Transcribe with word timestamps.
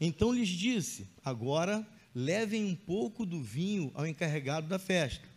Então 0.00 0.32
lhes 0.32 0.48
disse: 0.48 1.06
Agora 1.24 1.86
levem 2.14 2.64
um 2.64 2.74
pouco 2.74 3.26
do 3.26 3.42
vinho 3.42 3.90
ao 3.94 4.06
encarregado 4.06 4.66
da 4.66 4.78
festa. 4.78 5.28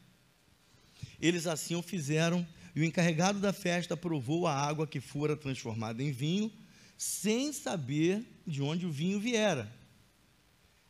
Eles 1.19 1.45
assim 1.45 1.75
o 1.75 1.81
fizeram, 1.81 2.47
e 2.75 2.81
o 2.81 2.83
encarregado 2.83 3.39
da 3.39 3.53
festa 3.53 3.95
provou 3.95 4.47
a 4.47 4.55
água 4.55 4.87
que 4.87 4.99
fora 4.99 5.35
transformada 5.35 6.01
em 6.01 6.11
vinho, 6.11 6.51
sem 6.97 7.51
saber 7.51 8.25
de 8.47 8.61
onde 8.61 8.85
o 8.85 8.91
vinho 8.91 9.19
viera. 9.19 9.71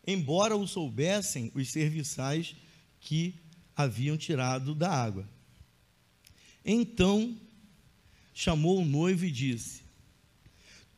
Embora 0.05 0.55
o 0.55 0.67
soubessem 0.67 1.51
os 1.55 1.69
serviçais 1.69 2.55
que 2.99 3.35
haviam 3.75 4.17
tirado 4.17 4.75
da 4.75 4.89
água. 4.89 5.27
Então 6.63 7.37
chamou 8.33 8.79
o 8.79 8.85
noivo 8.85 9.25
e 9.25 9.31
disse: 9.31 9.81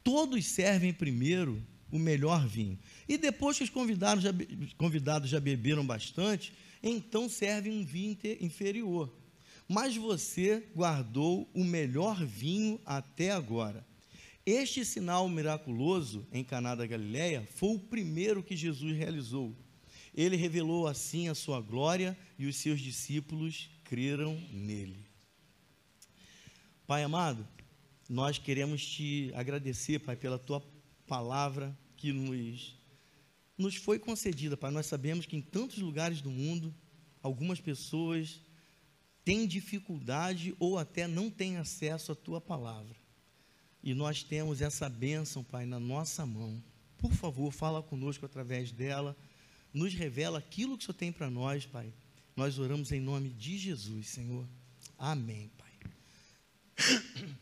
Todos 0.04 0.46
servem 0.46 0.94
primeiro 0.94 1.62
o 1.92 2.00
melhor 2.00 2.46
vinho. 2.48 2.78
E 3.08 3.18
depois 3.18 3.58
que 3.58 3.64
os 3.64 3.70
convidados 3.70 4.24
já, 4.24 4.32
convidados 4.78 5.30
já 5.30 5.40
beberam 5.40 5.86
bastante, 5.86 6.54
então 6.82 7.30
servem 7.30 7.72
um 7.72 7.86
vinho 7.86 8.18
inferior. 8.42 9.12
Mas 9.68 9.96
você 9.96 10.64
guardou 10.76 11.50
o 11.54 11.64
melhor 11.64 12.24
vinho 12.24 12.80
até 12.86 13.32
agora. 13.32 13.86
Este 14.46 14.86
sinal 14.86 15.28
miraculoso 15.28 16.28
em 16.32 16.44
Caná 16.44 16.76
da 16.76 16.86
Galileia 16.86 17.48
foi 17.56 17.76
o 17.76 17.80
primeiro 17.80 18.44
que 18.44 18.56
Jesus 18.56 18.96
realizou. 18.96 19.56
Ele 20.14 20.36
revelou 20.36 20.88
assim 20.88 21.28
a 21.28 21.36
sua 21.36 21.60
glória 21.60 22.16
e 22.38 22.46
os 22.46 22.56
seus 22.58 22.80
discípulos 22.80 23.70
creram 23.84 24.40
nele. 24.52 25.04
Pai 26.86 27.02
amado, 27.04 27.46
nós 28.08 28.38
queremos 28.38 28.86
te 28.86 29.32
agradecer, 29.34 30.00
Pai, 30.00 30.16
pela 30.16 30.38
tua 30.38 30.64
palavra 31.08 31.76
que 32.06 32.14
nos, 32.14 32.76
nos 33.58 33.76
foi 33.76 33.98
concedida, 33.98 34.56
Pai. 34.56 34.70
Nós 34.70 34.86
sabemos 34.86 35.26
que 35.26 35.36
em 35.36 35.42
tantos 35.42 35.80
lugares 35.80 36.22
do 36.22 36.30
mundo, 36.30 36.72
algumas 37.20 37.60
pessoas 37.60 38.40
têm 39.24 39.48
dificuldade 39.48 40.56
ou 40.60 40.78
até 40.78 41.08
não 41.08 41.32
têm 41.32 41.58
acesso 41.58 42.12
à 42.12 42.16
tua 42.16 42.40
palavra. 42.40 42.96
E 43.82 43.96
nós 43.96 44.22
temos 44.22 44.62
essa 44.62 44.88
bênção, 44.88 45.44
Pai, 45.44 45.66
na 45.66 45.80
nossa 45.80 46.28
mão. 46.28 46.64
Por 46.96 47.12
favor, 47.12 47.52
fala 47.52 47.82
conosco 47.82 48.24
através 48.24 48.72
dela. 48.72 49.18
Nos 49.74 49.96
revela 49.96 50.38
aquilo 50.38 50.78
que 50.78 50.84
o 50.84 50.86
Senhor 50.86 50.98
tem 50.98 51.12
para 51.12 51.32
nós, 51.32 51.66
Pai. 51.66 51.92
Nós 52.36 52.60
oramos 52.60 52.92
em 52.92 53.00
nome 53.00 53.30
de 53.30 53.58
Jesus, 53.58 54.10
Senhor. 54.10 54.48
Amém, 54.96 55.50
Pai. 55.58 55.74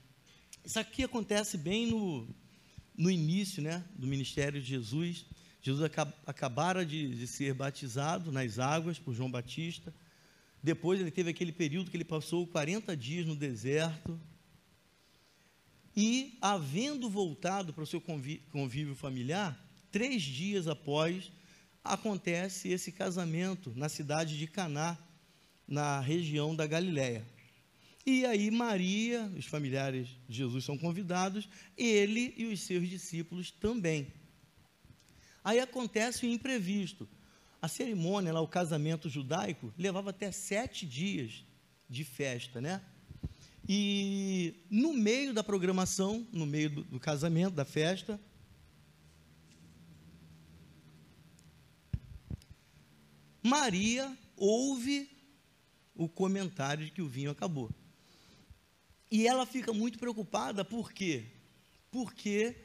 Isso 0.64 0.80
aqui 0.80 1.04
acontece 1.04 1.58
bem 1.58 1.88
no, 1.88 2.26
no 2.98 3.10
início 3.10 3.62
né, 3.62 3.84
do 3.96 4.08
ministério 4.08 4.62
de 4.62 4.68
Jesus. 4.68 5.26
Jesus 5.62 5.90
acabara 6.26 6.86
de, 6.86 7.16
de 7.16 7.26
ser 7.28 7.54
batizado 7.54 8.32
nas 8.32 8.60
águas 8.60 9.00
por 9.00 9.14
João 9.14 9.32
Batista. 9.32 9.94
Depois 10.62 11.00
ele 11.00 11.12
teve 11.12 11.30
aquele 11.30 11.52
período 11.52 11.90
que 11.90 11.98
ele 11.98 12.06
passou 12.06 12.46
40 12.48 12.96
dias 12.96 13.26
no 13.26 13.36
deserto. 13.36 14.20
E, 15.96 16.38
havendo 16.42 17.10
voltado 17.10 17.74
para 17.74 17.84
o 17.84 17.88
seu 17.88 18.02
convívio 18.02 18.96
familiar, 18.96 19.58
três 19.92 20.24
dias 20.24 20.68
após, 20.68 21.32
acontece 21.84 22.70
esse 22.70 22.92
casamento 22.92 23.72
na 23.76 23.90
cidade 23.90 24.38
de 24.38 24.48
Caná, 24.48 24.98
na 25.68 26.00
região 26.00 26.56
da 26.56 26.66
Galiléia. 26.66 27.26
E 28.06 28.26
aí 28.26 28.52
Maria, 28.52 29.32
os 29.38 29.46
familiares 29.46 30.10
de 30.28 30.38
Jesus 30.38 30.66
são 30.66 30.78
convidados, 30.78 31.48
ele 31.78 32.34
e 32.36 32.46
os 32.46 32.62
seus 32.62 32.90
discípulos 32.90 33.50
também. 33.50 34.12
Aí 35.44 35.60
acontece 35.60 36.26
o 36.26 36.30
imprevisto. 36.30 37.08
A 37.62 37.68
cerimônia, 37.68 38.34
lá, 38.34 38.42
o 38.42 38.48
casamento 38.48 39.10
judaico, 39.10 39.74
levava 39.78 40.10
até 40.10 40.32
sete 40.32 40.86
dias 40.86 41.46
de 41.90 42.04
festa, 42.04 42.60
né? 42.60 42.82
E 43.68 44.66
no 44.70 44.94
meio 44.94 45.34
da 45.34 45.42
programação, 45.42 46.28
no 46.34 46.46
meio 46.46 46.70
do, 46.70 46.84
do 46.84 47.00
casamento, 47.00 47.56
da 47.56 47.64
festa, 47.64 48.20
Maria 53.42 54.18
ouve 54.36 55.10
o 55.96 56.10
comentário 56.10 56.86
de 56.86 56.92
que 56.92 57.02
o 57.02 57.08
vinho 57.08 57.32
acabou. 57.32 57.70
E 59.14 59.28
ela 59.28 59.46
fica 59.46 59.72
muito 59.72 60.00
preocupada, 60.00 60.66
por 60.66 60.92
quê? 60.92 61.26
Porque 61.92 62.56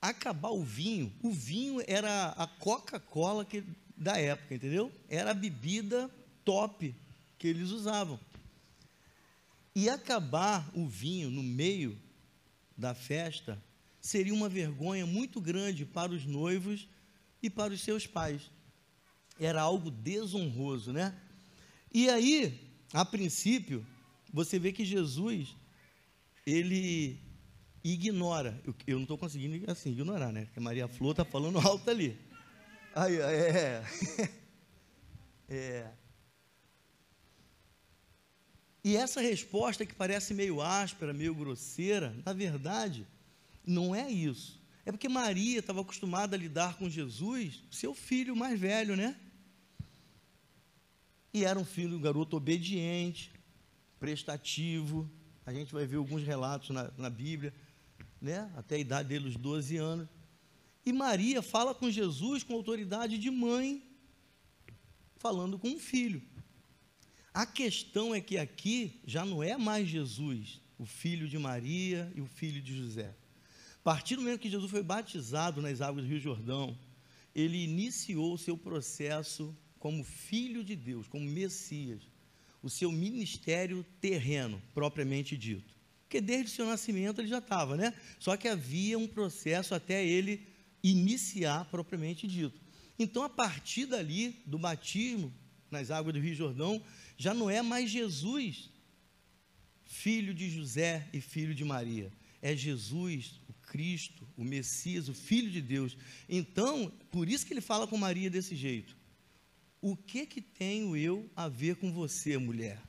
acabar 0.00 0.50
o 0.50 0.62
vinho, 0.62 1.12
o 1.20 1.32
vinho 1.32 1.82
era 1.84 2.28
a 2.28 2.46
Coca-Cola 2.46 3.44
da 3.96 4.16
época, 4.16 4.54
entendeu? 4.54 4.92
Era 5.08 5.32
a 5.32 5.34
bebida 5.34 6.08
top 6.44 6.94
que 7.36 7.48
eles 7.48 7.70
usavam. 7.70 8.20
E 9.74 9.88
acabar 9.88 10.70
o 10.76 10.86
vinho 10.86 11.28
no 11.28 11.42
meio 11.42 11.98
da 12.76 12.94
festa 12.94 13.60
seria 14.00 14.32
uma 14.32 14.48
vergonha 14.48 15.06
muito 15.06 15.40
grande 15.40 15.84
para 15.84 16.12
os 16.12 16.24
noivos 16.24 16.86
e 17.42 17.50
para 17.50 17.72
os 17.72 17.80
seus 17.80 18.06
pais. 18.06 18.48
Era 19.40 19.60
algo 19.60 19.90
desonroso, 19.90 20.92
né? 20.92 21.12
E 21.92 22.08
aí, 22.08 22.60
a 22.92 23.04
princípio, 23.04 23.84
você 24.32 24.58
vê 24.58 24.72
que 24.72 24.84
Jesus, 24.84 25.56
ele 26.46 27.20
ignora. 27.82 28.60
Eu, 28.64 28.74
eu 28.86 28.96
não 28.96 29.02
estou 29.02 29.18
conseguindo 29.18 29.70
assim, 29.70 29.90
ignorar, 29.90 30.32
né? 30.32 30.44
Porque 30.46 30.60
Maria 30.60 30.88
Flor 30.88 31.12
está 31.12 31.24
falando 31.24 31.58
alto 31.58 31.88
ali. 31.90 32.16
Aí, 32.94 33.16
é. 33.18 33.84
É. 35.48 35.90
E 38.84 38.96
essa 38.96 39.20
resposta 39.20 39.84
que 39.84 39.94
parece 39.94 40.34
meio 40.34 40.60
áspera, 40.60 41.12
meio 41.12 41.34
grosseira, 41.34 42.14
na 42.24 42.32
verdade, 42.32 43.06
não 43.66 43.94
é 43.94 44.10
isso. 44.10 44.60
É 44.84 44.92
porque 44.92 45.08
Maria 45.08 45.58
estava 45.58 45.80
acostumada 45.80 46.36
a 46.36 46.38
lidar 46.38 46.76
com 46.78 46.88
Jesus, 46.88 47.62
seu 47.70 47.94
filho 47.94 48.34
mais 48.34 48.58
velho, 48.58 48.96
né? 48.96 49.16
E 51.32 51.44
era 51.44 51.58
um 51.58 51.64
filho, 51.64 51.96
um 51.96 52.00
garoto 52.00 52.36
obediente, 52.36 53.30
prestativo. 53.98 55.10
A 55.44 55.52
gente 55.52 55.72
vai 55.72 55.86
ver 55.86 55.96
alguns 55.96 56.22
relatos 56.22 56.70
na, 56.70 56.90
na 56.96 57.10
Bíblia, 57.10 57.52
né? 58.20 58.50
até 58.56 58.76
a 58.76 58.78
idade 58.78 59.08
dele, 59.08 59.28
os 59.28 59.36
12 59.36 59.76
anos. 59.76 60.08
E 60.84 60.92
Maria 60.92 61.42
fala 61.42 61.74
com 61.74 61.90
Jesus 61.90 62.42
com 62.42 62.54
autoridade 62.54 63.18
de 63.18 63.30
mãe, 63.30 63.82
falando 65.16 65.58
com 65.58 65.68
um 65.68 65.78
filho. 65.78 66.22
A 67.32 67.44
questão 67.44 68.14
é 68.14 68.20
que 68.20 68.38
aqui 68.38 69.00
já 69.06 69.24
não 69.24 69.42
é 69.42 69.56
mais 69.56 69.88
Jesus, 69.88 70.60
o 70.78 70.86
filho 70.86 71.28
de 71.28 71.38
Maria 71.38 72.10
e 72.14 72.20
o 72.20 72.26
filho 72.26 72.60
de 72.60 72.76
José. 72.76 73.14
A 73.80 73.82
partir 73.82 74.16
do 74.16 74.22
momento 74.22 74.40
que 74.40 74.50
Jesus 74.50 74.70
foi 74.70 74.82
batizado 74.82 75.62
nas 75.62 75.80
águas 75.80 76.04
do 76.04 76.10
Rio 76.10 76.20
Jordão, 76.20 76.76
ele 77.34 77.62
iniciou 77.62 78.34
o 78.34 78.38
seu 78.38 78.56
processo 78.56 79.56
como 79.78 80.02
filho 80.02 80.64
de 80.64 80.74
Deus, 80.74 81.06
como 81.06 81.24
Messias 81.24 82.02
o 82.62 82.70
seu 82.70 82.90
ministério 82.90 83.84
terreno, 84.00 84.60
propriamente 84.74 85.36
dito. 85.36 85.74
Porque 86.02 86.20
desde 86.20 86.46
o 86.46 86.54
seu 86.54 86.66
nascimento 86.66 87.20
ele 87.20 87.28
já 87.28 87.38
estava, 87.38 87.76
né? 87.76 87.92
Só 88.18 88.36
que 88.36 88.48
havia 88.48 88.98
um 88.98 89.06
processo 89.06 89.74
até 89.74 90.04
ele 90.04 90.46
iniciar 90.82 91.66
propriamente 91.66 92.26
dito. 92.26 92.58
Então, 92.98 93.22
a 93.22 93.28
partir 93.28 93.86
dali, 93.86 94.42
do 94.46 94.58
batismo 94.58 95.32
nas 95.70 95.90
águas 95.90 96.14
do 96.14 96.20
Rio 96.20 96.34
Jordão, 96.34 96.82
já 97.16 97.34
não 97.34 97.48
é 97.48 97.62
mais 97.62 97.90
Jesus, 97.90 98.70
filho 99.84 100.34
de 100.34 100.50
José 100.50 101.06
e 101.12 101.20
filho 101.20 101.54
de 101.54 101.64
Maria. 101.64 102.10
É 102.40 102.56
Jesus, 102.56 103.40
o 103.48 103.52
Cristo, 103.52 104.26
o 104.36 104.44
Messias, 104.44 105.08
o 105.08 105.14
Filho 105.14 105.50
de 105.50 105.60
Deus. 105.60 105.96
Então, 106.28 106.90
por 107.10 107.28
isso 107.28 107.46
que 107.46 107.52
ele 107.52 107.60
fala 107.60 107.86
com 107.86 107.96
Maria 107.96 108.30
desse 108.30 108.56
jeito. 108.56 108.96
O 109.80 109.96
que 109.96 110.26
que 110.26 110.40
tenho 110.40 110.96
eu 110.96 111.30
a 111.36 111.48
ver 111.48 111.76
com 111.76 111.92
você, 111.92 112.36
mulher? 112.36 112.82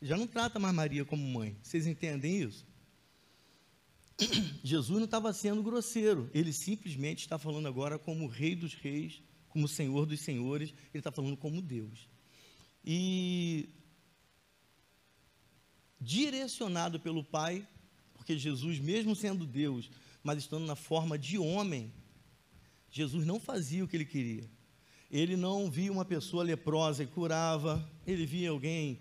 Já 0.00 0.16
não 0.16 0.26
trata 0.26 0.58
mais 0.58 0.74
Maria 0.74 1.04
como 1.04 1.22
mãe. 1.22 1.56
Vocês 1.62 1.86
entendem 1.86 2.42
isso? 2.42 2.66
Jesus 4.62 4.98
não 4.98 5.04
estava 5.04 5.32
sendo 5.32 5.62
grosseiro. 5.62 6.30
Ele 6.32 6.52
simplesmente 6.52 7.20
está 7.20 7.38
falando 7.38 7.66
agora 7.66 7.98
como 7.98 8.26
Rei 8.26 8.54
dos 8.54 8.74
Reis, 8.74 9.22
como 9.48 9.66
Senhor 9.66 10.06
dos 10.06 10.20
Senhores. 10.20 10.70
Ele 10.70 11.00
está 11.00 11.10
falando 11.10 11.36
como 11.36 11.60
Deus. 11.60 12.08
E 12.84 13.68
direcionado 16.00 16.98
pelo 16.98 17.22
Pai, 17.22 17.66
porque 18.14 18.36
Jesus, 18.36 18.78
mesmo 18.78 19.14
sendo 19.14 19.46
Deus, 19.46 19.90
mas 20.22 20.38
estando 20.38 20.66
na 20.66 20.76
forma 20.76 21.18
de 21.18 21.38
homem, 21.38 21.92
Jesus 22.90 23.24
não 23.24 23.40
fazia 23.40 23.84
o 23.84 23.88
que 23.88 23.96
ele 23.96 24.04
queria. 24.04 24.48
Ele 25.12 25.36
não 25.36 25.70
via 25.70 25.92
uma 25.92 26.06
pessoa 26.06 26.42
leprosa 26.42 27.02
e 27.02 27.06
curava, 27.06 27.86
ele 28.06 28.24
via 28.24 28.48
alguém 28.48 28.98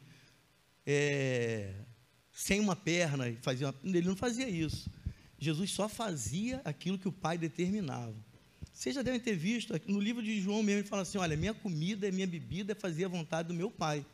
é, 0.86 1.74
sem 2.34 2.60
uma 2.60 2.75
perna 2.75 3.30
e 3.30 3.38
fazia. 3.38 3.69
Uma, 3.69 3.75
ele 3.98 4.08
não 4.08 4.16
fazia 4.18 4.50
isso. 4.50 4.92
Jesus 5.40 5.72
só 5.72 5.88
fazia 5.88 6.60
aquilo 6.66 7.00
que 7.00 7.08
o 7.08 7.13
Pai 7.13 7.38
determinava. 7.38 8.13
Vocês 8.74 8.94
já 8.94 9.02
devem 9.02 9.22
ter 9.22 9.36
visto, 9.36 9.74
no 9.88 10.02
livro 10.02 10.22
de 10.22 10.42
João 10.42 10.62
mesmo, 10.62 10.81
ele 10.81 10.88
fala 10.88 11.04
assim: 11.04 11.18
olha, 11.18 11.38
minha 11.38 11.54
comida 11.54 12.08
e 12.08 12.12
minha 12.12 12.28
bebida 12.28 12.74
é 12.74 12.75
fazer 12.75 13.06
a 13.06 13.08
vontade 13.08 13.48
do 13.48 13.54
meu 13.54 13.72
Pai. 13.72 14.06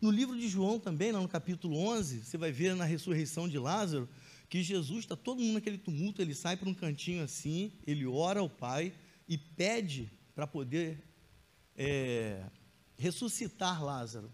No 0.00 0.10
livro 0.10 0.38
de 0.38 0.46
João 0.46 0.78
também, 0.78 1.10
lá 1.10 1.20
no 1.20 1.28
capítulo 1.28 1.78
11, 1.78 2.24
você 2.24 2.36
vai 2.36 2.52
ver 2.52 2.76
na 2.76 2.84
ressurreição 2.84 3.48
de 3.48 3.58
Lázaro, 3.58 4.06
que 4.50 4.62
Jesus, 4.62 5.00
está 5.00 5.16
todo 5.16 5.40
mundo 5.40 5.54
naquele 5.54 5.78
tumulto, 5.78 6.20
ele 6.20 6.34
sai 6.34 6.56
para 6.58 6.68
um 6.68 6.74
cantinho 6.74 7.24
assim, 7.24 7.72
ele 7.86 8.04
ora 8.04 8.40
ao 8.40 8.50
Pai 8.50 8.92
e 9.26 9.38
pede 9.38 10.10
para 10.34 10.46
poder 10.46 10.98
é, 11.76 12.44
ressuscitar 12.96 13.82
Lázaro. 13.82 14.32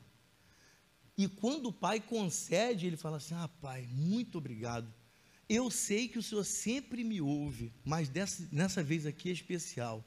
E 1.17 1.29
quando 1.29 1.67
o 1.67 1.73
pai 1.73 2.01
concede, 2.01 2.87
ele 2.87 2.97
fala 2.97 3.19
assim: 3.19 3.35
Ah, 3.35 3.49
pai, 3.61 3.87
muito 3.91 4.39
obrigado. 4.39 4.93
Eu 5.49 5.71
sei 5.71 6.09
que 6.09 6.19
o 6.19 6.23
Senhor 6.23 6.45
sempre 6.45 7.03
me 7.03 7.21
ouve, 7.21 7.73
mas 7.85 8.09
dessa, 8.09 8.49
nessa 8.53 8.83
vez 8.83 9.05
aqui 9.05 9.29
é 9.31 9.33
especial. 9.33 10.05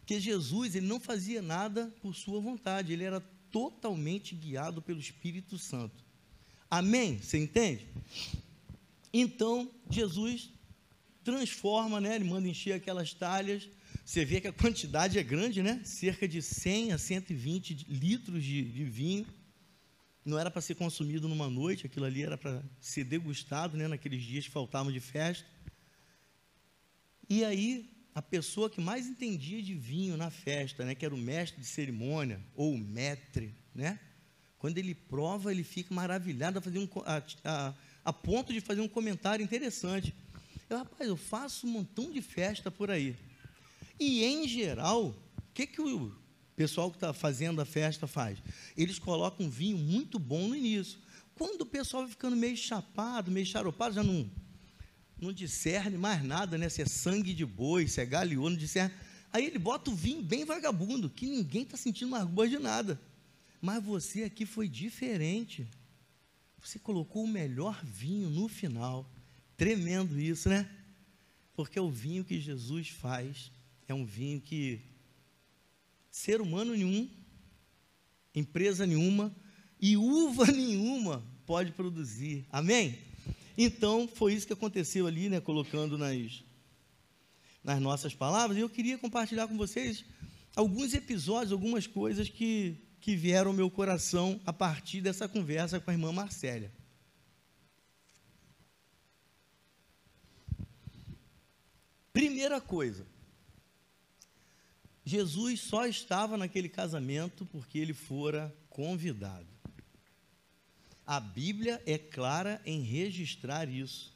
Porque 0.00 0.20
Jesus, 0.20 0.74
ele 0.74 0.86
não 0.86 1.00
fazia 1.00 1.42
nada 1.42 1.92
por 2.00 2.14
sua 2.14 2.40
vontade, 2.40 2.92
ele 2.92 3.02
era 3.02 3.20
totalmente 3.50 4.34
guiado 4.34 4.82
pelo 4.82 5.00
Espírito 5.00 5.58
Santo. 5.58 6.04
Amém? 6.70 7.18
Você 7.18 7.38
entende? 7.38 7.88
Então, 9.12 9.70
Jesus 9.88 10.50
transforma, 11.24 12.00
né? 12.00 12.14
Ele 12.14 12.24
manda 12.24 12.48
encher 12.48 12.74
aquelas 12.74 13.14
talhas. 13.14 13.68
Você 14.06 14.24
vê 14.24 14.40
que 14.40 14.46
a 14.46 14.52
quantidade 14.52 15.18
é 15.18 15.22
grande, 15.22 15.64
né? 15.64 15.80
Cerca 15.82 16.28
de 16.28 16.40
100 16.40 16.92
a 16.92 16.98
120 16.98 17.86
litros 17.88 18.44
de, 18.44 18.62
de 18.62 18.84
vinho 18.84 19.26
não 20.24 20.38
era 20.38 20.48
para 20.48 20.62
ser 20.62 20.76
consumido 20.76 21.28
numa 21.28 21.50
noite, 21.50 21.86
aquilo 21.86 22.06
ali 22.06 22.22
era 22.22 22.38
para 22.38 22.62
ser 22.80 23.02
degustado, 23.02 23.76
né, 23.76 23.88
naqueles 23.88 24.22
dias 24.22 24.44
que 24.44 24.50
faltavam 24.52 24.92
de 24.92 25.00
festa. 25.00 25.44
E 27.28 27.44
aí, 27.44 27.90
a 28.14 28.22
pessoa 28.22 28.70
que 28.70 28.80
mais 28.80 29.08
entendia 29.08 29.60
de 29.60 29.74
vinho 29.74 30.16
na 30.16 30.30
festa, 30.30 30.84
né, 30.84 30.94
que 30.94 31.04
era 31.04 31.14
o 31.14 31.18
mestre 31.18 31.60
de 31.60 31.66
cerimônia, 31.66 32.40
ou 32.54 32.74
o 32.74 32.78
maître, 32.78 33.52
né, 33.74 33.98
quando 34.56 34.78
ele 34.78 34.94
prova, 34.94 35.50
ele 35.50 35.64
fica 35.64 35.92
maravilhado 35.92 36.60
a, 36.60 36.62
fazer 36.62 36.78
um, 36.78 36.88
a, 37.04 37.22
a, 37.44 37.74
a 38.04 38.12
ponto 38.12 38.52
de 38.52 38.60
fazer 38.60 38.80
um 38.80 38.88
comentário 38.88 39.42
interessante. 39.42 40.14
Eu, 40.70 40.78
rapaz, 40.78 41.08
eu 41.08 41.16
faço 41.16 41.66
um 41.66 41.70
montão 41.70 42.10
de 42.10 42.22
festa 42.22 42.70
por 42.70 42.88
aí. 42.88 43.16
E, 43.98 44.24
em 44.24 44.46
geral, 44.46 45.08
o 45.08 45.42
que, 45.54 45.66
que 45.66 45.80
o 45.80 46.12
pessoal 46.54 46.90
que 46.90 46.96
está 46.96 47.12
fazendo 47.12 47.60
a 47.60 47.64
festa 47.64 48.06
faz? 48.06 48.38
Eles 48.76 48.98
colocam 48.98 49.46
um 49.46 49.50
vinho 49.50 49.78
muito 49.78 50.18
bom 50.18 50.48
no 50.48 50.56
início. 50.56 50.98
Quando 51.34 51.62
o 51.62 51.66
pessoal 51.66 52.02
vai 52.02 52.10
ficando 52.10 52.36
meio 52.36 52.56
chapado, 52.56 53.30
meio 53.30 53.46
charopado, 53.46 53.94
já 53.94 54.02
não, 54.02 54.30
não 55.20 55.32
discerne 55.32 55.96
mais 55.96 56.22
nada, 56.22 56.56
né? 56.56 56.68
Se 56.68 56.82
é 56.82 56.86
sangue 56.86 57.34
de 57.34 57.44
boi, 57.44 57.88
se 57.88 58.00
é 58.00 58.06
galeô, 58.06 58.48
não 58.48 58.56
discerne. 58.56 58.94
Aí 59.32 59.44
ele 59.44 59.58
bota 59.58 59.90
o 59.90 59.94
vinho 59.94 60.22
bem 60.22 60.44
vagabundo, 60.44 61.10
que 61.10 61.26
ninguém 61.26 61.62
está 61.62 61.76
sentindo 61.76 62.10
mais 62.10 62.24
gosto 62.28 62.50
de 62.50 62.58
nada. 62.58 63.00
Mas 63.60 63.82
você 63.82 64.24
aqui 64.24 64.46
foi 64.46 64.68
diferente. 64.68 65.66
Você 66.60 66.78
colocou 66.78 67.24
o 67.24 67.28
melhor 67.28 67.78
vinho 67.84 68.30
no 68.30 68.48
final. 68.48 69.08
Tremendo 69.56 70.18
isso, 70.18 70.48
né? 70.48 70.68
Porque 71.54 71.78
o 71.78 71.90
vinho 71.90 72.24
que 72.24 72.40
Jesus 72.40 72.88
faz 72.88 73.50
é 73.88 73.94
um 73.94 74.04
vinho 74.04 74.40
que 74.40 74.80
ser 76.10 76.40
humano 76.40 76.72
nenhum, 76.72 77.08
empresa 78.34 78.86
nenhuma 78.86 79.34
e 79.80 79.96
uva 79.96 80.46
nenhuma 80.52 81.24
pode 81.44 81.72
produzir. 81.72 82.46
Amém? 82.50 82.98
Então, 83.56 84.08
foi 84.08 84.34
isso 84.34 84.46
que 84.46 84.52
aconteceu 84.52 85.06
ali, 85.06 85.28
né, 85.28 85.40
colocando 85.40 85.96
nas, 85.96 86.42
nas 87.62 87.80
nossas 87.80 88.14
palavras. 88.14 88.58
E 88.58 88.60
eu 88.60 88.68
queria 88.68 88.98
compartilhar 88.98 89.46
com 89.48 89.56
vocês 89.56 90.04
alguns 90.54 90.92
episódios, 90.92 91.52
algumas 91.52 91.86
coisas 91.86 92.28
que, 92.28 92.76
que 93.00 93.14
vieram 93.14 93.50
ao 93.50 93.56
meu 93.56 93.70
coração 93.70 94.40
a 94.44 94.52
partir 94.52 95.00
dessa 95.00 95.28
conversa 95.28 95.80
com 95.80 95.90
a 95.90 95.94
irmã 95.94 96.12
Marcélia. 96.12 96.72
Primeira 102.12 102.60
coisa, 102.60 103.06
Jesus 105.08 105.60
só 105.60 105.86
estava 105.86 106.36
naquele 106.36 106.68
casamento 106.68 107.46
porque 107.46 107.78
ele 107.78 107.94
fora 107.94 108.52
convidado. 108.68 109.46
A 111.06 111.20
Bíblia 111.20 111.80
é 111.86 111.96
clara 111.96 112.60
em 112.66 112.82
registrar 112.82 113.68
isso. 113.68 114.12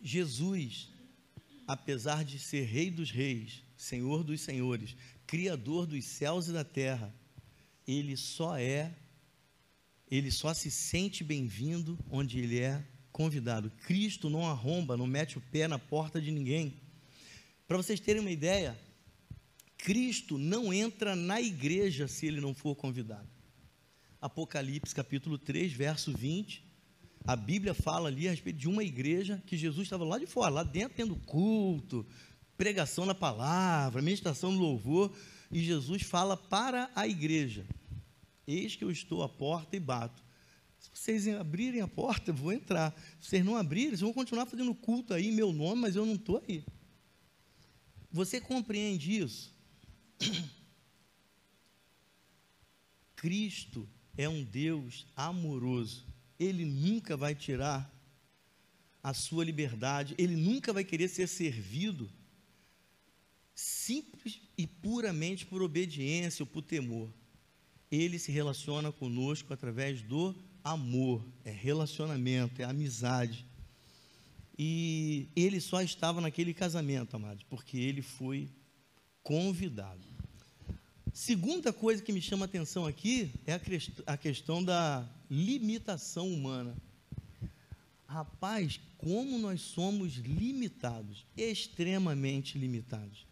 Jesus, 0.00 0.90
apesar 1.66 2.24
de 2.24 2.38
ser 2.38 2.66
Rei 2.66 2.88
dos 2.88 3.10
Reis, 3.10 3.64
Senhor 3.76 4.22
dos 4.22 4.42
Senhores, 4.42 4.94
Criador 5.26 5.84
dos 5.84 6.04
céus 6.04 6.46
e 6.46 6.52
da 6.52 6.62
terra, 6.62 7.12
ele 7.84 8.16
só 8.16 8.56
é, 8.56 8.94
ele 10.08 10.30
só 10.30 10.54
se 10.54 10.70
sente 10.70 11.24
bem-vindo 11.24 11.98
onde 12.08 12.38
ele 12.38 12.60
é 12.60 12.86
convidado. 13.10 13.72
Cristo 13.84 14.30
não 14.30 14.48
arromba, 14.48 14.96
não 14.96 15.04
mete 15.04 15.36
o 15.36 15.40
pé 15.40 15.66
na 15.66 15.80
porta 15.80 16.20
de 16.20 16.30
ninguém. 16.30 16.80
Para 17.68 17.76
vocês 17.76 18.00
terem 18.00 18.22
uma 18.22 18.30
ideia, 18.30 18.74
Cristo 19.76 20.38
não 20.38 20.72
entra 20.72 21.14
na 21.14 21.38
igreja 21.38 22.08
se 22.08 22.26
ele 22.26 22.40
não 22.40 22.54
for 22.54 22.74
convidado. 22.74 23.28
Apocalipse 24.22 24.94
capítulo 24.94 25.36
3, 25.36 25.70
verso 25.74 26.10
20. 26.10 26.64
A 27.26 27.36
Bíblia 27.36 27.74
fala 27.74 28.08
ali 28.08 28.26
a 28.26 28.30
respeito 28.30 28.58
de 28.58 28.70
uma 28.70 28.82
igreja 28.82 29.42
que 29.44 29.54
Jesus 29.54 29.82
estava 29.82 30.02
lá 30.02 30.18
de 30.18 30.24
fora, 30.24 30.48
lá 30.48 30.62
dentro 30.62 30.96
tendo 30.96 31.14
culto, 31.14 32.06
pregação 32.56 33.04
na 33.04 33.14
palavra, 33.14 34.00
meditação 34.00 34.50
no 34.50 34.60
louvor, 34.60 35.14
e 35.52 35.60
Jesus 35.62 36.00
fala 36.00 36.38
para 36.38 36.90
a 36.94 37.06
igreja: 37.06 37.66
Eis 38.46 38.76
que 38.76 38.84
eu 38.84 38.90
estou 38.90 39.22
à 39.22 39.28
porta 39.28 39.76
e 39.76 39.80
bato. 39.80 40.24
Se 40.78 40.88
vocês 40.94 41.28
abrirem 41.28 41.82
a 41.82 41.88
porta, 41.88 42.30
eu 42.30 42.34
vou 42.34 42.50
entrar. 42.50 42.98
Se 43.20 43.28
vocês 43.28 43.44
não 43.44 43.58
abrirem, 43.58 43.90
vocês 43.90 44.00
vão 44.00 44.14
continuar 44.14 44.46
fazendo 44.46 44.74
culto 44.74 45.12
aí, 45.12 45.30
meu 45.30 45.52
nome, 45.52 45.82
mas 45.82 45.96
eu 45.96 46.06
não 46.06 46.14
estou 46.14 46.42
aí. 46.48 46.64
Você 48.10 48.40
compreende 48.40 49.18
isso? 49.18 49.54
Cristo 53.16 53.88
é 54.16 54.28
um 54.28 54.44
Deus 54.44 55.06
amoroso. 55.16 56.06
Ele 56.38 56.64
nunca 56.64 57.16
vai 57.16 57.34
tirar 57.34 57.92
a 59.02 59.14
sua 59.14 59.44
liberdade, 59.44 60.14
ele 60.18 60.36
nunca 60.36 60.72
vai 60.72 60.84
querer 60.84 61.08
ser 61.08 61.26
servido 61.26 62.10
simples 63.54 64.40
e 64.56 64.66
puramente 64.66 65.46
por 65.46 65.62
obediência 65.62 66.42
ou 66.42 66.46
por 66.46 66.62
temor. 66.62 67.12
Ele 67.90 68.18
se 68.18 68.30
relaciona 68.30 68.92
conosco 68.92 69.52
através 69.52 70.02
do 70.02 70.34
amor, 70.62 71.24
é 71.44 71.50
relacionamento, 71.50 72.60
é 72.60 72.64
amizade. 72.64 73.47
E 74.58 75.28
ele 75.36 75.60
só 75.60 75.80
estava 75.80 76.20
naquele 76.20 76.52
casamento, 76.52 77.14
amados, 77.14 77.44
porque 77.44 77.78
ele 77.78 78.02
foi 78.02 78.48
convidado. 79.22 80.02
Segunda 81.12 81.72
coisa 81.72 82.02
que 82.02 82.12
me 82.12 82.20
chama 82.20 82.44
a 82.44 82.48
atenção 82.48 82.86
aqui 82.86 83.30
é 83.46 83.60
a, 84.06 84.16
questão 84.16 84.62
da 84.62 85.08
limitação 85.30 86.32
humana. 86.32 86.76
Rapaz, 88.06 88.80
como 88.96 89.38
nós 89.38 89.60
somos 89.60 90.14
limitados, 90.14 91.24
extremamente 91.36 92.58
limitados. 92.58 93.26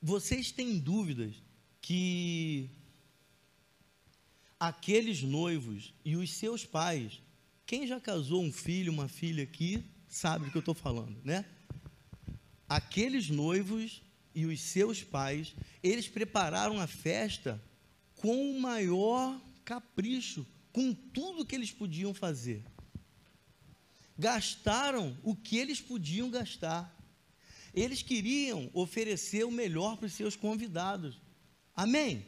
Vocês 0.00 0.52
têm 0.52 0.78
dúvidas 0.78 1.34
que 1.80 2.70
aqueles 4.58 5.22
noivos 5.22 5.92
e 6.04 6.16
os 6.16 6.32
seus 6.32 6.64
pais 6.64 7.20
quem 7.66 7.86
já 7.86 8.00
casou 8.00 8.42
um 8.42 8.52
filho, 8.52 8.92
uma 8.92 9.08
filha 9.08 9.42
aqui, 9.42 9.82
sabe 10.08 10.44
do 10.44 10.50
que 10.50 10.56
eu 10.56 10.60
estou 10.60 10.74
falando, 10.74 11.18
né? 11.24 11.44
Aqueles 12.68 13.30
noivos 13.30 14.02
e 14.34 14.46
os 14.46 14.60
seus 14.60 15.02
pais, 15.02 15.54
eles 15.82 16.08
prepararam 16.08 16.80
a 16.80 16.86
festa 16.86 17.62
com 18.16 18.50
o 18.50 18.60
maior 18.60 19.40
capricho, 19.64 20.46
com 20.72 20.92
tudo 20.92 21.44
que 21.44 21.54
eles 21.54 21.70
podiam 21.70 22.12
fazer. 22.12 22.64
Gastaram 24.18 25.16
o 25.22 25.34
que 25.34 25.56
eles 25.56 25.80
podiam 25.80 26.30
gastar. 26.30 26.92
Eles 27.72 28.02
queriam 28.02 28.70
oferecer 28.72 29.44
o 29.44 29.50
melhor 29.50 29.96
para 29.96 30.06
os 30.06 30.12
seus 30.12 30.36
convidados. 30.36 31.20
Amém? 31.74 32.24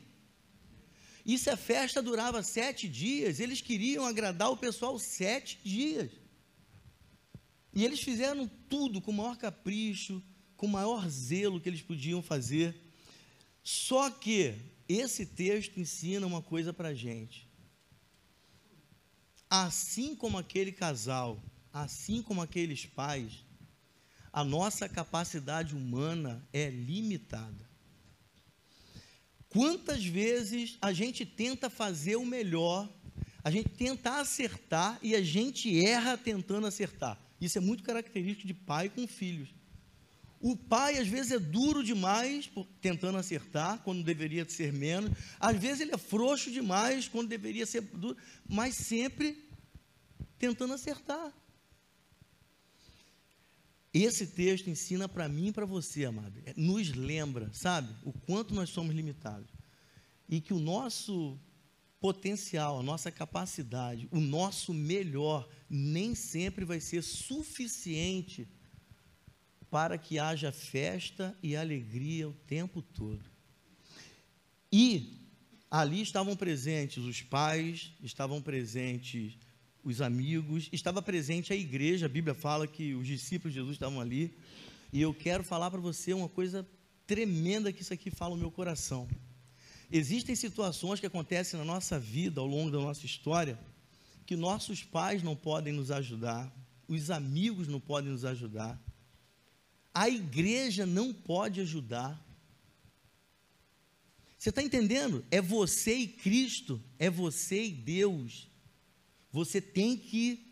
E 1.26 1.36
se 1.36 1.50
a 1.50 1.56
festa 1.56 2.00
durava 2.00 2.42
sete 2.42 2.88
dias, 2.88 3.40
eles 3.40 3.60
queriam 3.60 4.06
agradar 4.06 4.50
o 4.50 4.56
pessoal 4.56 4.98
sete 4.98 5.58
dias. 5.62 6.10
E 7.74 7.84
eles 7.84 8.00
fizeram 8.00 8.48
tudo 8.68 9.02
com 9.02 9.10
o 9.10 9.14
maior 9.14 9.36
capricho, 9.36 10.22
com 10.56 10.66
o 10.66 10.70
maior 10.70 11.06
zelo 11.10 11.60
que 11.60 11.68
eles 11.68 11.82
podiam 11.82 12.22
fazer. 12.22 12.74
Só 13.62 14.08
que 14.08 14.54
esse 14.88 15.26
texto 15.26 15.78
ensina 15.80 16.26
uma 16.26 16.40
coisa 16.40 16.72
para 16.72 16.90
a 16.90 16.94
gente. 16.94 17.46
Assim 19.50 20.14
como 20.14 20.38
aquele 20.38 20.72
casal 20.72 21.42
assim 21.82 22.22
como 22.22 22.40
aqueles 22.40 22.86
pais, 22.86 23.44
a 24.32 24.42
nossa 24.42 24.88
capacidade 24.88 25.74
humana 25.74 26.46
é 26.50 26.70
limitada. 26.70 27.68
Quantas 29.56 30.04
vezes 30.04 30.76
a 30.82 30.92
gente 30.92 31.24
tenta 31.24 31.70
fazer 31.70 32.16
o 32.16 32.26
melhor, 32.26 32.86
a 33.42 33.50
gente 33.50 33.70
tenta 33.70 34.20
acertar 34.20 34.98
e 35.02 35.14
a 35.14 35.22
gente 35.22 35.82
erra 35.82 36.14
tentando 36.18 36.66
acertar. 36.66 37.18
Isso 37.40 37.56
é 37.56 37.60
muito 37.62 37.82
característico 37.82 38.46
de 38.46 38.52
pai 38.52 38.90
com 38.90 39.06
filhos. 39.06 39.48
O 40.42 40.54
pai, 40.54 40.98
às 40.98 41.08
vezes, 41.08 41.32
é 41.32 41.38
duro 41.38 41.82
demais, 41.82 42.50
tentando 42.82 43.16
acertar, 43.16 43.78
quando 43.78 44.04
deveria 44.04 44.46
ser 44.46 44.74
menos. 44.74 45.10
Às 45.40 45.56
vezes, 45.56 45.80
ele 45.80 45.94
é 45.94 45.98
frouxo 45.98 46.50
demais, 46.50 47.08
quando 47.08 47.28
deveria 47.28 47.64
ser 47.64 47.80
duro, 47.80 48.14
mas 48.46 48.74
sempre 48.74 49.42
tentando 50.38 50.74
acertar. 50.74 51.32
Esse 53.98 54.26
texto 54.26 54.68
ensina 54.68 55.08
para 55.08 55.26
mim 55.26 55.46
e 55.46 55.52
para 55.52 55.64
você, 55.64 56.04
amado, 56.04 56.38
é, 56.44 56.52
nos 56.54 56.92
lembra, 56.92 57.50
sabe, 57.54 57.94
o 58.04 58.12
quanto 58.12 58.54
nós 58.54 58.68
somos 58.68 58.94
limitados. 58.94 59.50
E 60.28 60.38
que 60.38 60.52
o 60.52 60.58
nosso 60.58 61.40
potencial, 61.98 62.78
a 62.78 62.82
nossa 62.82 63.10
capacidade, 63.10 64.06
o 64.10 64.20
nosso 64.20 64.74
melhor, 64.74 65.48
nem 65.70 66.14
sempre 66.14 66.62
vai 66.62 66.78
ser 66.78 67.02
suficiente 67.02 68.46
para 69.70 69.96
que 69.96 70.18
haja 70.18 70.52
festa 70.52 71.34
e 71.42 71.56
alegria 71.56 72.28
o 72.28 72.34
tempo 72.34 72.82
todo. 72.82 73.24
E 74.70 75.26
ali 75.70 76.02
estavam 76.02 76.36
presentes 76.36 77.02
os 77.02 77.22
pais, 77.22 77.94
estavam 78.02 78.42
presentes 78.42 79.38
os 79.86 80.00
amigos, 80.00 80.68
estava 80.72 81.00
presente 81.00 81.52
a 81.52 81.56
igreja, 81.56 82.06
a 82.06 82.08
Bíblia 82.08 82.34
fala 82.34 82.66
que 82.66 82.92
os 82.94 83.06
discípulos 83.06 83.54
de 83.54 83.60
Jesus 83.60 83.76
estavam 83.76 84.00
ali, 84.00 84.36
e 84.92 85.00
eu 85.00 85.14
quero 85.14 85.44
falar 85.44 85.70
para 85.70 85.78
você 85.80 86.12
uma 86.12 86.28
coisa 86.28 86.66
tremenda 87.06 87.72
que 87.72 87.82
isso 87.82 87.94
aqui 87.94 88.10
fala 88.10 88.34
no 88.34 88.40
meu 88.40 88.50
coração. 88.50 89.08
Existem 89.88 90.34
situações 90.34 90.98
que 90.98 91.06
acontecem 91.06 91.56
na 91.56 91.64
nossa 91.64 92.00
vida, 92.00 92.40
ao 92.40 92.48
longo 92.48 92.68
da 92.68 92.78
nossa 92.78 93.06
história, 93.06 93.56
que 94.26 94.34
nossos 94.34 94.82
pais 94.82 95.22
não 95.22 95.36
podem 95.36 95.72
nos 95.72 95.92
ajudar, 95.92 96.52
os 96.88 97.08
amigos 97.08 97.68
não 97.68 97.78
podem 97.78 98.10
nos 98.10 98.24
ajudar, 98.24 98.82
a 99.94 100.08
igreja 100.08 100.84
não 100.84 101.14
pode 101.14 101.60
ajudar. 101.60 102.20
Você 104.36 104.48
está 104.48 104.60
entendendo? 104.60 105.24
É 105.30 105.40
você 105.40 105.94
e 105.94 106.08
Cristo, 106.08 106.82
é 106.98 107.08
você 107.08 107.66
e 107.66 107.70
Deus. 107.70 108.48
Você 109.36 109.60
tem 109.60 109.98
que 109.98 110.50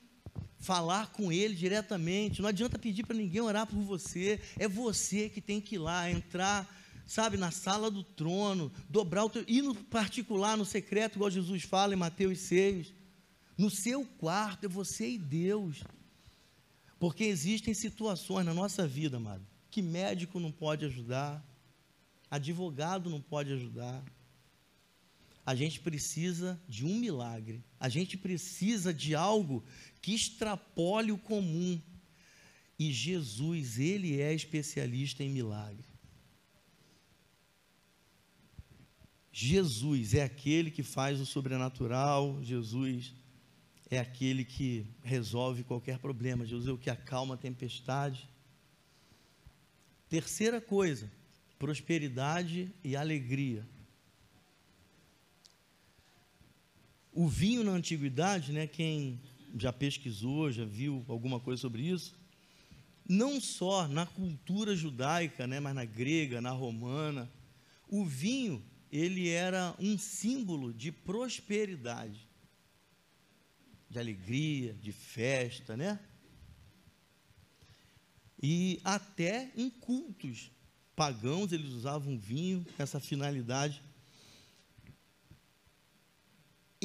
falar 0.58 1.10
com 1.10 1.32
ele 1.32 1.54
diretamente. 1.54 2.42
Não 2.42 2.50
adianta 2.50 2.78
pedir 2.78 3.02
para 3.02 3.16
ninguém 3.16 3.40
orar 3.40 3.66
por 3.66 3.78
você. 3.78 4.38
É 4.58 4.68
você 4.68 5.30
que 5.30 5.40
tem 5.40 5.58
que 5.58 5.76
ir 5.76 5.78
lá, 5.78 6.10
entrar, 6.10 6.68
sabe, 7.06 7.38
na 7.38 7.50
sala 7.50 7.90
do 7.90 8.04
trono, 8.04 8.70
dobrar 8.90 9.24
o 9.24 9.30
teu, 9.30 9.42
ir 9.48 9.62
no 9.62 9.74
particular, 9.74 10.54
no 10.58 10.66
secreto, 10.66 11.16
igual 11.16 11.30
Jesus 11.30 11.62
fala 11.62 11.94
em 11.94 11.96
Mateus 11.96 12.40
6. 12.40 12.92
No 13.56 13.70
seu 13.70 14.04
quarto 14.04 14.66
é 14.66 14.68
você 14.68 15.12
e 15.12 15.18
Deus. 15.18 15.82
Porque 16.98 17.24
existem 17.24 17.72
situações 17.72 18.44
na 18.44 18.52
nossa 18.52 18.86
vida, 18.86 19.16
amado, 19.16 19.46
que 19.70 19.80
médico 19.80 20.38
não 20.38 20.52
pode 20.52 20.84
ajudar, 20.84 21.42
advogado 22.30 23.08
não 23.08 23.22
pode 23.22 23.50
ajudar, 23.50 24.04
a 25.46 25.54
gente 25.54 25.80
precisa 25.80 26.60
de 26.68 26.86
um 26.86 26.98
milagre. 26.98 27.62
A 27.78 27.88
gente 27.88 28.16
precisa 28.16 28.94
de 28.94 29.14
algo 29.14 29.62
que 30.00 30.14
extrapole 30.14 31.12
o 31.12 31.18
comum. 31.18 31.80
E 32.78 32.92
Jesus, 32.92 33.78
ele 33.78 34.20
é 34.20 34.32
especialista 34.32 35.22
em 35.22 35.28
milagre. 35.28 35.84
Jesus 39.30 40.14
é 40.14 40.22
aquele 40.22 40.70
que 40.70 40.82
faz 40.82 41.20
o 41.20 41.26
sobrenatural, 41.26 42.42
Jesus 42.42 43.12
é 43.90 43.98
aquele 43.98 44.44
que 44.44 44.86
resolve 45.02 45.64
qualquer 45.64 45.98
problema, 45.98 46.46
Jesus 46.46 46.68
é 46.68 46.72
o 46.72 46.78
que 46.78 46.88
acalma 46.88 47.34
a 47.34 47.38
tempestade. 47.38 48.28
Terceira 50.08 50.60
coisa, 50.60 51.10
prosperidade 51.58 52.72
e 52.82 52.94
alegria. 52.94 53.66
O 57.16 57.28
vinho 57.28 57.62
na 57.62 57.70
antiguidade, 57.70 58.52
né, 58.52 58.66
quem 58.66 59.20
já 59.56 59.72
pesquisou, 59.72 60.50
já 60.50 60.64
viu 60.64 61.04
alguma 61.06 61.38
coisa 61.38 61.62
sobre 61.62 61.82
isso, 61.82 62.12
não 63.08 63.40
só 63.40 63.86
na 63.86 64.04
cultura 64.04 64.74
judaica, 64.74 65.46
né, 65.46 65.60
mas 65.60 65.76
na 65.76 65.84
grega, 65.84 66.40
na 66.40 66.50
romana, 66.50 67.30
o 67.88 68.04
vinho 68.04 68.60
ele 68.90 69.28
era 69.28 69.76
um 69.78 69.96
símbolo 69.96 70.72
de 70.72 70.90
prosperidade, 70.90 72.28
de 73.88 73.98
alegria, 73.98 74.74
de 74.74 74.90
festa, 74.90 75.76
né? 75.76 76.00
E 78.42 78.80
até 78.82 79.52
em 79.56 79.70
cultos 79.70 80.50
pagãos 80.96 81.52
eles 81.52 81.70
usavam 81.70 82.18
vinho 82.18 82.66
essa 82.76 82.98
finalidade 82.98 83.80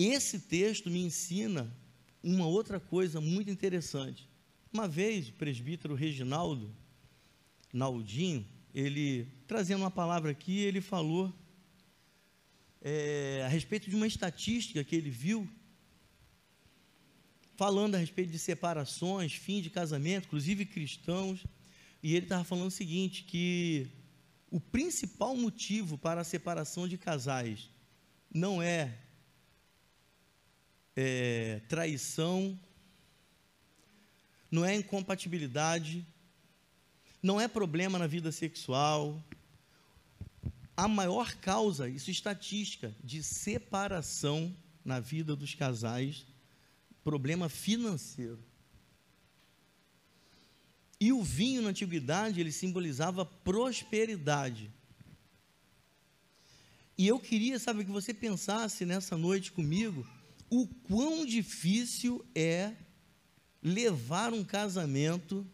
esse 0.05 0.39
texto 0.39 0.89
me 0.89 1.01
ensina 1.01 1.75
uma 2.23 2.45
outra 2.45 2.79
coisa 2.79 3.19
muito 3.19 3.49
interessante. 3.49 4.29
Uma 4.71 4.87
vez, 4.87 5.29
o 5.29 5.33
presbítero 5.33 5.95
Reginaldo 5.95 6.73
Naldinho, 7.73 8.45
ele, 8.73 9.27
trazendo 9.47 9.81
uma 9.81 9.91
palavra 9.91 10.31
aqui, 10.31 10.59
ele 10.59 10.79
falou 10.79 11.33
é, 12.81 13.43
a 13.45 13.47
respeito 13.47 13.89
de 13.89 13.95
uma 13.95 14.07
estatística 14.07 14.83
que 14.83 14.95
ele 14.95 15.09
viu, 15.09 15.49
falando 17.55 17.95
a 17.95 17.97
respeito 17.97 18.31
de 18.31 18.39
separações, 18.39 19.33
fim 19.33 19.61
de 19.61 19.69
casamento, 19.69 20.27
inclusive 20.27 20.65
cristãos, 20.65 21.45
e 22.01 22.15
ele 22.15 22.25
estava 22.25 22.43
falando 22.43 22.67
o 22.67 22.71
seguinte, 22.71 23.23
que 23.23 23.87
o 24.49 24.59
principal 24.59 25.35
motivo 25.35 25.97
para 25.97 26.21
a 26.21 26.23
separação 26.23 26.87
de 26.87 26.97
casais 26.97 27.69
não 28.33 28.61
é 28.61 28.97
é, 30.95 31.61
traição, 31.67 32.59
não 34.51 34.65
é 34.65 34.75
incompatibilidade, 34.75 36.05
não 37.21 37.39
é 37.39 37.47
problema 37.47 37.99
na 37.99 38.07
vida 38.07 38.31
sexual. 38.31 39.23
A 40.75 40.87
maior 40.87 41.35
causa, 41.35 41.89
isso 41.89 42.09
é 42.09 42.13
estatística, 42.13 42.95
de 43.03 43.21
separação 43.21 44.55
na 44.83 44.99
vida 44.99 45.35
dos 45.35 45.53
casais, 45.53 46.25
problema 47.03 47.49
financeiro. 47.49 48.43
E 50.99 51.13
o 51.13 51.23
vinho 51.23 51.61
na 51.61 51.69
antiguidade, 51.69 52.41
ele 52.41 52.51
simbolizava 52.51 53.25
prosperidade. 53.25 54.71
E 56.97 57.07
eu 57.07 57.19
queria, 57.19 57.57
sabe, 57.57 57.85
que 57.85 57.91
você 57.91 58.13
pensasse 58.13 58.85
nessa 58.85 59.15
noite 59.15 59.53
comigo, 59.53 60.05
o 60.49 60.67
quão 60.67 61.25
difícil 61.25 62.25
é 62.33 62.73
levar 63.61 64.33
um 64.33 64.43
casamento 64.43 65.45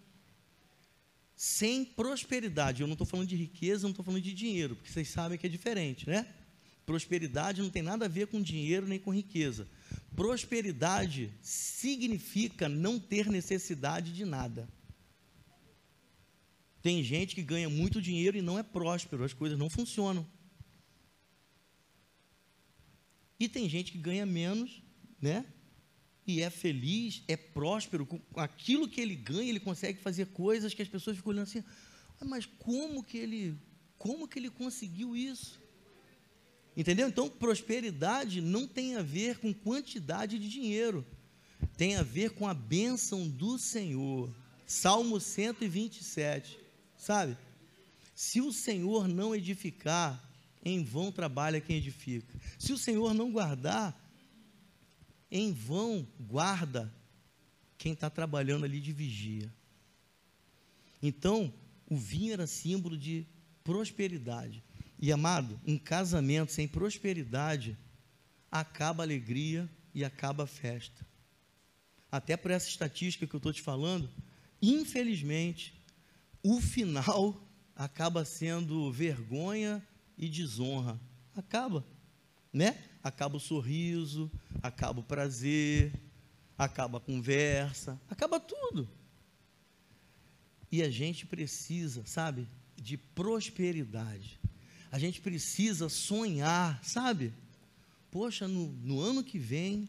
sem 1.36 1.84
prosperidade. 1.84 2.82
Eu 2.82 2.88
não 2.88 2.94
estou 2.94 3.06
falando 3.06 3.28
de 3.28 3.36
riqueza, 3.36 3.84
não 3.84 3.90
estou 3.92 4.06
falando 4.06 4.22
de 4.22 4.34
dinheiro, 4.34 4.75
porque 4.75 4.92
vocês 4.92 5.10
sabem 5.10 5.38
que 5.38 5.46
é 5.46 5.50
diferente, 5.50 6.08
né? 6.08 6.28
Prosperidade 6.86 7.62
não 7.62 7.70
tem 7.70 7.82
nada 7.82 8.06
a 8.06 8.08
ver 8.08 8.28
com 8.28 8.42
dinheiro 8.42 8.88
nem 8.88 9.00
com 9.00 9.14
riqueza. 9.14 9.68
Prosperidade 10.16 11.32
significa 11.42 12.70
não 12.70 13.00
ter 13.00 13.28
necessidade 13.28 14.14
de 14.14 14.24
nada. 14.24 14.70
Tem 16.82 17.04
gente 17.04 17.34
que 17.34 17.42
ganha 17.42 17.68
muito 17.68 18.00
dinheiro 18.00 18.38
e 18.38 18.42
não 18.44 18.60
é 18.60 18.64
próspero, 18.64 19.24
as 19.24 19.34
coisas 19.34 19.58
não 19.58 19.70
funcionam. 19.70 20.25
E 23.40 23.50
tem 23.50 23.68
gente 23.68 23.92
que 23.92 23.98
ganha 23.98 24.25
menos 24.25 24.85
né? 25.25 25.46
E 26.27 26.41
é 26.41 26.50
feliz, 26.50 27.24
é 27.27 27.36
próspero, 27.36 28.05
com 28.05 28.20
aquilo 28.36 28.88
que 28.88 29.01
ele 29.01 29.15
ganha, 29.15 29.50
ele 29.50 29.60
consegue 29.60 30.00
fazer 30.00 30.27
coisas 30.27 30.74
que 30.74 30.82
as 30.82 30.88
pessoas 30.88 31.17
ficam 31.17 31.32
olhando 31.32 31.44
assim, 31.44 31.63
mas 32.24 32.46
como 32.46 33.03
que 33.03 33.17
ele, 33.17 33.58
como 33.98 34.27
que 34.27 34.39
ele 34.39 34.50
conseguiu 34.50 35.15
isso? 35.15 35.60
Entendeu? 36.77 37.08
Então, 37.08 37.29
prosperidade 37.29 38.41
não 38.41 38.67
tem 38.67 38.96
a 38.96 39.01
ver 39.01 39.38
com 39.38 39.53
quantidade 39.53 40.38
de 40.38 40.50
dinheiro, 40.50 41.05
tem 41.77 41.96
a 41.96 42.03
ver 42.03 42.32
com 42.32 42.48
a 42.48 42.53
bênção 42.53 43.27
do 43.27 43.58
Senhor. 43.58 44.34
Salmo 44.67 45.20
127, 45.20 46.60
sabe? 46.98 47.38
Se 48.15 48.41
o 48.41 48.51
Senhor 48.51 49.08
não 49.08 49.36
edificar, 49.36 50.22
em 50.63 50.84
vão 50.84 51.12
trabalha 51.12 51.62
quem 51.62 51.77
edifica. 51.77 52.34
Se 52.58 52.74
o 52.74 52.77
Senhor 52.77 53.13
não 53.13 53.32
guardar, 53.32 54.05
em 55.36 55.51
vão 55.51 56.08
guarda 56.18 56.94
quem 57.77 57.92
está 57.92 58.10
trabalhando 58.10 58.63
ali 58.63 58.80
de 58.80 58.94
vigia. 58.94 59.54
Então, 61.04 61.54
o 61.89 61.98
vinho 61.98 62.32
era 62.32 62.48
símbolo 62.48 62.98
de 62.98 63.27
prosperidade. 63.62 64.63
E 64.98 65.12
amado, 65.12 65.60
um 65.68 65.77
casamento 65.77 66.54
sem 66.54 66.70
prosperidade 66.70 67.77
acaba 68.50 69.04
a 69.04 69.06
alegria 69.06 69.70
e 69.94 70.06
acaba 70.06 70.46
a 70.46 70.48
festa. 70.48 71.06
Até 72.10 72.38
por 72.38 72.50
essa 72.50 72.70
estatística 72.70 73.27
que 73.27 73.36
eu 73.36 73.39
estou 73.39 73.51
te 73.51 73.62
falando, 73.62 74.10
infelizmente, 74.62 75.74
o 76.42 76.62
final 76.62 77.46
acaba 77.75 78.24
sendo 78.24 78.89
vergonha 78.89 79.86
e 80.18 80.30
desonra. 80.30 80.98
Acaba, 81.36 81.86
né? 82.54 82.82
Acaba 83.04 83.36
o 83.36 83.39
sorriso, 83.39 84.32
acaba 84.67 85.00
o 85.00 85.03
prazer, 85.03 85.93
acaba 86.57 86.98
a 86.98 87.01
conversa, 87.01 88.00
acaba 88.10 88.39
tudo. 88.39 88.88
E 90.72 90.81
a 90.81 90.89
gente 90.89 91.25
precisa, 91.25 92.03
sabe, 92.05 92.48
de 92.75 92.98
prosperidade. 92.98 94.39
A 94.91 95.00
gente 95.00 95.22
precisa 95.22 95.89
sonhar, 95.89 96.84
sabe? 96.84 97.34
Poxa, 98.12 98.48
no, 98.48 98.67
no 98.67 99.00
ano 99.00 99.24
que 99.24 99.38
vem, 99.38 99.88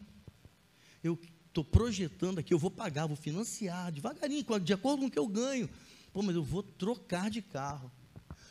eu 1.03 1.19
estou 1.47 1.63
projetando 1.63 2.39
aqui, 2.39 2.53
eu 2.53 2.59
vou 2.59 2.71
pagar, 2.71 3.07
vou 3.07 3.15
financiar 3.15 3.91
devagarinho, 3.91 4.45
de 4.59 4.73
acordo 4.73 5.01
com 5.01 5.07
o 5.07 5.11
que 5.11 5.19
eu 5.19 5.27
ganho. 5.27 5.69
Pô, 6.11 6.21
mas 6.21 6.35
eu 6.35 6.43
vou 6.43 6.61
trocar 6.61 7.29
de 7.29 7.41
carro. 7.41 7.91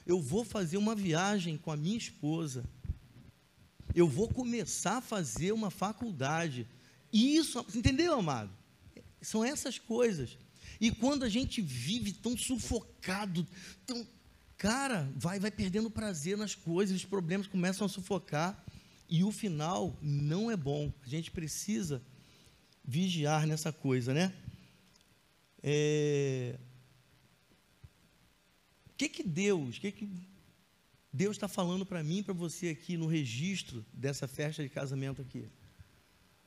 Eu 0.06 0.21
vou 0.21 0.45
fazer 0.45 0.76
uma 0.76 0.95
viagem 0.95 1.56
com 1.56 1.71
a 1.71 1.76
minha 1.76 1.99
esposa. 1.99 2.64
Eu 3.97 4.07
vou 4.07 4.29
começar 4.29 4.99
a 4.99 5.00
fazer 5.00 5.53
uma 5.53 5.71
faculdade. 5.71 6.69
Isso, 7.11 7.65
entendeu, 7.75 8.12
amado? 8.12 8.53
São 9.23 9.43
essas 9.43 9.79
coisas. 9.79 10.37
E 10.79 10.91
quando 10.91 11.23
a 11.23 11.31
gente 11.31 11.62
vive 11.62 12.12
tão 12.12 12.37
sufocado, 12.37 13.47
tão, 13.87 14.07
cara, 14.59 15.11
vai, 15.17 15.41
vai 15.41 15.50
perdendo 15.50 15.91
prazer 15.91 16.37
nas 16.37 16.55
coisas, 16.55 16.95
os 16.95 17.07
problemas 17.07 17.47
começam 17.47 17.87
a 17.87 17.88
sufocar 17.88 18.62
e 19.09 19.25
o 19.25 19.33
final 19.33 19.97
não 20.03 20.50
é 20.50 20.57
bom. 20.59 20.93
A 21.03 21.09
gente 21.09 21.31
precisa 21.31 22.03
vigiar 22.85 23.47
nessa 23.47 23.73
coisa, 23.73 24.12
né? 24.12 24.31
É... 25.62 26.59
O 28.91 28.97
que 28.99 29.09
que 29.09 29.23
Deus, 29.23 29.79
o 29.79 29.81
que 29.81 29.91
que 29.91 30.36
Deus 31.17 31.37
está 31.37 31.49
falando 31.49 31.87
para 31.87 32.03
mim, 32.03 32.23
para 32.23 32.35
você 32.35 32.69
aqui 32.69 32.97
no 32.97 33.07
registro 33.07 33.85
dessa 33.93 34.29
festa 34.29 34.63
de 34.63 34.69
casamento 34.69 35.23
aqui? 35.23 35.49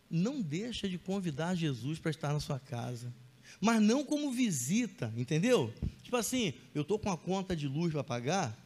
Não 0.09 0.41
deixa 0.41 0.87
de 0.87 0.97
convidar 0.97 1.55
Jesus 1.55 1.99
para 1.99 2.11
estar 2.11 2.31
na 2.33 2.39
sua 2.39 2.59
casa 2.59 3.13
mas 3.59 3.81
não 3.81 4.03
como 4.03 4.31
visita, 4.31 5.11
entendeu? 5.15 5.73
Tipo 6.03 6.17
assim, 6.17 6.53
eu 6.73 6.81
estou 6.81 6.99
com 6.99 7.11
a 7.11 7.17
conta 7.17 7.55
de 7.55 7.67
luz 7.67 7.91
para 7.91 8.03
pagar. 8.03 8.57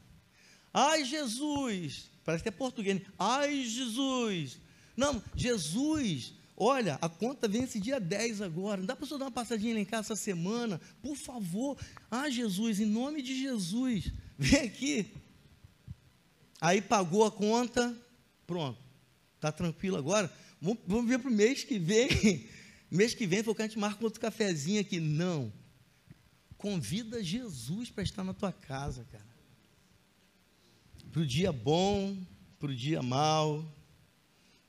Ai, 0.73 1.05
Jesus! 1.05 2.09
Parece 2.23 2.43
que 2.43 2.49
é 2.49 2.51
português. 2.51 2.99
Né? 2.99 3.05
Ai, 3.17 3.63
Jesus! 3.63 4.57
Não, 4.95 5.21
Jesus, 5.35 6.33
olha, 6.55 6.97
a 7.01 7.09
conta 7.09 7.47
vem 7.47 7.63
esse 7.63 7.79
dia 7.79 7.99
10 7.99 8.41
agora. 8.41 8.77
Não 8.77 8.85
dá 8.85 8.95
para 8.95 9.05
você 9.05 9.17
dar 9.17 9.25
uma 9.25 9.31
passadinha 9.31 9.73
lá 9.73 9.79
em 9.79 9.85
casa 9.85 10.13
essa 10.13 10.15
semana? 10.15 10.79
Por 11.01 11.15
favor. 11.15 11.77
Ah, 12.09 12.29
Jesus, 12.29 12.79
em 12.79 12.85
nome 12.85 13.21
de 13.21 13.39
Jesus, 13.39 14.11
vem 14.37 14.61
aqui. 14.61 15.11
Aí 16.63 16.81
pagou 16.81 17.25
a 17.25 17.31
conta, 17.31 17.93
pronto. 18.47 18.79
Está 19.35 19.51
tranquilo 19.51 19.97
agora? 19.97 20.33
Vamos, 20.61 20.79
vamos 20.87 21.07
ver 21.09 21.19
para 21.19 21.29
o 21.29 21.33
mês 21.33 21.63
que 21.63 21.77
vem 21.77 22.47
Mês 22.93 23.15
que 23.15 23.25
vem, 23.25 23.41
foi 23.41 23.55
que 23.55 23.61
a 23.63 23.67
gente 23.67 23.79
marca 23.79 24.03
outro 24.03 24.21
cafezinho 24.21 24.79
aqui. 24.79 24.99
Não. 24.99 25.51
Convida 26.55 27.23
Jesus 27.23 27.89
para 27.89 28.03
estar 28.03 28.23
na 28.23 28.35
tua 28.35 28.51
casa, 28.51 29.03
cara. 29.11 29.25
Para 31.11 31.21
o 31.23 31.25
dia 31.25 31.51
bom, 31.51 32.15
para 32.59 32.69
o 32.69 32.75
dia 32.75 33.01
mal, 33.01 33.65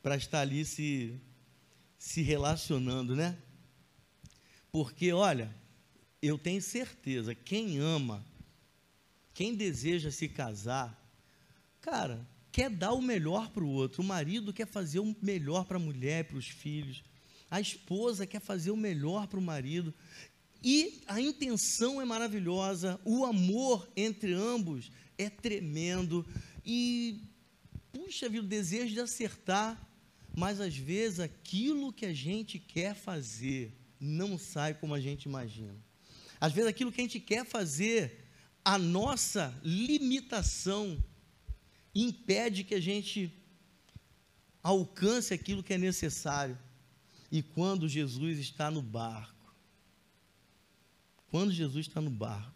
para 0.03 0.17
estar 0.17 0.41
ali 0.41 0.65
se, 0.65 1.21
se 1.99 2.23
relacionando, 2.23 3.15
né? 3.15 3.37
Porque, 4.73 5.13
olha, 5.13 5.55
eu 6.23 6.39
tenho 6.39 6.63
certeza, 6.63 7.35
quem 7.35 7.79
ama, 7.79 8.25
quem 9.35 9.55
deseja 9.55 10.11
se 10.11 10.31
casar, 10.31 10.99
cara, 11.85 12.27
quer 12.51 12.71
dar 12.71 12.93
o 12.93 13.03
melhor 13.03 13.51
para 13.51 13.65
o 13.65 13.69
outro. 13.69 14.03
O 14.03 14.05
marido 14.05 14.53
quer 14.53 14.67
fazer 14.67 15.01
o 15.01 15.17
melhor 15.21 15.65
para 15.65 15.77
a 15.77 15.81
mulher, 15.81 16.25
para 16.25 16.39
os 16.39 16.49
filhos 16.49 17.03
a 17.55 17.61
esposa 17.61 18.27
quer 18.27 18.41
fazer 18.41 18.73
o 18.73 18.77
melhor 18.77 19.29
para 19.29 19.39
o 19.39 19.43
marido. 19.43 19.95
E 20.61 21.01
a 21.07 21.21
intenção 21.21 22.03
é 22.03 22.05
maravilhosa, 22.05 22.99
o 23.05 23.25
amor 23.25 23.89
entre 23.97 24.33
ambos 24.33 24.91
é 25.17 25.31
tremendo. 25.31 26.27
E, 26.67 27.21
puxa 27.93 28.29
vida, 28.29 28.45
o 28.45 28.49
desejo 28.49 28.95
de 28.95 29.01
acertar, 29.01 29.81
mas 30.37 30.61
às 30.61 30.77
vezes 30.77 31.21
aquilo 31.21 31.93
que 31.93 32.07
a 32.07 32.13
gente 32.13 32.59
quer 32.59 32.97
fazer 32.97 33.73
não 34.01 34.37
sai 34.37 34.75
como 34.75 34.95
a 34.95 35.01
gente 35.01 35.27
imagina. 35.27 35.77
Às 36.41 36.53
vezes 36.53 36.69
aquilo 36.69 36.91
que 36.91 37.01
a 37.01 37.05
gente 37.05 37.21
quer 37.21 37.45
fazer, 37.45 38.25
a 38.65 38.77
nossa 38.77 39.55
limitação 39.63 40.99
impede 41.95 42.65
que 42.65 42.75
a 42.75 42.81
gente 42.81 43.33
alcance 44.63 45.33
aquilo 45.33 45.63
que 45.63 45.75
é 45.75 45.79
necessário. 45.79 46.59
E 47.31 47.43
quando 47.43 47.89
Jesus 47.89 48.39
está 48.39 48.71
no 48.71 48.81
barco, 48.81 49.55
quando 51.31 51.53
Jesus 51.53 51.87
está 51.87 52.01
no 52.01 52.11
barco, 52.11 52.55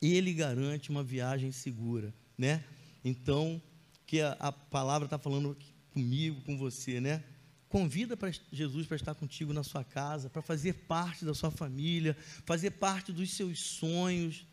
ele 0.00 0.34
garante 0.34 0.90
uma 0.90 1.02
viagem 1.02 1.52
segura, 1.52 2.12
né? 2.36 2.64
Então, 3.04 3.62
que 4.06 4.20
a, 4.20 4.32
a 4.32 4.52
palavra 4.52 5.06
está 5.06 5.18
falando 5.18 5.56
comigo, 5.92 6.40
com 6.42 6.58
você, 6.58 7.00
né? 7.00 7.22
Convida 7.68 8.16
para 8.16 8.30
Jesus 8.52 8.86
para 8.86 8.96
estar 8.96 9.14
contigo 9.14 9.52
na 9.52 9.62
sua 9.62 9.84
casa, 9.84 10.28
para 10.28 10.42
fazer 10.42 10.74
parte 10.86 11.24
da 11.24 11.32
sua 11.32 11.50
família, 11.50 12.16
fazer 12.44 12.72
parte 12.72 13.12
dos 13.12 13.30
seus 13.30 13.60
sonhos, 13.60 14.44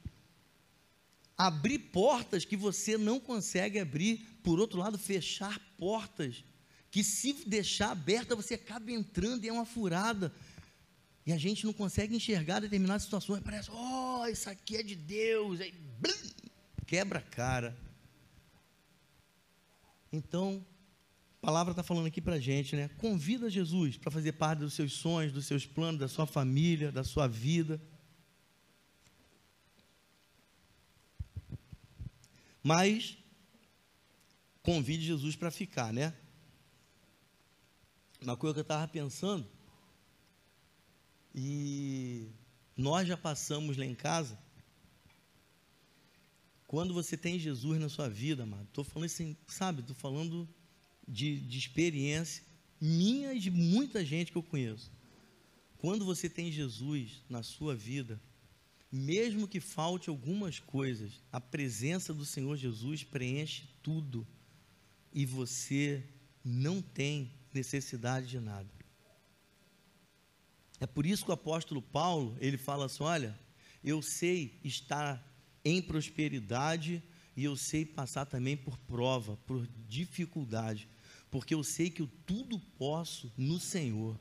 abrir 1.40 1.80
portas 1.80 2.44
que 2.44 2.58
você 2.58 2.98
não 2.98 3.18
consegue 3.18 3.80
abrir, 3.80 4.18
por 4.44 4.60
outro 4.60 4.78
lado, 4.78 5.00
fechar 5.00 5.58
portas 5.78 6.44
que 6.92 7.04
se 7.04 7.34
deixar 7.46 7.92
aberta 7.92 8.36
você 8.36 8.56
acaba 8.56 8.92
entrando 8.92 9.46
e 9.46 9.48
é 9.48 9.54
uma 9.54 9.66
furada. 9.66 10.34
E 11.26 11.32
a 11.32 11.38
gente 11.38 11.66
não 11.66 11.72
consegue 11.72 12.16
enxergar 12.16 12.60
determinadas 12.60 13.04
situações, 13.04 13.42
parece, 13.42 13.70
oh, 13.72 14.26
isso 14.28 14.50
aqui 14.50 14.78
é 14.78 14.84
de 14.84 14.96
Deus, 14.96 15.62
aí 15.62 15.72
blim, 16.00 16.32
quebra 16.86 17.20
a 17.20 17.22
cara. 17.22 17.78
Então, 20.12 20.66
a 21.42 21.46
palavra 21.46 21.72
está 21.72 21.84
falando 21.84 22.08
aqui 22.08 22.20
para 22.20 22.36
a 22.36 22.40
gente, 22.40 22.76
né? 22.76 22.90
Convida 22.98 23.50
Jesus 23.50 23.96
para 23.96 24.12
fazer 24.12 24.34
parte 24.34 24.60
dos 24.60 24.74
seus 24.74 24.94
sonhos, 24.94 25.32
dos 25.32 25.46
seus 25.46 25.66
planos, 25.66 26.00
da 26.00 26.08
sua 26.08 26.26
família, 26.26 26.92
da 26.92 27.04
sua 27.04 27.28
vida. 27.28 27.80
Mas 32.64 33.18
convide 34.62 35.06
Jesus 35.06 35.36
para 35.36 35.50
ficar, 35.52 35.94
né? 35.94 36.14
uma 38.22 38.36
coisa 38.36 38.54
que 38.54 38.60
eu 38.60 38.64
estava 38.64 38.88
pensando, 38.88 39.48
e 41.34 42.28
nós 42.76 43.08
já 43.08 43.16
passamos 43.16 43.78
lá 43.78 43.86
em 43.86 43.96
casa, 43.96 44.38
quando 46.68 46.94
você 46.94 47.18
tem 47.18 47.40
Jesus 47.40 47.80
na 47.80 47.90
sua 47.90 48.10
vida, 48.10 48.44
amado, 48.44 48.66
estou 48.66 48.84
falando 48.84 49.06
assim, 49.06 49.36
sabe, 49.48 49.82
estou 49.82 49.96
falando 49.96 50.48
de, 51.08 51.40
de 51.40 51.58
experiência 51.58 52.44
minha 52.80 53.34
e 53.34 53.40
de 53.40 53.50
muita 53.50 54.06
gente 54.06 54.32
que 54.32 54.38
eu 54.38 54.44
conheço. 54.44 54.92
Quando 55.80 56.06
você 56.06 56.30
tem 56.30 56.52
Jesus 56.52 57.24
na 57.30 57.42
sua 57.42 57.76
vida, 57.76 58.22
mesmo 58.92 59.48
que 59.48 59.60
falte 59.60 60.10
algumas 60.10 60.60
coisas, 60.60 61.22
a 61.32 61.40
presença 61.40 62.14
do 62.14 62.26
Senhor 62.26 62.56
Jesus 62.56 63.04
preenche 63.04 63.70
tudo 63.84 64.26
e 65.14 65.26
você 65.26 66.04
não 66.44 66.82
tem 66.82 67.32
necessidade 67.54 68.28
de 68.28 68.40
nada. 68.40 68.70
É 70.80 70.88
por 70.88 71.06
isso 71.06 71.26
que 71.26 71.32
o 71.32 71.34
apóstolo 71.34 71.82
Paulo, 71.82 72.38
ele 72.40 72.58
fala 72.58 72.86
assim, 72.86 73.04
olha, 73.04 73.38
eu 73.84 74.02
sei 74.02 74.60
estar 74.64 75.24
em 75.64 75.82
prosperidade 75.82 77.04
e 77.36 77.44
eu 77.44 77.56
sei 77.56 77.86
passar 77.86 78.26
também 78.26 78.56
por 78.58 78.78
prova, 78.80 79.38
por 79.46 79.68
dificuldade, 79.88 80.88
porque 81.30 81.54
eu 81.54 81.64
sei 81.64 81.90
que 81.90 82.02
eu 82.02 82.10
tudo 82.26 82.60
posso 82.78 83.32
no 83.38 83.60
Senhor. 83.60 84.18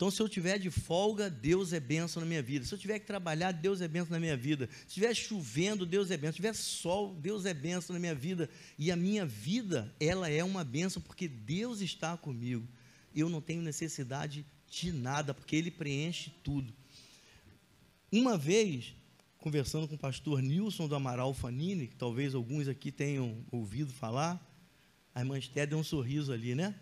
Então, 0.00 0.10
se 0.10 0.22
eu 0.22 0.30
tiver 0.30 0.58
de 0.58 0.70
folga, 0.70 1.28
Deus 1.28 1.74
é 1.74 1.78
benção 1.78 2.22
na 2.22 2.26
minha 2.26 2.40
vida. 2.40 2.64
Se 2.64 2.72
eu 2.72 2.78
tiver 2.78 2.98
que 2.98 3.06
trabalhar, 3.06 3.52
Deus 3.52 3.82
é 3.82 3.86
benção 3.86 4.12
na 4.12 4.18
minha 4.18 4.34
vida. 4.34 4.66
Se 4.72 4.86
estiver 4.86 5.14
chovendo, 5.14 5.84
Deus 5.84 6.10
é 6.10 6.16
benção. 6.16 6.32
Se 6.32 6.36
tiver 6.36 6.54
sol, 6.54 7.14
Deus 7.16 7.44
é 7.44 7.52
benção 7.52 7.92
na 7.92 8.00
minha 8.00 8.14
vida. 8.14 8.48
E 8.78 8.90
a 8.90 8.96
minha 8.96 9.26
vida, 9.26 9.94
ela 10.00 10.30
é 10.30 10.42
uma 10.42 10.64
benção 10.64 11.02
porque 11.02 11.28
Deus 11.28 11.82
está 11.82 12.16
comigo. 12.16 12.66
eu 13.14 13.28
não 13.28 13.42
tenho 13.42 13.60
necessidade 13.60 14.46
de 14.70 14.90
nada, 14.90 15.34
porque 15.34 15.54
Ele 15.54 15.70
preenche 15.70 16.32
tudo. 16.42 16.72
Uma 18.10 18.38
vez, 18.38 18.94
conversando 19.36 19.86
com 19.86 19.96
o 19.96 19.98
pastor 19.98 20.40
Nilson 20.40 20.88
do 20.88 20.94
Amaral 20.94 21.34
Fanini, 21.34 21.86
que 21.86 21.96
talvez 21.96 22.34
alguns 22.34 22.68
aqui 22.68 22.90
tenham 22.90 23.44
ouvido 23.52 23.92
falar, 23.92 24.40
a 25.14 25.20
irmã 25.20 25.36
Esté 25.36 25.66
deu 25.66 25.76
um 25.76 25.84
sorriso 25.84 26.32
ali, 26.32 26.54
né? 26.54 26.74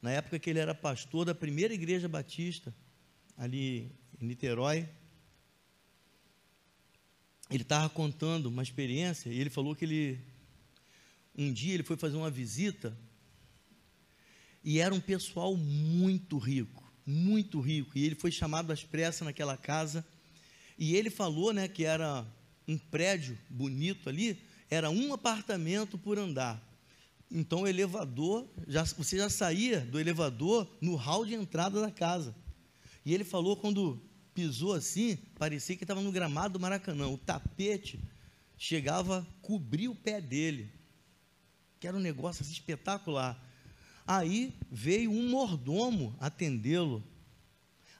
Na 0.00 0.10
época 0.10 0.38
que 0.38 0.50
ele 0.50 0.58
era 0.58 0.74
pastor 0.74 1.24
da 1.24 1.34
primeira 1.34 1.74
igreja 1.74 2.08
batista, 2.08 2.74
ali 3.36 3.90
em 4.20 4.26
Niterói, 4.26 4.88
ele 7.50 7.62
estava 7.62 7.88
contando 7.88 8.46
uma 8.46 8.62
experiência 8.62 9.30
e 9.30 9.40
ele 9.40 9.50
falou 9.50 9.74
que 9.74 9.84
ele 9.84 10.20
um 11.38 11.52
dia 11.52 11.74
ele 11.74 11.82
foi 11.82 11.96
fazer 11.96 12.16
uma 12.16 12.30
visita 12.30 12.96
e 14.66 14.80
era 14.80 14.92
um 14.92 15.00
pessoal 15.00 15.54
muito 15.56 16.38
rico, 16.38 16.82
muito 17.06 17.60
rico, 17.60 17.96
e 17.96 18.04
ele 18.04 18.16
foi 18.16 18.32
chamado 18.32 18.72
às 18.72 18.82
pressas 18.82 19.24
naquela 19.24 19.56
casa, 19.56 20.04
e 20.76 20.96
ele 20.96 21.08
falou, 21.08 21.52
né, 21.52 21.68
que 21.68 21.84
era 21.84 22.26
um 22.66 22.76
prédio 22.76 23.38
bonito 23.48 24.08
ali, 24.08 24.42
era 24.68 24.90
um 24.90 25.14
apartamento 25.14 25.96
por 25.96 26.18
andar. 26.18 26.60
Então 27.30 27.62
o 27.62 27.66
elevador, 27.68 28.48
já, 28.68 28.84
você 28.84 29.16
já 29.16 29.28
saía 29.28 29.80
do 29.80 29.98
elevador 29.98 30.68
no 30.80 30.94
hall 30.94 31.24
de 31.24 31.34
entrada 31.34 31.80
da 31.80 31.90
casa. 31.90 32.34
E 33.04 33.12
ele 33.12 33.24
falou 33.24 33.56
quando 33.56 34.00
pisou 34.34 34.74
assim, 34.74 35.16
parecia 35.38 35.76
que 35.76 35.84
estava 35.84 36.00
no 36.00 36.12
gramado 36.12 36.54
do 36.54 36.60
Maracanã. 36.60 37.08
O 37.08 37.18
tapete 37.18 38.00
chegava 38.56 39.20
a 39.20 39.24
cobrir 39.42 39.88
o 39.88 39.94
pé 39.94 40.20
dele. 40.20 40.70
Que 41.80 41.88
era 41.88 41.96
um 41.96 42.00
negócio 42.00 42.42
assim, 42.42 42.52
espetacular. 42.52 43.42
Aí 44.06 44.54
veio 44.70 45.10
um 45.10 45.28
mordomo 45.28 46.16
atendê-lo. 46.20 47.02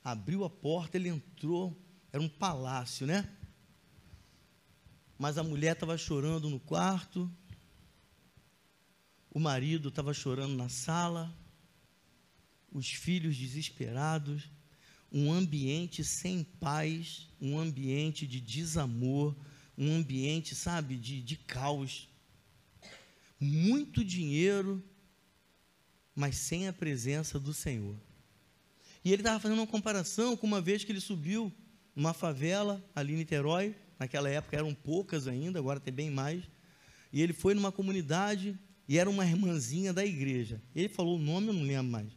Abriu 0.05 0.45
a 0.45 0.51
porta, 0.51 0.97
ele 0.97 1.09
entrou. 1.09 1.77
Era 2.13 2.23
um 2.23 2.29
palácio, 2.29 3.07
né? 3.07 3.29
Mas 5.19 5.39
a 5.39 5.43
mulher 5.43 5.73
estava 5.73 5.97
chorando 5.99 6.49
no 6.49 6.61
quarto. 6.61 7.31
O 9.37 9.39
marido 9.39 9.91
estava 9.91 10.15
chorando 10.15 10.57
na 10.57 10.71
sala. 10.71 11.31
Os 12.73 12.89
filhos 12.89 13.37
desesperados 13.37 14.49
um 15.13 15.31
ambiente 15.31 16.03
sem 16.03 16.43
paz, 16.43 17.29
um 17.39 17.59
ambiente 17.59 18.27
de 18.27 18.41
desamor, 18.41 19.37
um 19.77 19.95
ambiente, 19.95 20.55
sabe, 20.55 20.97
de, 20.97 21.21
de 21.21 21.37
caos. 21.37 22.09
Muito 23.39 24.03
dinheiro, 24.03 24.83
mas 26.15 26.37
sem 26.37 26.67
a 26.67 26.73
presença 26.73 27.39
do 27.39 27.53
Senhor. 27.53 27.95
E 29.05 29.13
ele 29.13 29.21
estava 29.21 29.39
fazendo 29.39 29.59
uma 29.59 29.67
comparação 29.67 30.35
com 30.35 30.47
uma 30.47 30.63
vez 30.63 30.83
que 30.83 30.93
ele 30.93 31.01
subiu 31.01 31.53
numa 31.95 32.15
favela 32.15 32.83
ali 32.95 33.13
em 33.13 33.19
Niterói, 33.19 33.77
naquela 33.99 34.31
época 34.31 34.57
eram 34.57 34.75
poucas 34.75 35.29
ainda, 35.29 35.59
agora 35.59 35.79
tem 35.79 35.93
bem 35.93 36.11
mais. 36.11 36.43
E 37.13 37.21
ele 37.21 37.35
foi 37.35 37.53
numa 37.53 37.71
comunidade 37.71 38.59
e 38.89 38.99
era 38.99 39.11
uma 39.11 39.27
irmãzinha 39.27 39.93
da 39.93 40.05
igreja. 40.05 40.61
Ele 40.75 40.89
falou 40.89 41.17
o 41.17 41.23
nome, 41.23 41.49
eu 41.49 41.53
não 41.53 41.63
lembro 41.63 41.91
mais. 41.91 42.13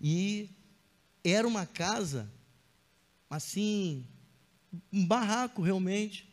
E 0.00 0.48
era 1.22 1.46
uma 1.46 1.66
casa, 1.66 2.30
assim, 3.28 4.06
um 4.92 5.04
barraco 5.04 5.62
realmente, 5.62 6.28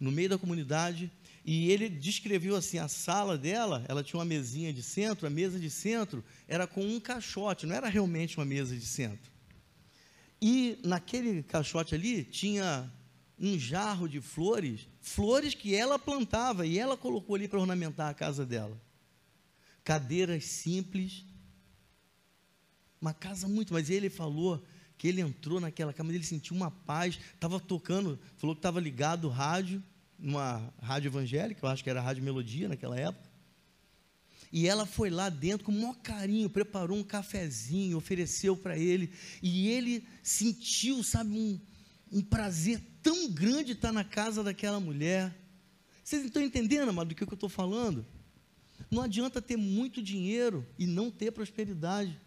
no 0.00 0.10
meio 0.10 0.28
da 0.28 0.38
comunidade. 0.38 1.10
E 1.44 1.70
ele 1.70 1.88
descreveu 1.88 2.56
assim: 2.56 2.78
a 2.78 2.88
sala 2.88 3.38
dela, 3.38 3.84
ela 3.88 4.02
tinha 4.02 4.18
uma 4.18 4.24
mesinha 4.24 4.72
de 4.72 4.82
centro, 4.82 5.26
a 5.26 5.30
mesa 5.30 5.58
de 5.58 5.70
centro 5.70 6.24
era 6.48 6.66
com 6.66 6.82
um 6.82 6.98
caixote, 6.98 7.66
não 7.66 7.76
era 7.76 7.88
realmente 7.88 8.38
uma 8.38 8.44
mesa 8.44 8.74
de 8.74 8.84
centro. 8.84 9.30
E 10.40 10.78
naquele 10.84 11.42
caixote 11.42 11.94
ali 11.94 12.24
tinha 12.24 12.90
um 13.38 13.58
jarro 13.58 14.08
de 14.08 14.20
flores, 14.20 14.88
flores 15.00 15.54
que 15.54 15.74
ela 15.74 15.98
plantava 15.98 16.66
e 16.66 16.78
ela 16.78 16.96
colocou 16.96 17.34
ali 17.34 17.48
para 17.48 17.58
ornamentar 17.58 18.10
a 18.10 18.14
casa 18.14 18.46
dela. 18.46 18.80
Cadeiras 19.82 20.44
simples, 20.44 21.24
uma 23.00 23.12
casa 23.12 23.46
muito, 23.46 23.72
mas 23.72 23.90
ele 23.90 24.08
falou 24.08 24.64
que 24.96 25.08
ele 25.08 25.20
entrou 25.20 25.60
naquela 25.60 25.92
cama, 25.92 26.12
ele 26.12 26.24
sentiu 26.24 26.56
uma 26.56 26.70
paz, 26.70 27.18
estava 27.34 27.60
tocando, 27.60 28.18
falou 28.36 28.54
que 28.54 28.60
estava 28.60 28.80
ligado 28.80 29.28
rádio, 29.28 29.82
numa 30.18 30.72
rádio 30.80 31.08
evangélica, 31.08 31.66
eu 31.66 31.68
acho 31.68 31.82
que 31.82 31.90
era 31.90 32.00
a 32.00 32.02
Rádio 32.02 32.22
Melodia 32.22 32.68
naquela 32.68 32.98
época. 32.98 33.28
E 34.50 34.68
ela 34.68 34.86
foi 34.86 35.10
lá 35.10 35.28
dentro 35.28 35.66
com 35.66 35.72
o 35.72 35.74
maior 35.74 35.96
carinho, 35.96 36.48
preparou 36.48 36.96
um 36.96 37.02
cafezinho, 37.02 37.96
ofereceu 37.96 38.56
para 38.56 38.78
ele, 38.78 39.12
e 39.42 39.68
ele 39.68 40.06
sentiu, 40.22 41.02
sabe, 41.02 41.36
um, 41.36 41.60
um 42.10 42.22
prazer 42.22 42.80
tão 43.02 43.30
grande 43.30 43.72
estar 43.72 43.92
na 43.92 44.04
casa 44.04 44.42
daquela 44.42 44.80
mulher. 44.80 45.34
Vocês 46.02 46.24
estão 46.24 46.42
entendendo, 46.42 46.88
amado, 46.88 47.08
do 47.08 47.14
que 47.14 47.22
eu 47.22 47.34
estou 47.34 47.48
falando? 47.48 48.06
Não 48.90 49.02
adianta 49.02 49.42
ter 49.42 49.56
muito 49.56 50.02
dinheiro 50.02 50.66
e 50.78 50.86
não 50.86 51.10
ter 51.10 51.32
prosperidade. 51.32 52.18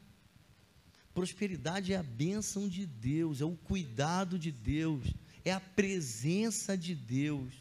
Prosperidade 1.13 1.93
é 1.93 1.97
a 1.97 2.03
bênção 2.03 2.67
de 2.67 2.85
Deus, 2.85 3.41
é 3.41 3.45
o 3.45 3.55
cuidado 3.55 4.37
de 4.37 4.51
Deus, 4.51 5.03
é 5.43 5.51
a 5.51 5.59
presença 5.59 6.77
de 6.77 6.93
Deus. 6.93 7.53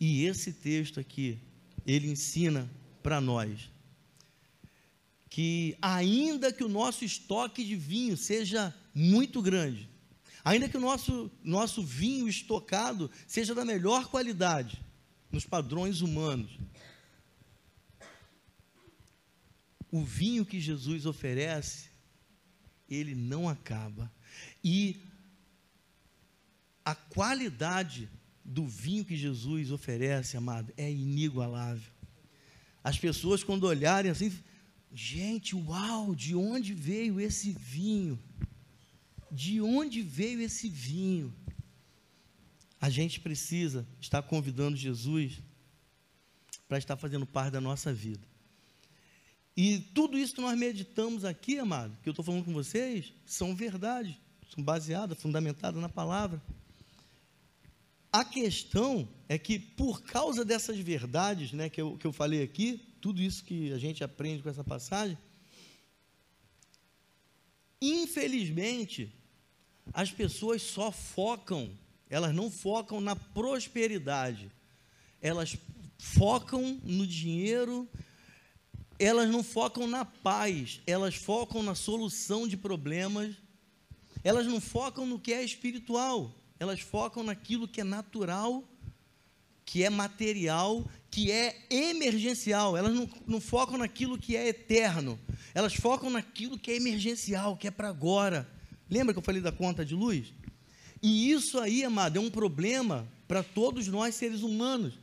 E 0.00 0.24
esse 0.24 0.52
texto 0.52 1.00
aqui, 1.00 1.38
ele 1.86 2.08
ensina 2.08 2.70
para 3.02 3.20
nós 3.20 3.70
que, 5.28 5.76
ainda 5.82 6.52
que 6.52 6.64
o 6.64 6.68
nosso 6.68 7.04
estoque 7.04 7.62
de 7.62 7.76
vinho 7.76 8.16
seja 8.16 8.74
muito 8.94 9.42
grande, 9.42 9.88
ainda 10.46 10.68
que 10.68 10.76
o 10.76 10.80
nosso, 10.80 11.28
nosso 11.42 11.82
vinho 11.82 12.28
estocado 12.28 13.10
seja 13.26 13.52
da 13.52 13.64
melhor 13.64 14.06
qualidade, 14.06 14.80
nos 15.28 15.44
padrões 15.44 16.02
humanos, 16.02 16.56
o 19.90 20.04
vinho 20.04 20.46
que 20.46 20.60
Jesus 20.60 21.04
oferece, 21.04 21.88
ele 22.88 23.12
não 23.12 23.48
acaba. 23.48 24.08
E 24.62 25.00
a 26.84 26.94
qualidade 26.94 28.08
do 28.44 28.68
vinho 28.68 29.04
que 29.04 29.16
Jesus 29.16 29.72
oferece, 29.72 30.36
amado, 30.36 30.72
é 30.76 30.88
inigualável. 30.88 31.90
As 32.84 32.96
pessoas, 32.96 33.42
quando 33.42 33.64
olharem 33.64 34.12
assim, 34.12 34.32
gente, 34.94 35.56
uau, 35.56 36.14
de 36.14 36.36
onde 36.36 36.72
veio 36.72 37.18
esse 37.18 37.50
vinho? 37.50 38.16
De 39.36 39.60
onde 39.60 40.00
veio 40.00 40.40
esse 40.40 40.66
vinho? 40.66 41.30
A 42.80 42.88
gente 42.88 43.20
precisa 43.20 43.86
estar 44.00 44.22
convidando 44.22 44.78
Jesus 44.78 45.42
para 46.66 46.78
estar 46.78 46.96
fazendo 46.96 47.26
parte 47.26 47.52
da 47.52 47.60
nossa 47.60 47.92
vida. 47.92 48.26
E 49.54 49.78
tudo 49.94 50.16
isso 50.16 50.34
que 50.34 50.40
nós 50.40 50.58
meditamos 50.58 51.22
aqui, 51.22 51.58
amado, 51.58 51.98
que 52.02 52.08
eu 52.08 52.12
estou 52.12 52.24
falando 52.24 52.46
com 52.46 52.54
vocês, 52.54 53.12
são 53.26 53.54
verdades, 53.54 54.16
são 54.54 54.64
baseadas, 54.64 55.20
fundamentadas 55.20 55.82
na 55.82 55.90
palavra. 55.90 56.42
A 58.10 58.24
questão 58.24 59.06
é 59.28 59.36
que, 59.36 59.58
por 59.58 60.00
causa 60.00 60.46
dessas 60.46 60.78
verdades 60.78 61.52
né, 61.52 61.68
que, 61.68 61.82
eu, 61.82 61.98
que 61.98 62.06
eu 62.06 62.12
falei 62.12 62.42
aqui, 62.42 62.80
tudo 63.02 63.20
isso 63.20 63.44
que 63.44 63.70
a 63.70 63.78
gente 63.78 64.02
aprende 64.02 64.42
com 64.42 64.48
essa 64.48 64.64
passagem, 64.64 65.18
infelizmente, 67.82 69.12
as 69.92 70.10
pessoas 70.10 70.62
só 70.62 70.90
focam, 70.90 71.70
elas 72.08 72.34
não 72.34 72.50
focam 72.50 73.00
na 73.00 73.16
prosperidade, 73.16 74.50
elas 75.20 75.56
focam 75.98 76.80
no 76.84 77.06
dinheiro, 77.06 77.88
elas 78.98 79.28
não 79.28 79.42
focam 79.42 79.86
na 79.86 80.04
paz, 80.04 80.80
elas 80.86 81.14
focam 81.14 81.62
na 81.62 81.74
solução 81.74 82.46
de 82.46 82.56
problemas, 82.56 83.34
elas 84.22 84.46
não 84.46 84.60
focam 84.60 85.06
no 85.06 85.18
que 85.18 85.32
é 85.32 85.42
espiritual, 85.42 86.34
elas 86.58 86.80
focam 86.80 87.22
naquilo 87.22 87.68
que 87.68 87.80
é 87.80 87.84
natural, 87.84 88.64
que 89.64 89.82
é 89.82 89.90
material, 89.90 90.84
que 91.10 91.30
é 91.30 91.66
emergencial, 91.68 92.76
elas 92.76 92.94
não, 92.94 93.08
não 93.26 93.40
focam 93.40 93.76
naquilo 93.78 94.18
que 94.18 94.36
é 94.36 94.48
eterno, 94.48 95.18
elas 95.54 95.74
focam 95.74 96.08
naquilo 96.08 96.58
que 96.58 96.70
é 96.70 96.76
emergencial, 96.76 97.56
que 97.56 97.66
é 97.66 97.70
para 97.70 97.88
agora. 97.88 98.55
Lembra 98.88 99.12
que 99.12 99.18
eu 99.18 99.24
falei 99.24 99.40
da 99.40 99.52
conta 99.52 99.84
de 99.84 99.94
luz? 99.94 100.32
E 101.02 101.30
isso 101.30 101.58
aí, 101.58 101.84
amado, 101.84 102.16
é 102.16 102.20
um 102.20 102.30
problema 102.30 103.06
para 103.28 103.42
todos 103.42 103.86
nós 103.88 104.14
seres 104.14 104.42
humanos. 104.42 104.94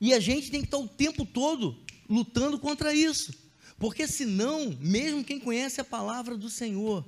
E 0.00 0.14
a 0.14 0.20
gente 0.20 0.50
tem 0.50 0.60
que 0.60 0.66
estar 0.66 0.78
o 0.78 0.88
tempo 0.88 1.24
todo 1.24 1.76
lutando 2.08 2.58
contra 2.58 2.94
isso. 2.94 3.32
Porque 3.78 4.06
senão, 4.06 4.76
mesmo 4.80 5.24
quem 5.24 5.40
conhece 5.40 5.80
a 5.80 5.84
palavra 5.84 6.36
do 6.36 6.50
Senhor, 6.50 7.04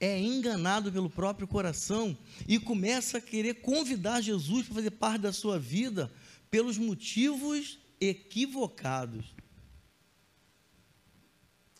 é 0.00 0.18
enganado 0.18 0.92
pelo 0.92 1.08
próprio 1.08 1.46
coração 1.46 2.16
e 2.48 2.58
começa 2.58 3.18
a 3.18 3.20
querer 3.20 3.54
convidar 3.60 4.20
Jesus 4.20 4.66
para 4.66 4.74
fazer 4.74 4.90
parte 4.90 5.22
da 5.22 5.32
sua 5.32 5.58
vida 5.58 6.12
pelos 6.50 6.78
motivos 6.78 7.78
equivocados. 8.00 9.26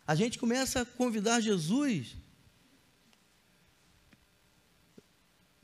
A 0.07 0.15
gente 0.15 0.39
começa 0.39 0.83
a 0.83 0.85
convidar 0.85 1.41
Jesus 1.41 2.17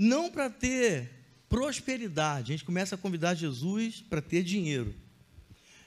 não 0.00 0.30
para 0.30 0.48
ter 0.48 1.10
prosperidade, 1.46 2.52
a 2.52 2.56
gente 2.56 2.64
começa 2.64 2.94
a 2.94 2.98
convidar 2.98 3.34
Jesus 3.34 4.02
para 4.08 4.22
ter 4.22 4.42
dinheiro. 4.42 4.94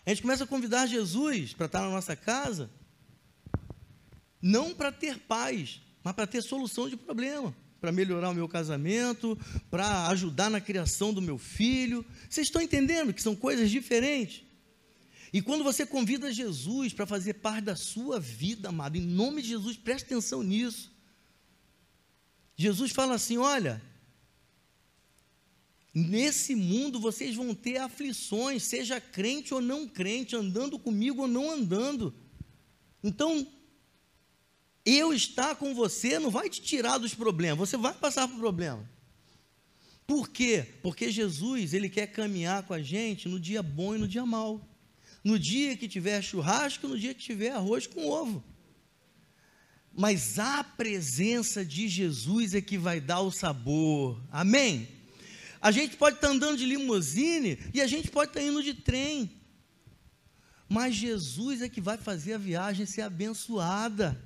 A 0.06 0.12
gente 0.12 0.21
começa 0.21 0.43
a 0.43 0.47
convidar 0.47 0.86
Jesus 0.86 1.54
para 1.54 1.65
estar 1.65 1.82
na 1.82 1.89
nossa 1.89 2.15
casa, 2.15 2.69
não 4.39 4.76
para 4.76 4.91
ter 4.91 5.17
paz, 5.17 5.82
mas 6.04 6.13
para 6.13 6.28
ter 6.28 6.43
solução 6.43 6.88
de 6.88 6.95
problema, 6.95 7.56
para 7.82 7.91
melhorar 7.91 8.30
o 8.30 8.36
meu 8.36 8.47
casamento, 8.47 9.36
para 9.71 10.08
ajudar 10.10 10.52
na 10.52 10.62
criação 10.62 11.12
do 11.12 11.21
meu 11.21 11.39
filho. 11.39 12.06
Vocês 12.30 12.45
estão 12.45 12.62
entendendo 12.62 13.15
que 13.15 13.21
são 13.21 13.36
coisas 13.36 13.71
diferentes? 13.71 14.43
E 15.34 15.41
quando 15.41 15.63
você 15.63 15.88
convida 15.88 16.32
Jesus 16.32 16.93
para 16.93 17.08
fazer 17.08 17.34
parte 17.34 17.63
da 17.63 17.76
sua 17.76 18.19
vida, 18.19 18.69
amado, 18.69 18.95
em 18.95 19.02
nome 19.02 19.41
de 19.41 19.47
Jesus, 19.47 19.76
preste 19.76 20.06
atenção 20.06 20.43
nisso. 20.43 20.91
Jesus 22.56 22.91
fala 22.91 23.15
assim: 23.15 23.38
olha, 23.38 23.82
nesse 25.93 26.56
mundo 26.56 26.99
vocês 26.99 27.36
vão 27.36 27.53
ter 27.53 27.77
aflições, 27.77 28.63
seja 28.63 28.99
crente 28.99 29.53
ou 29.53 29.62
não 29.62 29.88
crente, 29.88 30.36
andando 30.36 30.79
comigo 30.79 31.23
ou 31.23 31.27
não 31.27 31.51
andando. 31.51 32.13
Então, 33.03 33.45
eu 34.86 35.13
estar 35.13 35.56
com 35.56 35.73
você 35.75 36.19
não 36.19 36.32
vai 36.32 36.49
te 36.49 36.62
tirar 36.62 36.97
dos 36.97 37.13
problemas, 37.13 37.69
você 37.69 37.77
vai 37.77 37.93
passar 37.93 38.27
por 38.27 38.38
problema. 38.38 38.89
Por 40.06 40.29
quê? 40.29 40.65
Porque 40.82 41.12
Jesus, 41.12 41.73
ele 41.73 41.89
quer 41.89 42.08
caminhar 42.08 42.63
com 42.63 42.73
a 42.73 42.82
gente 42.82 43.29
no 43.29 43.39
dia 43.39 43.63
bom 43.63 43.95
e 43.95 43.97
no 43.97 44.08
dia 44.08 44.25
mau 44.25 44.62
no 45.23 45.39
dia 45.39 45.77
que 45.77 45.88
tiver 45.88 46.21
churrasco, 46.21 46.88
no 46.88 46.99
dia 46.99 47.13
que 47.13 47.23
tiver 47.23 47.51
arroz 47.51 47.88
com 47.88 48.08
ovo. 48.08 48.43
Mas 49.95 50.38
a 50.38 50.63
presença 50.63 51.63
de 51.63 51.88
Jesus 51.88 52.53
é 52.53 52.62
que 52.62 52.77
vai 52.77 52.99
dar 52.99 53.21
o 53.21 53.32
sabor. 53.32 54.21
Amém? 54.32 54.88
A 55.63 55.71
gente 55.71 55.95
pode 55.95 56.17
estar 56.17 56.28
andando 56.28 56.58
de 56.58 56.65
limusine 56.65 57.58
e 57.73 57.80
a 57.80 57.88
gente 57.88 58.12
pode 58.12 58.32
estar 58.32 58.43
indo 58.43 58.62
de 58.62 58.73
trem. 58.73 59.32
Mas 60.67 60.93
Jesus 60.93 61.62
é 61.62 61.69
que 61.69 61.80
vai 61.80 61.97
fazer 61.97 62.34
a 62.34 62.38
viagem 62.38 62.86
ser 62.86 63.04
abençoada. 63.04 64.21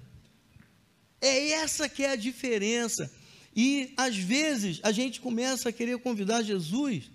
É 1.21 1.50
essa 1.50 1.88
que 1.88 2.04
é 2.04 2.10
a 2.10 2.15
diferença. 2.15 3.13
E 3.56 3.93
às 3.95 4.17
vezes 4.17 4.80
a 4.82 4.91
gente 4.91 5.21
começa 5.21 5.69
a 5.69 5.71
querer 5.71 6.00
convidar 6.00 6.41
Jesus 6.41 7.12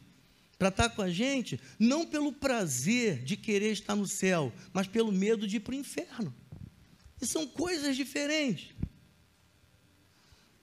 para 0.57 0.69
estar 0.69 0.91
com 0.91 1.03
a 1.03 1.11
gente, 1.11 1.59
não 1.77 2.07
pelo 2.07 2.33
prazer 2.33 3.25
de 3.25 3.37
querer 3.37 3.73
estar 3.73 3.97
no 3.97 4.07
céu, 4.07 4.53
mas 4.73 4.87
pelo 4.87 5.11
medo 5.11 5.49
de 5.49 5.57
ir 5.57 5.61
para 5.61 5.73
o 5.73 5.79
inferno. 5.79 6.33
E 7.21 7.27
são 7.27 7.45
coisas 7.45 7.97
diferentes. 7.97 8.73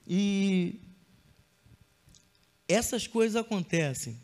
E 0.08 0.80
essas 2.72 3.06
coisas 3.06 3.36
acontecem 3.36 4.18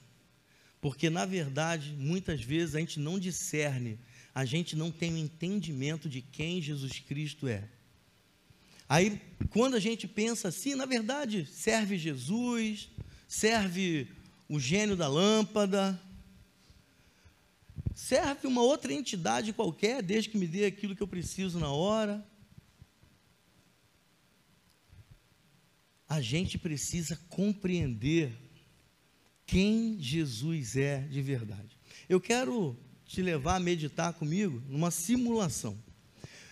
porque, 0.87 1.11
na 1.11 1.25
verdade, 1.25 1.97
muitas 1.99 2.41
vezes 2.43 2.77
a 2.77 2.79
gente 2.79 3.01
não 3.01 3.19
discerne, 3.19 3.99
a 4.33 4.45
gente 4.45 4.77
não 4.77 4.91
tem 4.91 5.13
o 5.13 5.15
um 5.15 5.19
entendimento 5.19 6.09
de 6.09 6.23
quem 6.23 6.63
Jesus 6.63 7.01
Cristo 7.01 7.49
é. 7.49 7.65
Aí, 8.89 9.21
quando 9.51 9.75
a 9.75 9.81
gente 9.81 10.07
pensa 10.07 10.47
assim, 10.47 10.77
na 10.77 10.87
verdade, 10.87 11.45
serve 11.51 11.99
Jesus, 11.99 12.89
serve 13.27 14.07
o 14.49 14.61
gênio 14.61 14.95
da 14.95 15.09
lâmpada, 15.09 16.01
serve 17.93 18.47
uma 18.47 18.63
outra 18.63 18.93
entidade 18.93 19.53
qualquer, 19.53 20.03
desde 20.03 20.31
que 20.31 20.39
me 20.39 20.47
dê 20.47 20.67
aquilo 20.67 20.95
que 20.95 21.03
eu 21.03 21.09
preciso 21.09 21.59
na 21.59 21.73
hora. 21.73 22.25
A 26.09 26.21
gente 26.21 26.57
precisa 26.59 27.19
compreender 27.29 28.33
quem 29.45 29.97
Jesus 30.01 30.77
é 30.77 31.01
de 31.01 31.23
verdade. 31.23 31.79
Eu 32.09 32.21
quero 32.21 32.77
te 33.05 33.23
levar 33.23 33.57
a 33.57 33.61
meditar 33.61 34.13
comigo 34.13 34.63
numa 34.69 34.91
simulação. 34.91 35.79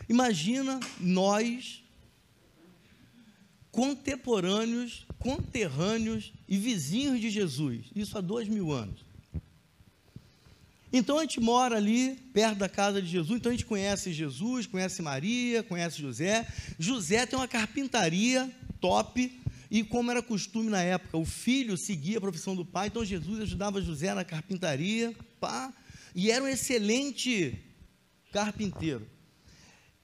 Imagina 0.09 0.79
nós 1.01 1.83
contemporâneos, 3.71 5.05
conterrâneos 5.19 6.33
e 6.49 6.57
vizinhos 6.57 7.21
de 7.21 7.29
Jesus, 7.29 7.87
isso 7.95 8.17
há 8.17 8.21
dois 8.21 8.47
mil 8.49 8.71
anos. 8.71 9.05
Então 10.93 11.19
a 11.19 11.23
gente 11.23 11.40
mora 11.40 11.77
ali 11.77 12.14
perto 12.33 12.59
da 12.59 12.69
casa 12.69 13.03
de 13.03 13.09
Jesus, 13.09 13.40
então 13.40 13.51
a 13.51 13.53
gente 13.53 13.67
conhece 13.67 14.12
Jesus, 14.12 14.64
conhece 14.69 15.03
Maria, 15.03 15.61
conhece 15.64 16.01
José. 16.01 16.47
José 16.79 17.27
tem 17.27 17.37
uma 17.37 17.49
carpintaria 17.49 18.49
top, 18.81 19.43
e 19.70 19.83
como 19.83 20.11
era 20.11 20.22
costume 20.22 20.70
na 20.70 20.83
época, 20.83 21.16
o 21.16 21.24
filho 21.24 21.77
seguia 21.77 22.18
a 22.18 22.20
profissão 22.20 22.55
do 22.55 22.64
pai, 22.64 22.88
então 22.88 23.05
Jesus 23.05 23.40
ajudava 23.40 23.83
José 23.83 24.14
na 24.14 24.24
carpintaria, 24.24 25.14
pá, 25.40 25.72
e 26.14 26.31
era 26.31 26.44
um 26.44 26.48
excelente 26.48 27.59
carpinteiro. 28.33 29.07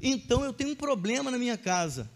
Então 0.01 0.45
eu 0.45 0.53
tenho 0.53 0.71
um 0.71 0.77
problema 0.77 1.31
na 1.31 1.39
minha 1.39 1.59
casa 1.59 2.11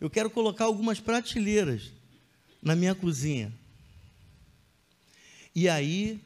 eu 0.00 0.08
quero 0.08 0.30
colocar 0.30 0.64
algumas 0.64 0.98
prateleiras 0.98 1.92
na 2.62 2.74
minha 2.74 2.94
cozinha. 2.94 3.52
E 5.54 5.68
aí, 5.68 6.24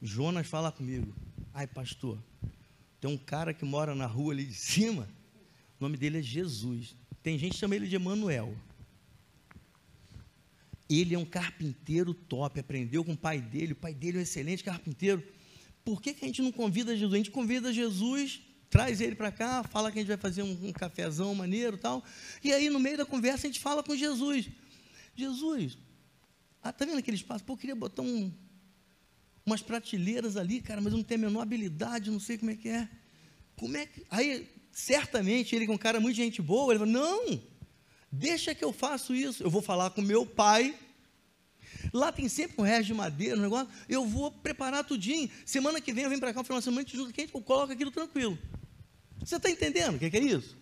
Jonas 0.00 0.46
fala 0.46 0.70
comigo: 0.70 1.12
Ai, 1.52 1.66
pastor, 1.66 2.16
tem 3.00 3.10
um 3.10 3.18
cara 3.18 3.52
que 3.52 3.64
mora 3.64 3.94
na 3.94 4.06
rua 4.06 4.32
ali 4.32 4.44
de 4.44 4.54
cima, 4.54 5.08
o 5.80 5.82
nome 5.82 5.96
dele 5.96 6.20
é 6.20 6.22
Jesus. 6.22 6.94
Tem 7.22 7.36
gente 7.36 7.52
que 7.54 7.58
chama 7.58 7.74
ele 7.74 7.88
de 7.88 7.96
Emanuel. 7.96 8.54
Ele 10.94 11.14
é 11.14 11.18
um 11.18 11.24
carpinteiro 11.24 12.12
top, 12.12 12.60
aprendeu 12.60 13.04
com 13.04 13.12
o 13.12 13.16
pai 13.16 13.40
dele, 13.40 13.72
o 13.72 13.76
pai 13.76 13.94
dele 13.94 14.18
é 14.18 14.20
um 14.20 14.22
excelente 14.22 14.62
carpinteiro. 14.62 15.22
Por 15.84 16.00
que, 16.00 16.14
que 16.14 16.24
a 16.24 16.28
gente 16.28 16.42
não 16.42 16.52
convida 16.52 16.96
Jesus? 16.96 17.14
A 17.14 17.16
gente 17.16 17.30
convida 17.30 17.72
Jesus 17.72 18.40
traz 18.72 19.02
ele 19.02 19.14
para 19.14 19.30
cá, 19.30 19.62
fala 19.62 19.92
que 19.92 19.98
a 19.98 20.00
gente 20.00 20.08
vai 20.08 20.16
fazer 20.16 20.42
um, 20.42 20.68
um 20.68 20.72
cafezão 20.72 21.34
maneiro 21.34 21.76
tal. 21.76 22.02
E 22.42 22.50
aí, 22.50 22.70
no 22.70 22.80
meio 22.80 22.96
da 22.96 23.04
conversa, 23.04 23.46
a 23.46 23.50
gente 23.50 23.60
fala 23.60 23.82
com 23.82 23.94
Jesus. 23.94 24.48
Jesus, 25.14 25.76
ah, 26.62 26.72
tá 26.72 26.86
vendo 26.86 26.96
aquele 26.96 27.18
espaço? 27.18 27.44
Pô, 27.44 27.52
eu 27.52 27.58
queria 27.58 27.76
botar 27.76 28.00
um, 28.00 28.32
umas 29.44 29.60
prateleiras 29.60 30.38
ali, 30.38 30.62
cara, 30.62 30.80
mas 30.80 30.90
eu 30.92 30.96
não 30.96 31.04
tenho 31.04 31.20
a 31.20 31.24
menor 31.28 31.42
habilidade, 31.42 32.10
não 32.10 32.18
sei 32.18 32.38
como 32.38 32.50
é 32.50 32.56
que 32.56 32.70
é. 32.70 32.88
Como 33.56 33.76
é 33.76 33.84
que. 33.84 34.06
Aí, 34.08 34.48
certamente, 34.72 35.54
ele, 35.54 35.66
é 35.66 35.70
um 35.70 35.76
cara 35.76 36.00
muito 36.00 36.16
gente 36.16 36.40
boa, 36.40 36.72
ele 36.72 36.78
falou: 36.78 36.94
não, 36.94 37.42
deixa 38.12 38.54
que 38.54 38.64
eu 38.64 38.72
faço 38.72 39.14
isso. 39.14 39.42
Eu 39.42 39.50
vou 39.50 39.62
falar 39.62 39.90
com 39.90 40.02
meu 40.02 40.26
pai. 40.26 40.78
Lá 41.92 42.12
tem 42.12 42.28
sempre 42.28 42.54
um 42.58 42.62
resto 42.62 42.88
de 42.88 42.94
madeira, 42.94 43.36
um 43.36 43.40
negócio. 43.40 43.68
Eu 43.88 44.06
vou 44.06 44.30
preparar 44.30 44.84
tudinho. 44.84 45.30
Semana 45.46 45.80
que 45.80 45.92
vem 45.92 46.04
eu 46.04 46.10
venho 46.10 46.20
para 46.20 46.34
cá, 46.34 46.42
uma 46.48 46.60
semana 46.60 46.84
de 46.84 46.96
junto 46.96 47.12
quente, 47.12 47.34
eu 47.34 47.40
coloco 47.40 47.72
aquilo 47.72 47.90
tranquilo. 47.90 48.38
Você 49.18 49.36
está 49.36 49.48
entendendo 49.48 49.96
o 49.96 49.98
que 49.98 50.16
é 50.16 50.20
isso? 50.20 50.56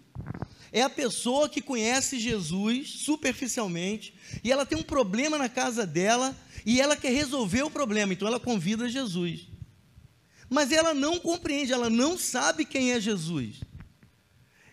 É 0.73 0.83
a 0.83 0.91
pessoa 0.91 1.49
que 1.49 1.61
conhece 1.61 2.19
Jesus 2.19 2.91
superficialmente 3.01 4.15
e 4.45 4.53
ela 4.53 4.65
tem 4.65 4.79
um 4.79 4.83
problema 4.83 5.37
na 5.37 5.49
casa 5.49 5.85
dela 5.85 6.37
e 6.65 6.81
ela 6.81 6.97
quer 6.97 7.11
resolver 7.11 7.63
o 7.63 7.71
problema, 7.71 8.13
então 8.13 8.29
ela 8.29 8.39
convida 8.39 8.89
Jesus. 8.89 9.49
Mas 10.49 10.71
ela 10.71 10.95
não 10.95 11.19
compreende, 11.19 11.73
ela 11.73 11.91
não 11.91 12.19
sabe 12.19 12.65
quem 12.65 12.93
é 12.93 13.01
Jesus. 13.01 13.61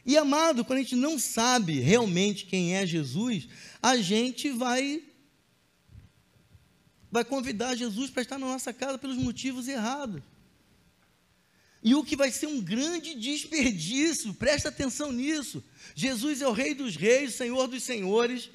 E 0.08 0.15
amado, 0.15 0.63
quando 0.63 0.80
a 0.80 0.82
gente 0.82 0.96
não 0.96 1.20
sabe 1.20 1.82
realmente 1.82 2.46
quem 2.46 2.78
é 2.78 2.88
Jesus, 2.88 3.46
a 3.84 3.98
gente 3.98 4.50
vai 4.50 5.04
vai 7.12 7.26
convidar 7.26 7.76
Jesus 7.76 8.10
para 8.10 8.22
estar 8.22 8.38
na 8.38 8.48
nossa 8.48 8.72
casa 8.72 8.98
pelos 8.98 9.17
motivos 9.17 9.67
errados. 9.67 10.22
E 11.84 11.93
o 11.93 12.06
que 12.06 12.15
vai 12.15 12.32
ser 12.32 12.48
um 12.48 12.62
grande 12.62 13.15
desperdício, 13.15 14.34
presta 14.34 14.70
atenção 14.70 15.12
nisso. 15.12 15.62
Jesus 15.93 16.41
é 16.41 16.48
o 16.48 16.54
Rei 16.54 16.74
dos 16.74 16.96
Reis, 16.96 17.36
Senhor 17.36 17.67
dos 17.67 17.84
Senhores. 17.84 18.50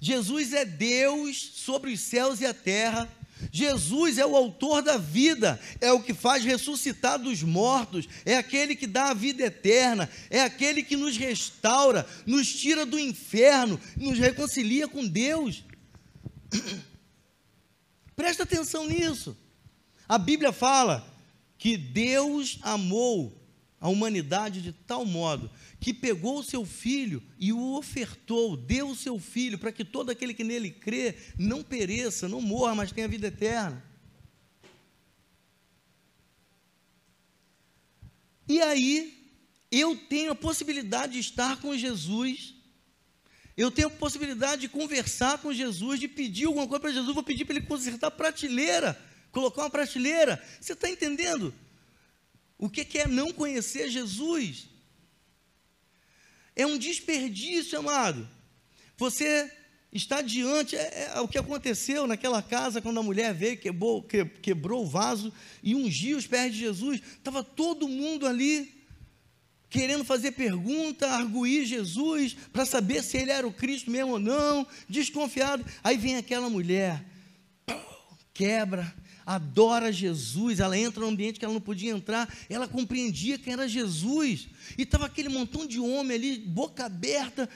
Jesus 0.00 0.52
é 0.52 0.64
Deus 0.64 1.36
sobre 1.56 1.92
os 1.92 2.00
céus 2.00 2.40
e 2.40 2.46
a 2.46 2.54
terra. 2.54 3.12
Jesus 3.52 4.18
é 4.18 4.26
o 4.26 4.36
autor 4.36 4.82
da 4.82 4.96
vida, 4.96 5.60
é 5.80 5.92
o 5.92 6.02
que 6.02 6.14
faz 6.14 6.44
ressuscitar 6.44 7.18
dos 7.18 7.42
mortos, 7.42 8.08
é 8.24 8.36
aquele 8.36 8.74
que 8.74 8.86
dá 8.86 9.10
a 9.10 9.14
vida 9.14 9.44
eterna, 9.44 10.08
é 10.30 10.40
aquele 10.40 10.82
que 10.82 10.96
nos 10.96 11.16
restaura, 11.16 12.06
nos 12.26 12.52
tira 12.52 12.84
do 12.84 12.98
inferno, 12.98 13.80
nos 13.96 14.18
reconcilia 14.18 14.88
com 14.88 15.06
Deus. 15.06 15.64
Presta 18.16 18.42
atenção 18.42 18.86
nisso. 18.86 19.36
A 20.08 20.18
Bíblia 20.18 20.52
fala 20.52 21.06
que 21.56 21.76
Deus 21.76 22.58
amou 22.62 23.38
a 23.80 23.88
humanidade 23.88 24.60
de 24.60 24.72
tal 24.72 25.04
modo 25.04 25.50
que 25.80 25.94
pegou 25.94 26.38
o 26.38 26.44
seu 26.44 26.64
filho 26.64 27.22
e 27.38 27.52
o 27.52 27.76
ofertou, 27.76 28.56
deu 28.56 28.88
o 28.88 28.96
seu 28.96 29.18
filho 29.18 29.58
para 29.58 29.70
que 29.70 29.84
todo 29.84 30.10
aquele 30.10 30.34
que 30.34 30.42
nele 30.42 30.70
crê 30.70 31.16
não 31.38 31.62
pereça, 31.62 32.28
não 32.28 32.40
morra, 32.40 32.74
mas 32.74 32.92
tenha 32.92 33.06
vida 33.06 33.28
eterna. 33.28 33.84
E 38.48 38.60
aí, 38.60 39.36
eu 39.70 39.94
tenho 39.94 40.32
a 40.32 40.34
possibilidade 40.34 41.12
de 41.12 41.20
estar 41.20 41.60
com 41.60 41.76
Jesus, 41.76 42.54
eu 43.56 43.70
tenho 43.70 43.88
a 43.88 43.90
possibilidade 43.90 44.62
de 44.62 44.68
conversar 44.68 45.38
com 45.38 45.52
Jesus, 45.52 46.00
de 46.00 46.08
pedir 46.08 46.46
alguma 46.46 46.66
coisa 46.66 46.80
para 46.80 46.92
Jesus, 46.92 47.14
vou 47.14 47.22
pedir 47.22 47.44
para 47.44 47.56
ele 47.56 47.66
consertar 47.66 48.06
a 48.08 48.10
prateleira, 48.10 48.98
colocar 49.30 49.62
uma 49.62 49.70
prateleira. 49.70 50.42
Você 50.60 50.72
está 50.72 50.88
entendendo? 50.88 51.54
O 52.56 52.68
que 52.68 52.98
é 52.98 53.06
não 53.06 53.32
conhecer 53.32 53.90
Jesus? 53.90 54.67
É 56.58 56.66
um 56.66 56.76
desperdício, 56.76 57.78
amado. 57.78 58.28
Você 58.96 59.48
está 59.92 60.20
diante, 60.20 60.74
é, 60.74 61.12
é, 61.14 61.20
o 61.20 61.28
que 61.28 61.38
aconteceu 61.38 62.04
naquela 62.04 62.42
casa 62.42 62.82
quando 62.82 62.98
a 62.98 63.02
mulher 63.02 63.32
veio, 63.32 63.56
quebrou, 63.56 64.02
que, 64.02 64.24
quebrou 64.24 64.82
o 64.82 64.88
vaso 64.88 65.32
e 65.62 65.76
ungiu 65.76 66.18
os 66.18 66.26
pés 66.26 66.52
de 66.52 66.58
Jesus. 66.58 67.00
Estava 67.16 67.44
todo 67.44 67.88
mundo 67.88 68.26
ali 68.26 68.76
querendo 69.70 70.04
fazer 70.04 70.32
pergunta, 70.32 71.08
arguir 71.08 71.64
Jesus, 71.64 72.34
para 72.52 72.66
saber 72.66 73.04
se 73.04 73.18
ele 73.18 73.30
era 73.30 73.46
o 73.46 73.52
Cristo 73.52 73.90
mesmo 73.90 74.12
ou 74.12 74.18
não, 74.18 74.66
desconfiado. 74.88 75.64
Aí 75.84 75.96
vem 75.96 76.16
aquela 76.16 76.50
mulher, 76.50 77.04
quebra, 78.34 78.92
adora 79.28 79.92
Jesus, 79.92 80.58
ela 80.58 80.78
entra 80.78 81.02
no 81.02 81.08
ambiente 81.10 81.38
que 81.38 81.44
ela 81.44 81.52
não 81.52 81.60
podia 81.60 81.90
entrar, 81.90 82.34
ela 82.48 82.66
compreendia 82.66 83.38
quem 83.38 83.52
era 83.52 83.68
Jesus, 83.68 84.48
e 84.78 84.84
estava 84.84 85.04
aquele 85.04 85.28
montão 85.28 85.66
de 85.66 85.78
homem 85.78 86.16
ali, 86.16 86.38
boca 86.38 86.86
aberta, 86.86 87.46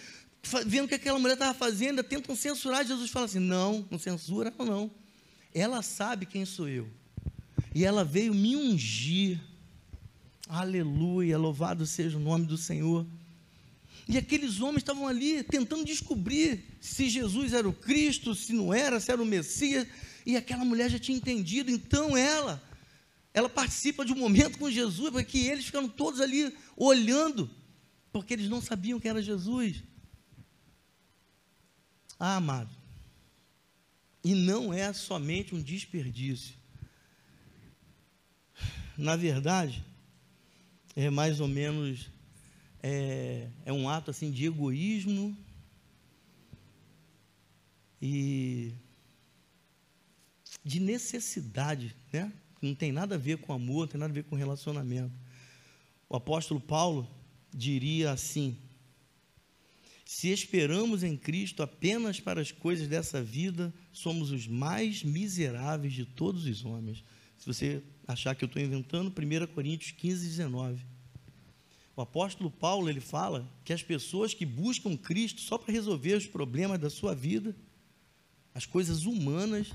vendo 0.67 0.85
o 0.85 0.89
que 0.89 0.97
aquela 0.97 1.19
mulher 1.19 1.33
estava 1.33 1.55
fazendo, 1.55 2.03
tentam 2.03 2.37
censurar, 2.37 2.87
Jesus 2.87 3.11
fala 3.11 3.25
assim, 3.25 3.39
não, 3.39 3.89
não 3.91 3.99
censura, 3.99 4.53
não, 4.59 4.67
não, 4.67 4.91
ela 5.55 5.81
sabe 5.81 6.27
quem 6.27 6.45
sou 6.45 6.69
eu, 6.69 6.87
e 7.75 7.87
ela 7.87 8.05
veio 8.05 8.35
me 8.35 8.55
ungir, 8.55 9.41
aleluia, 10.47 11.39
louvado 11.39 11.87
seja 11.87 12.19
o 12.19 12.21
nome 12.21 12.45
do 12.45 12.59
Senhor, 12.59 13.07
e 14.07 14.19
aqueles 14.19 14.61
homens 14.61 14.83
estavam 14.83 15.09
ali 15.09 15.43
tentando 15.43 15.87
descobrir 15.87 16.63
se 16.83 17.09
Jesus 17.09 17.55
era 17.55 17.67
o 17.67 17.73
Cristo, 17.73 18.35
se 18.35 18.53
não 18.53 18.75
era, 18.75 19.01
se 19.01 19.11
era 19.11 19.23
o 19.23 19.25
Messias, 19.25 19.87
e 20.25 20.37
aquela 20.37 20.65
mulher 20.65 20.91
já 20.91 20.99
tinha 20.99 21.17
entendido, 21.17 21.71
então 21.71 22.17
ela, 22.17 22.63
ela 23.35 23.49
participa 23.49 24.05
de 24.05 24.13
um 24.13 24.17
momento 24.17 24.59
com 24.59 24.71
Jesus, 24.71 25.11
porque 25.11 25.39
eles 25.39 25.67
ficaram 25.67 25.89
todos 25.89 26.21
ali 26.21 26.57
olhando, 26.77 27.51
porque 28.13 28.35
eles 28.35 28.49
não 28.49 28.61
sabiam 28.61 29.01
que 29.01 29.09
era 29.09 29.23
Jesus. 29.23 29.83
Ah, 32.19 32.37
amado, 32.37 32.71
e 34.25 34.35
não 34.35 34.73
é 34.73 34.93
somente 34.93 35.55
um 35.55 35.63
desperdício. 35.63 36.55
Na 38.97 39.17
verdade, 39.17 39.83
é 40.95 41.11
mais 41.11 41.41
ou 41.41 41.49
menos 41.49 42.09
é, 42.83 43.49
é 43.65 43.73
um 43.73 43.89
ato 43.89 44.11
assim 44.11 44.31
de 44.31 44.45
egoísmo 44.45 45.37
e 48.01 48.73
de 50.65 50.81
necessidade, 50.81 51.95
né? 52.13 52.33
Não 52.61 52.75
tem 52.75 52.93
nada 52.93 53.17
a 53.17 53.19
ver 53.19 53.39
com 53.39 53.53
amor, 53.53 53.81
não 53.81 53.87
tem 53.89 54.01
nada 54.01 54.13
a 54.13 54.15
ver 54.15 54.25
com 54.25 54.37
relacionamento. 54.37 55.13
O 56.09 56.17
apóstolo 56.17 56.61
Paulo 56.61 57.09
diria 57.53 58.13
assim: 58.13 58.57
se 60.05 60.29
esperamos 60.29 61.03
em 61.03 61.17
Cristo 61.17 61.63
apenas 61.63 62.21
para 62.21 62.41
as 62.41 62.53
coisas 62.53 62.87
dessa 62.87 63.23
vida, 63.23 63.73
somos 63.93 64.31
os 64.31 64.47
mais 64.47 65.03
miseráveis 65.03 65.95
de 65.95 66.05
todos 66.05 66.45
os 66.45 66.65
homens. 66.65 67.03
Se 67.39 67.47
você 67.47 67.83
achar 68.07 68.35
que 68.35 68.45
eu 68.45 68.47
estou 68.47 68.63
inventando, 68.63 69.09
1 69.11 69.47
Coríntios 69.55 69.91
15, 69.93 70.29
19. 70.29 70.85
O 71.97 72.01
apóstolo 72.01 72.51
Paulo 72.51 72.89
ele 72.89 73.01
fala 73.01 73.51
que 73.65 73.73
as 73.73 73.83
pessoas 73.83 74.33
que 74.33 74.47
buscam 74.47 74.97
Cristo 74.97 75.41
só 75.41 75.59
para 75.59 75.73
resolver 75.73 76.15
os 76.15 76.27
problemas 76.27 76.79
da 76.79 76.89
sua 76.89 77.15
vida, 77.15 77.55
as 78.55 78.67
coisas 78.67 79.05
humanas, 79.05 79.73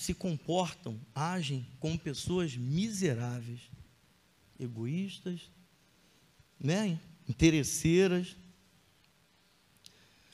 se 0.00 0.14
comportam, 0.14 1.00
agem 1.14 1.66
como 1.78 1.98
pessoas 1.98 2.56
miseráveis, 2.56 3.60
egoístas, 4.58 5.48
né? 6.58 6.98
interesseiras. 7.28 8.36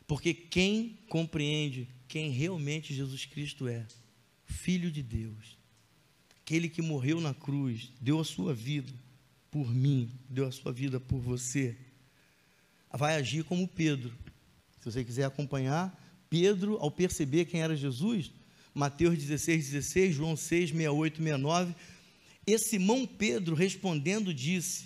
Porque 0.06 0.32
quem 0.32 0.98
compreende 1.08 1.88
quem 2.08 2.30
realmente 2.30 2.94
Jesus 2.94 3.26
Cristo 3.26 3.68
é, 3.68 3.86
Filho 4.46 4.90
de 4.90 5.02
Deus, 5.02 5.58
aquele 6.40 6.68
que 6.68 6.80
morreu 6.80 7.20
na 7.20 7.34
cruz, 7.34 7.90
deu 8.00 8.20
a 8.20 8.24
sua 8.24 8.54
vida 8.54 8.92
por 9.50 9.68
mim, 9.74 10.10
deu 10.30 10.46
a 10.46 10.52
sua 10.52 10.72
vida 10.72 11.00
por 11.00 11.18
você, 11.20 11.76
vai 12.92 13.16
agir 13.16 13.44
como 13.44 13.68
Pedro. 13.68 14.16
Se 14.80 14.90
você 14.90 15.04
quiser 15.04 15.24
acompanhar, 15.24 15.92
Pedro, 16.30 16.78
ao 16.80 16.90
perceber 16.90 17.44
quem 17.46 17.60
era 17.60 17.76
Jesus, 17.76 18.32
Mateus 18.76 19.16
16, 19.16 19.70
16, 19.70 20.14
João 20.14 20.36
6, 20.36 20.68
68, 20.68 21.16
69. 21.16 21.74
E 22.46 22.58
Simão 22.58 23.06
Pedro 23.06 23.56
respondendo 23.56 24.34
disse: 24.34 24.84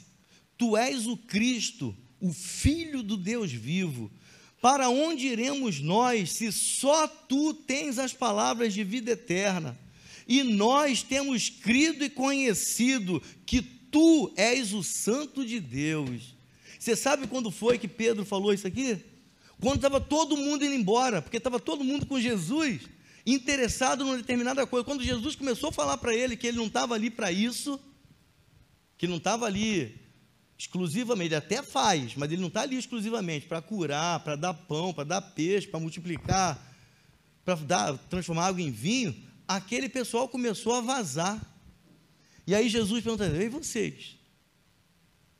Tu 0.57 0.77
és 0.77 1.09
o 1.09 1.17
Cristo, 1.17 1.93
o 2.21 2.33
Filho 2.33 3.03
do 3.03 3.17
Deus 3.17 3.51
vivo. 3.51 4.09
Para 4.63 4.89
onde 4.89 5.27
iremos 5.27 5.81
nós, 5.81 6.35
se 6.35 6.53
só 6.53 7.09
tu 7.09 7.53
tens 7.53 7.99
as 7.99 8.13
palavras 8.13 8.73
de 8.73 8.85
vida 8.85 9.11
eterna? 9.11 9.77
E 10.29 10.45
nós 10.45 11.03
temos 11.03 11.51
crido 11.51 12.05
e 12.05 12.11
conhecido 12.11 13.21
que 13.45 13.61
tu 13.61 14.33
és 14.37 14.73
o 14.73 14.85
Santo 14.85 15.45
de 15.45 15.59
Deus. 15.59 16.37
Você 16.79 16.95
sabe 16.95 17.27
quando 17.27 17.51
foi 17.51 17.77
que 17.77 17.89
Pedro 17.89 18.25
falou 18.25 18.55
isso 18.55 18.69
aqui? 18.69 18.99
Quando 19.61 19.77
estava 19.77 20.01
todo 20.01 20.37
mundo 20.37 20.65
indo 20.65 20.75
embora, 20.75 21.21
porque 21.21 21.39
estava 21.39 21.59
todo 21.59 21.83
mundo 21.83 22.07
com 22.07 22.21
Jesus 22.21 22.83
interessado 23.27 24.05
numa 24.05 24.17
determinada 24.17 24.67
coisa. 24.67 24.85
Quando 24.85 25.03
Jesus 25.03 25.35
começou 25.37 25.71
a 25.71 25.73
falar 25.73 25.99
para 25.99 26.15
ele 26.15 26.37
que 26.37 26.47
ele 26.47 26.57
não 26.57 26.67
estava 26.67 26.95
ali 26.95 27.11
para 27.11 27.31
isso, 27.31 27.79
que 28.97 29.07
não 29.07 29.17
estava 29.17 29.47
ali 29.47 30.01
exclusivamente, 30.59 31.29
ele 31.29 31.37
até 31.37 31.63
faz, 31.63 32.15
mas 32.17 32.31
ele 32.31 32.41
não 32.41 32.49
está 32.49 32.63
ali 32.63 32.77
exclusivamente 32.77 33.47
para 33.47 33.63
curar, 33.63 34.21
para 34.21 34.37
dar 34.37 34.53
pão, 34.53 34.93
para 34.93 35.05
dar 35.05 35.23
peixe, 35.23 35.67
para 35.67 35.81
multiplicar, 35.81 36.71
para 37.45 37.97
transformar 38.11 38.47
água 38.47 38.61
em 38.61 38.71
vinho, 38.71 39.17
aquele 39.49 39.89
pessoal 39.89 40.29
começou 40.29 40.75
a 40.75 40.81
vazar. 40.81 41.41
E 42.47 42.55
aí 42.55 42.69
Jesus 42.69 43.03
pergunta: 43.03 43.27
Ei, 43.27 43.49
vocês? 43.49 44.17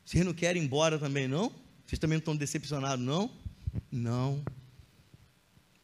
Vocês 0.03 0.25
não 0.25 0.33
querem 0.33 0.61
ir 0.61 0.65
embora 0.65 0.97
também, 0.97 1.27
não? 1.27 1.53
Vocês 1.85 1.99
também 1.99 2.17
não 2.17 2.21
estão 2.21 2.35
decepcionados, 2.35 3.05
não? 3.05 3.31
Não. 3.91 4.43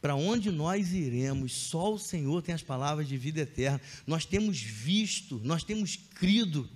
Para 0.00 0.14
onde 0.14 0.50
nós 0.50 0.92
iremos? 0.92 1.52
Só 1.52 1.92
o 1.94 1.98
Senhor 1.98 2.40
tem 2.40 2.54
as 2.54 2.62
palavras 2.62 3.08
de 3.08 3.16
vida 3.16 3.40
eterna. 3.40 3.80
Nós 4.06 4.24
temos 4.24 4.60
visto, 4.60 5.40
nós 5.42 5.64
temos 5.64 5.96
crido 5.96 6.68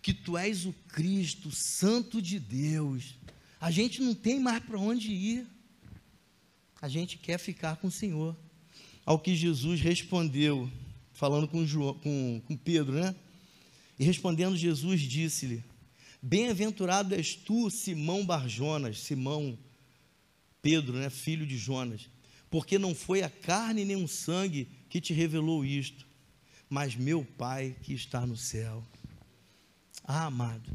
que 0.00 0.14
tu 0.14 0.38
és 0.38 0.64
o 0.64 0.72
Cristo, 0.88 1.50
Santo 1.50 2.22
de 2.22 2.38
Deus. 2.38 3.16
A 3.60 3.70
gente 3.70 4.00
não 4.00 4.14
tem 4.14 4.38
mais 4.38 4.62
para 4.62 4.78
onde 4.78 5.10
ir. 5.10 5.46
A 6.80 6.88
gente 6.88 7.18
quer 7.18 7.38
ficar 7.38 7.76
com 7.76 7.88
o 7.88 7.92
Senhor. 7.92 8.36
Ao 9.04 9.18
que 9.18 9.34
Jesus 9.34 9.80
respondeu, 9.80 10.70
falando 11.12 11.48
com, 11.48 11.66
João, 11.66 11.94
com, 11.94 12.40
com 12.46 12.56
Pedro, 12.56 13.00
né? 13.00 13.14
E 13.98 14.04
respondendo, 14.04 14.56
Jesus 14.56 15.00
disse-lhe: 15.00 15.64
Bem-aventurado 16.22 17.12
és 17.14 17.34
tu, 17.34 17.68
Simão 17.70 18.24
Barjonas, 18.24 19.00
Simão 19.00 19.58
Pedro, 20.62 20.98
né, 20.98 21.10
filho 21.10 21.44
de 21.44 21.56
Jonas 21.56 22.08
porque 22.50 22.78
não 22.78 22.94
foi 22.94 23.22
a 23.22 23.30
carne 23.30 23.84
nem 23.84 24.02
o 24.02 24.08
sangue 24.08 24.68
que 24.88 25.00
te 25.00 25.12
revelou 25.12 25.64
isto, 25.64 26.06
mas 26.68 26.94
meu 26.94 27.24
Pai 27.24 27.76
que 27.82 27.92
está 27.92 28.26
no 28.26 28.36
céu. 28.36 28.84
Ah, 30.04 30.26
amado, 30.26 30.74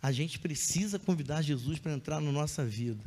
a 0.00 0.12
gente 0.12 0.38
precisa 0.38 0.98
convidar 0.98 1.42
Jesus 1.42 1.78
para 1.78 1.92
entrar 1.92 2.20
na 2.20 2.30
nossa 2.30 2.64
vida, 2.64 3.02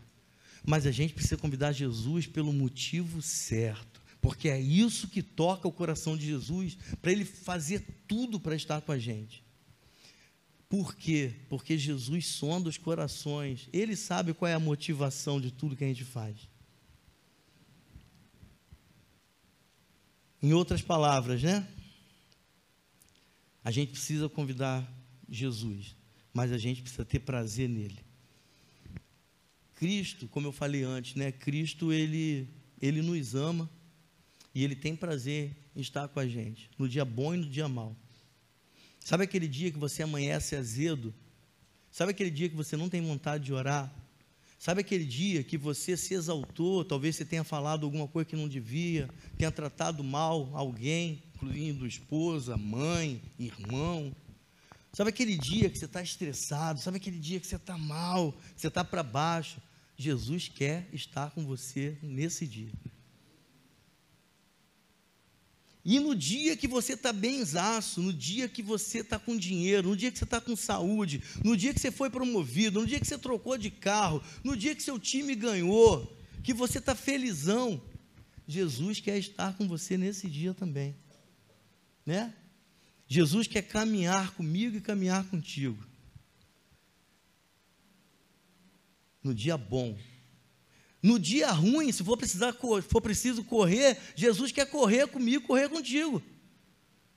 mas 0.66 0.86
a 0.86 0.92
gente 0.92 1.14
precisa 1.14 1.38
convidar 1.38 1.72
Jesus 1.72 2.28
pelo 2.28 2.52
motivo 2.52 3.22
certo, 3.22 4.02
porque 4.22 4.50
é 4.50 4.60
isso 4.60 5.08
que 5.08 5.22
toca 5.22 5.68
o 5.68 5.72
coração 5.72 6.18
de 6.18 6.26
Jesus, 6.26 6.78
para 7.02 7.12
ele 7.12 7.24
fazer 7.24 7.86
tudo 8.08 8.40
para 8.40 8.56
estar 8.56 8.82
com 8.82 8.92
a 8.92 8.98
gente. 8.98 9.44
Por 10.68 10.96
quê? 10.96 11.32
Porque 11.48 11.78
Jesus 11.78 12.28
sonda 12.28 12.68
os 12.68 12.78
corações, 12.78 13.70
ele 13.72 13.96
sabe 13.96 14.34
qual 14.34 14.50
é 14.50 14.56
a 14.56 14.60
motivação 14.60 15.40
de 15.40 15.52
tudo 15.52 15.76
que 15.76 15.84
a 15.84 15.88
gente 15.88 16.04
faz. 16.04 16.36
Em 20.46 20.54
outras 20.54 20.80
palavras, 20.80 21.42
né? 21.42 21.68
A 23.64 23.72
gente 23.72 23.94
precisa 23.94 24.30
convidar 24.30 24.88
Jesus, 25.28 25.96
mas 26.32 26.52
a 26.52 26.58
gente 26.60 26.84
precisa 26.84 27.04
ter 27.04 27.18
prazer 27.18 27.68
nele. 27.68 28.06
Cristo, 29.74 30.28
como 30.28 30.46
eu 30.46 30.52
falei 30.52 30.84
antes, 30.84 31.16
né? 31.16 31.32
Cristo 31.32 31.92
ele 31.92 32.48
ele 32.80 33.02
nos 33.02 33.34
ama 33.34 33.68
e 34.54 34.64
ele 34.64 34.76
tem 34.76 34.96
prazer 34.96 35.58
em 35.76 35.82
estar 35.82 36.08
com 36.10 36.20
a 36.20 36.28
gente, 36.28 36.70
no 36.78 36.88
dia 36.88 37.04
bom 37.04 37.34
e 37.34 37.38
no 37.38 37.50
dia 37.50 37.68
mau. 37.68 37.98
Sabe 39.00 39.24
aquele 39.24 39.48
dia 39.48 39.72
que 39.72 39.80
você 39.80 40.04
amanhece 40.04 40.56
azedo? 40.56 41.12
Sabe 41.90 42.12
aquele 42.12 42.30
dia 42.30 42.50
que 42.50 42.56
você 42.56 42.78
não 42.78 42.88
tem 42.88 43.02
vontade 43.02 43.46
de 43.46 43.52
orar? 43.52 43.92
Sabe 44.66 44.82
aquele 44.82 45.06
dia 45.06 45.44
que 45.44 45.60
você 45.60 45.96
se 45.96 46.16
exaltou, 46.16 46.84
talvez 46.84 47.16
você 47.16 47.24
tenha 47.24 47.44
falado 47.44 47.86
alguma 47.86 48.08
coisa 48.08 48.28
que 48.28 48.36
não 48.36 48.48
devia, 48.48 49.08
tenha 49.38 49.52
tratado 49.52 50.04
mal 50.04 50.50
alguém, 50.56 51.22
incluindo 51.36 51.86
esposa, 51.86 52.58
mãe, 52.58 53.22
irmão? 53.38 54.12
Sabe 54.92 55.12
aquele 55.12 55.38
dia 55.38 55.70
que 55.70 55.78
você 55.78 55.86
está 55.86 56.02
estressado? 56.02 56.80
Sabe 56.80 56.98
aquele 56.98 57.20
dia 57.20 57.40
que 57.40 57.46
você 57.46 57.58
está 57.58 57.78
mal, 57.78 58.32
que 58.56 58.62
você 58.62 58.68
está 58.68 58.84
para 58.84 59.04
baixo? 59.04 59.62
Jesus 59.96 60.48
quer 60.48 60.90
estar 60.92 61.30
com 61.30 61.46
você 61.46 61.96
nesse 62.02 62.48
dia. 62.48 62.72
E 65.86 66.00
no 66.00 66.16
dia 66.16 66.58
que 66.58 66.68
você 66.68 66.94
está 66.94 67.14
benzaço, 67.14 68.02
no 68.02 68.12
dia 68.12 68.50
que 68.50 68.64
você 68.64 69.02
está 69.02 69.20
com 69.20 69.38
dinheiro, 69.38 69.90
no 69.90 69.96
dia 69.96 70.12
que 70.12 70.18
você 70.18 70.24
está 70.24 70.42
com 70.42 70.56
saúde, 70.56 71.22
no 71.44 71.56
dia 71.56 71.76
que 71.76 71.80
você 71.80 71.92
foi 71.92 72.10
promovido, 72.10 72.80
no 72.80 72.88
dia 72.88 73.00
que 73.00 73.06
você 73.06 73.20
trocou 73.20 73.56
de 73.56 73.70
carro, 73.70 74.20
no 74.44 74.58
dia 74.58 74.74
que 74.74 74.82
seu 74.82 74.98
time 74.98 75.36
ganhou, 75.36 76.18
que 76.44 76.56
você 76.56 76.80
está 76.80 76.96
felizão, 76.96 77.80
Jesus 78.48 79.00
quer 79.00 79.20
estar 79.20 79.56
com 79.56 79.68
você 79.68 79.96
nesse 79.96 80.28
dia 80.28 80.56
também. 80.56 80.96
Né? 82.04 82.34
Jesus 83.08 83.46
quer 83.46 83.62
caminhar 83.62 84.32
comigo 84.32 84.76
e 84.78 84.82
caminhar 84.82 85.24
contigo. 85.26 85.78
No 89.24 89.36
dia 89.36 89.56
bom, 89.56 89.96
no 91.06 91.20
dia 91.20 91.52
ruim, 91.52 91.92
se 91.92 92.04
for, 92.04 92.18
precisar, 92.18 92.52
for 92.54 93.00
preciso 93.00 93.44
correr, 93.44 93.96
Jesus 94.16 94.52
quer 94.52 94.66
correr 94.66 95.06
comigo, 95.06 95.46
correr 95.46 95.70
contigo. 95.70 96.20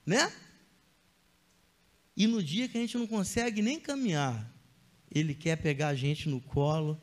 Né? 0.04 0.30
E 2.14 2.26
no 2.26 2.42
dia 2.42 2.68
que 2.68 2.76
a 2.76 2.80
gente 2.82 2.98
não 2.98 3.06
consegue 3.06 3.62
nem 3.62 3.80
caminhar, 3.80 4.46
Ele 5.10 5.34
quer 5.34 5.56
pegar 5.56 5.88
a 5.88 5.94
gente 5.94 6.28
no 6.28 6.38
colo 6.38 7.00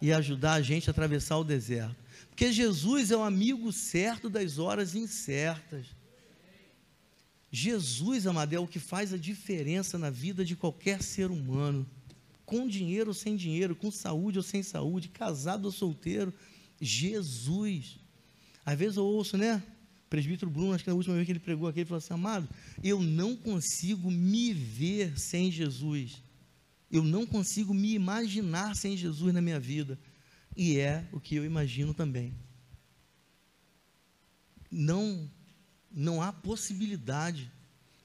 e 0.00 0.12
ajudar 0.12 0.52
a 0.52 0.62
gente 0.62 0.88
a 0.88 0.92
atravessar 0.92 1.36
o 1.38 1.42
deserto. 1.42 1.96
Porque 2.28 2.52
Jesus 2.52 3.10
é 3.10 3.16
o 3.16 3.22
amigo 3.24 3.72
certo 3.72 4.30
das 4.30 4.60
horas 4.60 4.94
incertas. 4.94 5.86
Jesus, 7.50 8.24
amado, 8.28 8.52
é 8.52 8.58
o 8.60 8.68
que 8.68 8.78
faz 8.78 9.12
a 9.12 9.18
diferença 9.18 9.98
na 9.98 10.10
vida 10.10 10.44
de 10.44 10.54
qualquer 10.54 11.02
ser 11.02 11.28
humano 11.28 11.84
com 12.52 12.68
dinheiro 12.68 13.08
ou 13.08 13.14
sem 13.14 13.34
dinheiro, 13.34 13.74
com 13.74 13.90
saúde 13.90 14.38
ou 14.38 14.42
sem 14.42 14.62
saúde, 14.62 15.08
casado 15.08 15.64
ou 15.64 15.72
solteiro, 15.72 16.34
Jesus. 16.78 17.98
Às 18.62 18.78
vezes 18.78 18.98
eu 18.98 19.04
ouço, 19.04 19.38
né? 19.38 19.62
O 20.04 20.10
presbítero 20.10 20.50
Bruno, 20.50 20.74
acho 20.74 20.84
que 20.84 20.90
na 20.90 20.94
última 20.94 21.14
vez 21.14 21.24
que 21.24 21.32
ele 21.32 21.38
pregou 21.38 21.66
aqui, 21.66 21.80
ele 21.80 21.86
falou 21.86 21.96
assim: 21.96 22.12
Amado, 22.12 22.46
eu 22.84 23.00
não 23.00 23.34
consigo 23.34 24.10
me 24.10 24.52
ver 24.52 25.18
sem 25.18 25.50
Jesus. 25.50 26.22
Eu 26.90 27.02
não 27.02 27.24
consigo 27.24 27.72
me 27.72 27.94
imaginar 27.94 28.76
sem 28.76 28.98
Jesus 28.98 29.32
na 29.32 29.40
minha 29.40 29.58
vida. 29.58 29.98
E 30.54 30.76
é 30.76 31.08
o 31.10 31.18
que 31.18 31.34
eu 31.34 31.46
imagino 31.46 31.94
também. 31.94 32.34
Não, 34.70 35.26
não 35.90 36.20
há 36.20 36.30
possibilidade, 36.30 37.50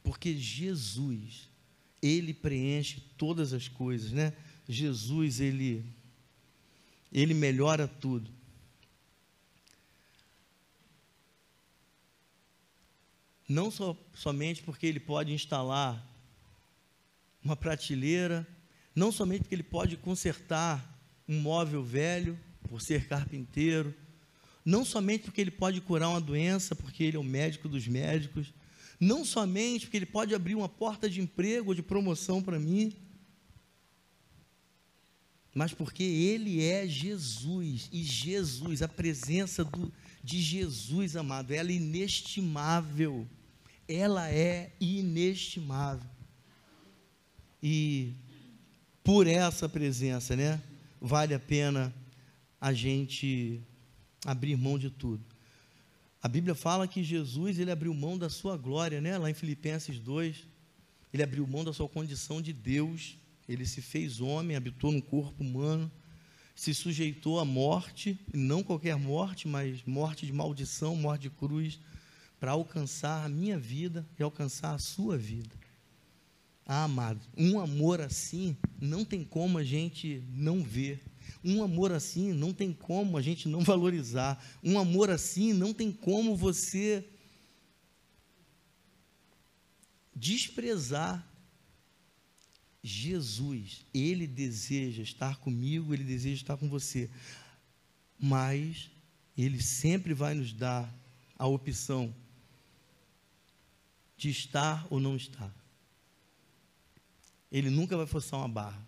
porque 0.01 0.37
Jesus 0.37 1.49
ele 2.01 2.33
preenche 2.33 3.01
todas 3.17 3.53
as 3.53 3.67
coisas, 3.67 4.11
né? 4.11 4.33
Jesus, 4.67 5.39
ele 5.39 5.85
ele 7.11 7.33
melhora 7.33 7.87
tudo. 7.87 8.29
Não 13.47 13.71
só, 13.71 13.97
somente 14.13 14.61
porque 14.61 14.85
ele 14.85 14.99
pode 14.99 15.31
instalar 15.31 16.05
uma 17.41 17.55
prateleira, 17.55 18.45
não 18.93 19.09
somente 19.09 19.43
porque 19.43 19.55
ele 19.55 19.63
pode 19.63 19.95
consertar 19.95 20.99
um 21.27 21.39
móvel 21.39 21.81
velho, 21.81 22.37
por 22.67 22.81
ser 22.81 23.07
carpinteiro, 23.07 23.93
não 24.65 24.83
somente 24.83 25.23
porque 25.23 25.39
ele 25.39 25.51
pode 25.51 25.79
curar 25.79 26.09
uma 26.09 26.19
doença, 26.19 26.75
porque 26.75 27.03
ele 27.03 27.15
é 27.15 27.19
o 27.19 27.23
médico 27.23 27.69
dos 27.69 27.87
médicos, 27.87 28.53
não 28.99 29.23
somente 29.23 29.85
porque 29.85 29.97
ele 29.97 30.05
pode 30.05 30.33
abrir 30.33 30.55
uma 30.55 30.69
porta 30.69 31.09
de 31.09 31.21
emprego 31.21 31.69
ou 31.69 31.75
de 31.75 31.83
promoção 31.83 32.41
para 32.41 32.59
mim, 32.59 32.93
mas 35.53 35.73
porque 35.73 36.03
ele 36.03 36.63
é 36.63 36.87
Jesus, 36.87 37.89
e 37.91 38.03
Jesus, 38.03 38.83
a 38.83 38.87
presença 38.87 39.63
do, 39.63 39.91
de 40.23 40.39
Jesus, 40.39 41.15
amado, 41.15 41.51
ela 41.51 41.71
é 41.71 41.75
inestimável, 41.75 43.27
ela 43.87 44.29
é 44.29 44.71
inestimável. 44.79 46.07
E 47.61 48.13
por 49.03 49.25
essa 49.25 49.67
presença, 49.67 50.35
né, 50.35 50.61
vale 51.01 51.33
a 51.33 51.39
pena 51.39 51.93
a 52.61 52.71
gente 52.71 53.59
abrir 54.25 54.55
mão 54.55 54.77
de 54.77 54.89
tudo. 54.89 55.23
A 56.21 56.27
Bíblia 56.27 56.55
fala 56.55 56.87
que 56.87 57.03
Jesus 57.03 57.59
ele 57.59 57.71
abriu 57.71 57.93
mão 57.93 58.17
da 58.17 58.29
sua 58.29 58.57
glória, 58.57 58.99
né? 58.99 59.17
Lá 59.17 59.29
em 59.29 59.35
Filipenses 59.35 59.99
2, 59.99 60.47
ele 61.13 61.23
abriu 61.23 61.45
mão 61.45 61.63
da 61.63 61.71
sua 61.71 61.87
condição 61.87 62.41
de 62.41 62.51
Deus, 62.51 63.17
ele 63.47 63.65
se 63.65 63.81
fez 63.81 64.19
homem, 64.19 64.57
habitou 64.57 64.91
no 64.91 65.01
corpo 65.01 65.43
humano, 65.43 65.91
se 66.55 66.73
sujeitou 66.73 67.39
à 67.39 67.45
morte, 67.45 68.19
não 68.33 68.63
qualquer 68.63 68.97
morte, 68.97 69.47
mas 69.47 69.83
morte 69.85 70.25
de 70.25 70.33
maldição, 70.33 70.95
morte 70.95 71.23
de 71.23 71.29
cruz, 71.29 71.79
para 72.39 72.51
alcançar 72.51 73.23
a 73.23 73.29
minha 73.29 73.57
vida 73.57 74.05
e 74.19 74.23
alcançar 74.23 74.73
a 74.73 74.79
sua 74.79 75.17
vida. 75.17 75.55
Ah, 76.65 76.83
amado, 76.83 77.21
um 77.37 77.59
amor 77.59 78.01
assim 78.01 78.57
não 78.81 79.05
tem 79.05 79.23
como 79.23 79.57
a 79.57 79.63
gente 79.63 80.21
não 80.29 80.63
ver. 80.63 81.01
Um 81.49 81.63
amor 81.63 81.93
assim 81.93 82.33
não 82.33 82.53
tem 82.53 82.73
como 82.73 83.15
a 83.15 83.21
gente 83.21 83.47
não 83.47 83.61
valorizar. 83.63 84.43
Um 84.61 84.77
amor 84.77 85.09
assim 85.09 85.53
não 85.53 85.73
tem 85.73 85.93
como 85.93 86.35
você 86.35 87.07
desprezar 90.13 91.25
Jesus. 92.83 93.85
Ele 93.93 94.27
deseja 94.27 95.01
estar 95.01 95.37
comigo, 95.37 95.93
ele 95.93 96.03
deseja 96.03 96.35
estar 96.35 96.57
com 96.57 96.67
você. 96.67 97.09
Mas 98.19 98.91
ele 99.37 99.61
sempre 99.61 100.13
vai 100.13 100.33
nos 100.33 100.51
dar 100.51 100.93
a 101.37 101.47
opção 101.47 102.13
de 104.17 104.29
estar 104.29 104.85
ou 104.89 104.99
não 104.99 105.15
estar. 105.15 105.53
Ele 107.49 107.69
nunca 107.69 107.95
vai 107.95 108.05
forçar 108.05 108.39
uma 108.39 108.49
barra. 108.49 108.86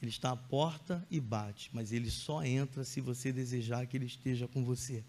Ele 0.00 0.10
está 0.10 0.30
à 0.30 0.36
porta 0.36 1.06
e 1.10 1.20
bate, 1.20 1.70
mas 1.72 1.92
ele 1.92 2.10
só 2.10 2.42
entra 2.42 2.84
se 2.84 3.00
você 3.00 3.32
desejar 3.32 3.86
que 3.86 3.96
ele 3.96 4.06
esteja 4.06 4.48
com 4.48 4.64
você. 4.64 5.04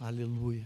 Aleluia. 0.00 0.64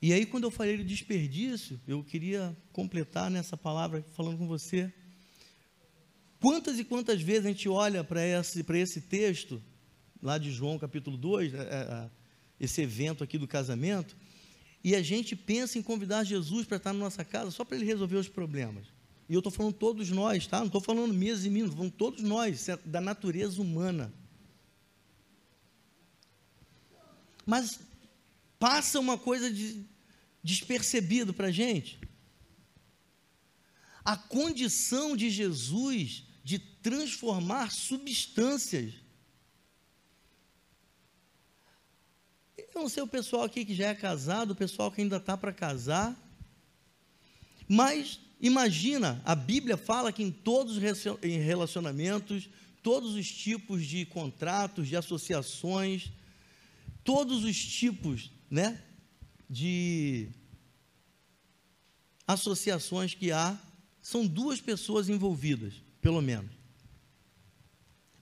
E 0.00 0.12
aí, 0.12 0.24
quando 0.24 0.44
eu 0.44 0.50
falei 0.50 0.76
de 0.76 0.84
desperdício, 0.84 1.80
eu 1.88 2.04
queria 2.04 2.56
completar 2.72 3.30
nessa 3.30 3.56
palavra 3.56 4.04
falando 4.14 4.38
com 4.38 4.46
você. 4.46 4.92
Quantas 6.38 6.78
e 6.78 6.84
quantas 6.84 7.20
vezes 7.20 7.46
a 7.46 7.48
gente 7.48 7.68
olha 7.68 8.04
para 8.04 8.24
esse, 8.24 8.64
esse 8.74 9.00
texto, 9.00 9.60
lá 10.22 10.38
de 10.38 10.52
João 10.52 10.78
capítulo 10.78 11.16
2, 11.16 11.54
é, 11.54 11.58
é, 11.58 12.10
esse 12.60 12.82
evento 12.82 13.24
aqui 13.24 13.38
do 13.38 13.48
casamento, 13.48 14.16
e 14.84 14.94
a 14.94 15.02
gente 15.02 15.34
pensa 15.34 15.78
em 15.78 15.82
convidar 15.82 16.22
Jesus 16.22 16.66
para 16.66 16.76
estar 16.76 16.92
na 16.92 17.00
nossa 17.00 17.24
casa 17.24 17.50
só 17.50 17.64
para 17.64 17.76
ele 17.76 17.86
resolver 17.86 18.16
os 18.16 18.28
problemas. 18.28 18.86
E 19.28 19.34
eu 19.34 19.40
estou 19.40 19.50
falando 19.50 19.74
todos 19.74 20.10
nós, 20.10 20.46
tá? 20.46 20.58
Não 20.58 20.66
estou 20.66 20.80
falando 20.80 21.12
mesas 21.12 21.44
e 21.44 21.48
estou 21.48 21.76
falando 21.76 21.92
todos 21.92 22.22
nós, 22.22 22.68
é 22.68 22.76
da 22.84 23.00
natureza 23.00 23.60
humana. 23.60 24.12
Mas 27.44 27.80
passa 28.58 29.00
uma 29.00 29.18
coisa 29.18 29.52
de, 29.52 29.84
despercebido 30.42 31.34
para 31.34 31.48
a 31.48 31.52
gente. 31.52 31.98
A 34.04 34.16
condição 34.16 35.16
de 35.16 35.28
Jesus 35.28 36.24
de 36.44 36.60
transformar 36.60 37.72
substâncias. 37.72 38.94
Eu 42.56 42.82
não 42.82 42.88
sei 42.88 43.02
o 43.02 43.08
pessoal 43.08 43.42
aqui 43.42 43.64
que 43.64 43.74
já 43.74 43.88
é 43.88 43.94
casado, 43.96 44.52
o 44.52 44.56
pessoal 44.56 44.92
que 44.92 45.00
ainda 45.00 45.16
está 45.16 45.36
para 45.36 45.52
casar, 45.52 46.16
mas 47.68 48.20
Imagina, 48.40 49.20
a 49.24 49.34
Bíblia 49.34 49.76
fala 49.76 50.12
que 50.12 50.22
em 50.22 50.30
todos 50.30 50.76
os 50.76 50.82
relacionamentos, 51.22 52.48
todos 52.82 53.14
os 53.14 53.30
tipos 53.30 53.84
de 53.84 54.04
contratos, 54.04 54.88
de 54.88 54.96
associações, 54.96 56.12
todos 57.02 57.44
os 57.44 57.56
tipos, 57.56 58.30
né, 58.50 58.82
de 59.48 60.28
associações 62.26 63.14
que 63.14 63.32
há, 63.32 63.58
são 64.02 64.26
duas 64.26 64.60
pessoas 64.60 65.08
envolvidas, 65.08 65.74
pelo 66.00 66.20
menos. 66.20 66.50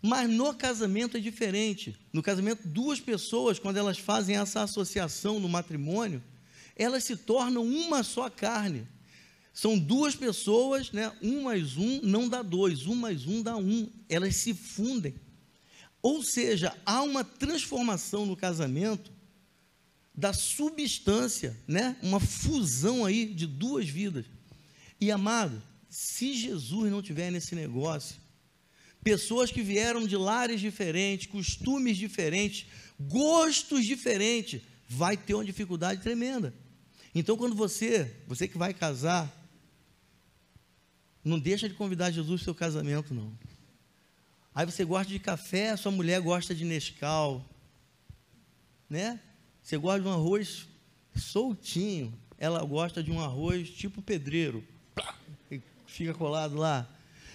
Mas 0.01 0.29
no 0.29 0.55
casamento 0.55 1.17
é 1.17 1.21
diferente. 1.21 1.97
No 2.13 2.23
casamento, 2.23 2.69
duas 2.69 3.01
pessoas, 3.01 3.59
quando 3.59 3.79
elas 3.79 3.99
fazem 3.99 4.37
essa 4.37 4.63
associação 4.63 5.41
no 5.41 5.49
matrimônio, 5.49 6.23
elas 6.77 7.05
se 7.05 7.17
tornam 7.17 7.65
uma 7.65 8.03
só 8.03 8.29
carne. 8.29 8.87
São 9.55 9.79
duas 9.79 10.17
pessoas, 10.17 10.91
né? 10.91 11.13
um 11.23 11.45
mais 11.45 11.77
um 11.77 12.01
não 12.03 12.29
dá 12.29 12.43
dois, 12.43 12.89
um 12.89 12.97
mais 12.97 13.25
um 13.25 13.41
dá 13.41 13.57
um. 13.57 13.89
Elas 14.09 14.35
se 14.35 14.53
fundem. 14.53 15.15
Ou 16.03 16.25
seja, 16.25 16.77
há 16.85 17.03
uma 17.03 17.23
transformação 17.23 18.27
no 18.27 18.37
casamento 18.37 19.13
da 20.13 20.33
substância, 20.33 21.57
né? 21.69 21.97
uma 22.03 22.19
fusão 22.19 23.05
aí 23.05 23.27
de 23.27 23.47
duas 23.47 23.89
vidas. 23.89 24.27
E 25.01 25.13
amado, 25.13 25.63
se 25.89 26.35
Jesus 26.35 26.91
não 26.91 27.01
tiver 27.01 27.31
nesse 27.31 27.55
negócio, 27.55 28.17
pessoas 29.05 29.53
que 29.53 29.63
vieram 29.63 30.05
de 30.05 30.17
lares 30.17 30.61
diferentes, 30.61 31.29
costumes 31.29 31.97
diferentes, 31.97 32.67
gostos 32.99 33.85
diferentes, 33.85 34.63
vai 34.89 35.17
ter 35.17 35.35
uma 35.35 35.45
dificuldade 35.45 36.03
tremenda. 36.03 36.53
Então, 37.15 37.37
quando 37.37 37.55
você, 37.55 38.13
você 38.27 38.49
que 38.49 38.59
vai 38.59 38.75
casar, 38.75 39.44
não 41.25 41.39
deixa 41.39 41.69
de 41.69 41.75
convidar 41.75 42.11
Jesus 42.11 42.41
para 42.41 42.43
o 42.43 42.45
seu 42.45 42.55
casamento, 42.55 43.15
não. 43.15 43.33
Aí 44.55 44.67
você 44.67 44.85
gosta 44.85 45.13
de 45.13 45.19
café, 45.19 45.77
sua 45.77 45.91
mulher 45.91 46.21
gosta 46.21 46.55
de 46.55 46.65
Nescau, 46.65 47.45
né? 48.89 49.19
Você 49.63 49.77
gosta 49.77 50.01
de 50.01 50.07
um 50.07 50.13
arroz 50.13 50.69
soltinho, 51.17 52.13
ela 52.39 52.63
gosta 52.65 53.03
de 53.03 53.11
um 53.11 53.21
arroz 53.21 53.71
tipo 53.71 54.03
pedreiro, 54.03 54.63
fica 55.87 56.13
colado 56.13 56.57
lá. 56.57 56.89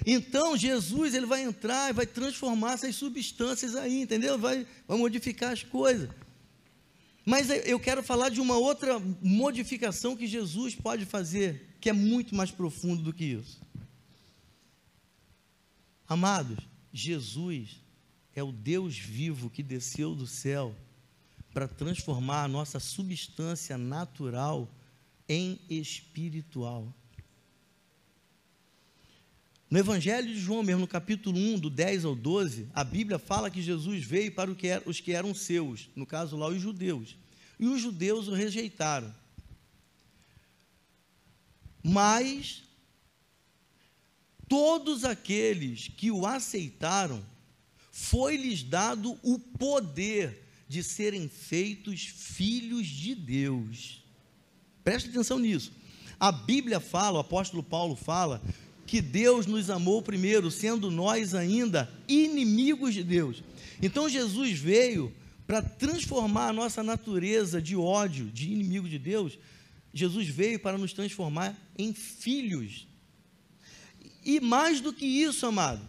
Então 0.05 0.55
Jesus 0.55 1.13
ele 1.13 1.25
vai 1.25 1.41
entrar 1.41 1.89
e 1.89 1.93
vai 1.93 2.05
transformar 2.05 2.73
essas 2.73 2.95
substâncias 2.95 3.75
aí, 3.75 4.01
entendeu? 4.01 4.37
Vai, 4.37 4.65
vai 4.87 4.97
modificar 4.97 5.51
as 5.51 5.63
coisas. 5.63 6.09
Mas 7.25 7.49
eu 7.49 7.79
quero 7.79 8.01
falar 8.01 8.29
de 8.29 8.39
uma 8.39 8.57
outra 8.57 8.99
modificação 9.21 10.15
que 10.15 10.25
Jesus 10.25 10.73
pode 10.73 11.05
fazer, 11.05 11.75
que 11.81 11.89
é 11.89 11.93
muito 11.93 12.33
mais 12.33 12.49
profundo 12.49 13.03
do 13.03 13.13
que 13.13 13.25
isso. 13.25 13.59
Amados, 16.09 16.57
Jesus 16.91 17.83
é 18.35 18.41
o 18.41 18.51
Deus 18.51 18.97
vivo 18.97 19.47
que 19.47 19.61
desceu 19.61 20.15
do 20.15 20.25
céu 20.25 20.75
para 21.53 21.67
transformar 21.67 22.45
a 22.45 22.47
nossa 22.47 22.79
substância 22.79 23.77
natural 23.77 24.67
em 25.27 25.59
espiritual. 25.69 26.91
No 29.69 29.77
Evangelho 29.77 30.33
de 30.33 30.39
João, 30.39 30.63
mesmo 30.63 30.81
no 30.81 30.87
capítulo 30.87 31.37
1, 31.37 31.59
do 31.59 31.69
10 31.69 32.05
ao 32.05 32.15
12, 32.15 32.67
a 32.73 32.83
Bíblia 32.83 33.19
fala 33.19 33.51
que 33.51 33.61
Jesus 33.61 34.03
veio 34.03 34.31
para 34.31 34.49
os 34.87 34.99
que 34.99 35.11
eram 35.11 35.35
seus, 35.35 35.91
no 35.95 36.07
caso 36.07 36.35
lá 36.35 36.47
os 36.47 36.59
judeus. 36.59 37.15
E 37.59 37.67
os 37.67 37.79
judeus 37.79 38.27
o 38.27 38.33
rejeitaram. 38.33 39.13
Mas 41.83 42.63
todos 44.49 45.05
aqueles 45.05 45.87
que 45.95 46.09
o 46.11 46.25
aceitaram, 46.25 47.23
foi-lhes 47.91 48.63
dado 48.63 49.17
o 49.21 49.37
poder 49.37 50.43
de 50.67 50.83
serem 50.83 51.29
feitos 51.29 52.05
filhos 52.05 52.87
de 52.87 53.13
Deus. 53.13 54.03
Preste 54.83 55.09
atenção 55.09 55.37
nisso. 55.37 55.71
A 56.19 56.31
Bíblia 56.31 56.79
fala, 56.79 57.17
o 57.17 57.21
apóstolo 57.21 57.63
Paulo 57.63 57.95
fala, 57.95 58.41
que 58.85 59.01
Deus 59.01 59.45
nos 59.45 59.69
amou 59.69 60.01
primeiro, 60.01 60.49
sendo 60.49 60.89
nós 60.89 61.35
ainda 61.35 61.89
inimigos 62.07 62.93
de 62.95 63.03
Deus. 63.03 63.43
Então 63.81 64.09
Jesus 64.09 64.57
veio 64.57 65.13
para 65.45 65.61
transformar 65.61 66.49
a 66.49 66.53
nossa 66.53 66.81
natureza 66.81 67.61
de 67.61 67.75
ódio, 67.75 68.25
de 68.25 68.51
inimigo 68.51 68.89
de 68.89 68.97
Deus. 68.97 69.37
Jesus 69.93 70.27
veio 70.27 70.59
para 70.59 70.77
nos 70.77 70.93
transformar 70.93 71.55
em 71.77 71.93
filhos 71.93 72.88
e 74.29 74.39
mais 74.39 74.79
do 74.79 74.93
que 74.93 75.07
isso, 75.07 75.47
amado, 75.47 75.81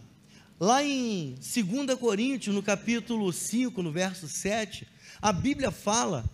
lá 0.59 0.83
em 0.83 1.35
2 1.35 1.99
Coríntios, 1.99 2.55
no 2.55 2.63
capítulo 2.63 3.31
5, 3.31 3.83
no 3.83 3.91
verso 3.91 4.27
7, 4.27 4.87
a 5.21 5.31
Bíblia 5.31 5.69
fala 5.69 6.27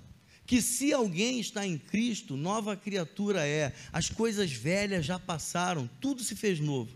que 0.45 0.61
se 0.61 0.93
alguém 0.93 1.41
está 1.41 1.67
em 1.67 1.77
Cristo, 1.77 2.37
nova 2.37 2.77
criatura 2.77 3.45
é, 3.45 3.73
as 3.91 4.09
coisas 4.09 4.49
velhas 4.49 5.05
já 5.05 5.19
passaram, 5.19 5.89
tudo 5.99 6.23
se 6.23 6.33
fez 6.33 6.61
novo. 6.61 6.95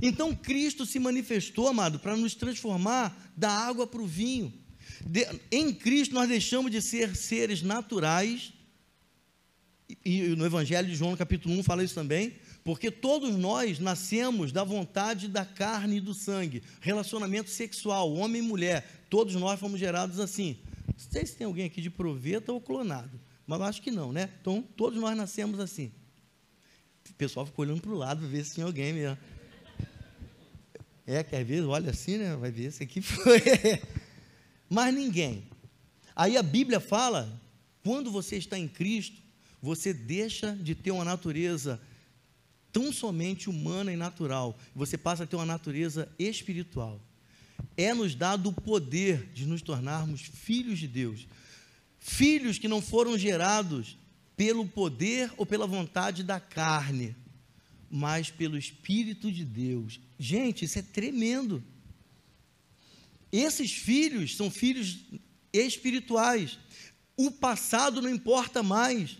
Então 0.00 0.32
Cristo 0.32 0.86
se 0.86 1.00
manifestou, 1.00 1.66
amado, 1.66 1.98
para 1.98 2.16
nos 2.16 2.36
transformar 2.36 3.32
da 3.36 3.50
água 3.50 3.84
para 3.84 4.00
o 4.00 4.06
vinho. 4.06 4.52
De, 5.04 5.26
em 5.50 5.74
Cristo 5.74 6.14
nós 6.14 6.28
deixamos 6.28 6.70
de 6.70 6.80
ser 6.80 7.16
seres 7.16 7.62
naturais, 7.62 8.52
e, 9.88 9.98
e 10.04 10.36
no 10.36 10.46
Evangelho 10.46 10.86
de 10.86 10.94
João, 10.94 11.16
capítulo 11.16 11.58
1, 11.58 11.64
fala 11.64 11.82
isso 11.82 11.96
também, 11.96 12.32
porque 12.64 12.90
todos 12.90 13.34
nós 13.36 13.78
nascemos 13.78 14.52
da 14.52 14.62
vontade 14.62 15.28
da 15.28 15.44
carne 15.44 15.96
e 15.96 16.00
do 16.00 16.12
sangue, 16.12 16.62
relacionamento 16.80 17.50
sexual, 17.50 18.12
homem 18.12 18.42
e 18.42 18.44
mulher, 18.44 19.04
todos 19.08 19.34
nós 19.34 19.58
fomos 19.58 19.80
gerados 19.80 20.20
assim. 20.20 20.58
Não 20.86 20.94
sei 20.98 21.24
se 21.24 21.36
tem 21.36 21.46
alguém 21.46 21.66
aqui 21.66 21.80
de 21.80 21.90
proveta 21.90 22.52
ou 22.52 22.60
clonado, 22.60 23.18
mas 23.46 23.58
eu 23.58 23.66
acho 23.66 23.82
que 23.82 23.90
não, 23.90 24.12
né? 24.12 24.30
Então, 24.40 24.62
todos 24.76 25.00
nós 25.00 25.16
nascemos 25.16 25.58
assim. 25.58 25.90
O 27.08 27.14
pessoal 27.14 27.46
fica 27.46 27.60
olhando 27.60 27.80
para 27.80 27.90
o 27.90 27.96
lado 27.96 28.26
ver 28.26 28.44
se 28.44 28.56
tem 28.56 28.64
alguém 28.64 28.92
mesmo. 28.92 29.18
É, 31.06 31.24
que 31.24 31.34
às 31.34 31.46
vezes 31.46 31.64
olha 31.64 31.90
assim, 31.90 32.18
né? 32.18 32.36
Vai 32.36 32.50
ver, 32.50 32.66
esse 32.66 32.82
aqui 32.82 33.00
foi. 33.00 33.42
Mas 34.68 34.94
ninguém. 34.94 35.44
Aí 36.14 36.36
a 36.36 36.42
Bíblia 36.42 36.78
fala: 36.78 37.40
quando 37.82 38.10
você 38.10 38.36
está 38.36 38.58
em 38.58 38.68
Cristo, 38.68 39.20
você 39.60 39.92
deixa 39.92 40.54
de 40.54 40.74
ter 40.74 40.90
uma 40.90 41.04
natureza 41.04 41.80
tão 42.72 42.92
somente 42.92 43.48
humana 43.48 43.92
e 43.92 43.96
natural, 43.96 44.58
você 44.74 44.96
passa 44.96 45.24
a 45.24 45.26
ter 45.26 45.36
uma 45.36 45.46
natureza 45.46 46.08
espiritual. 46.18 47.00
É 47.76 47.92
nos 47.94 48.14
dado 48.14 48.48
o 48.48 48.52
poder 48.52 49.30
de 49.32 49.46
nos 49.46 49.62
tornarmos 49.62 50.22
filhos 50.22 50.78
de 50.78 50.88
Deus. 50.88 51.26
Filhos 51.98 52.58
que 52.58 52.68
não 52.68 52.80
foram 52.80 53.18
gerados 53.18 53.98
pelo 54.36 54.66
poder 54.66 55.30
ou 55.36 55.44
pela 55.44 55.66
vontade 55.66 56.22
da 56.22 56.40
carne, 56.40 57.14
mas 57.90 58.30
pelo 58.30 58.56
Espírito 58.56 59.30
de 59.30 59.44
Deus. 59.44 60.00
Gente, 60.18 60.64
isso 60.64 60.78
é 60.78 60.82
tremendo. 60.82 61.62
Esses 63.30 63.72
filhos 63.72 64.36
são 64.36 64.50
filhos 64.50 64.98
espirituais. 65.52 66.58
O 67.16 67.30
passado 67.30 68.00
não 68.00 68.08
importa 68.08 68.62
mais. 68.62 69.18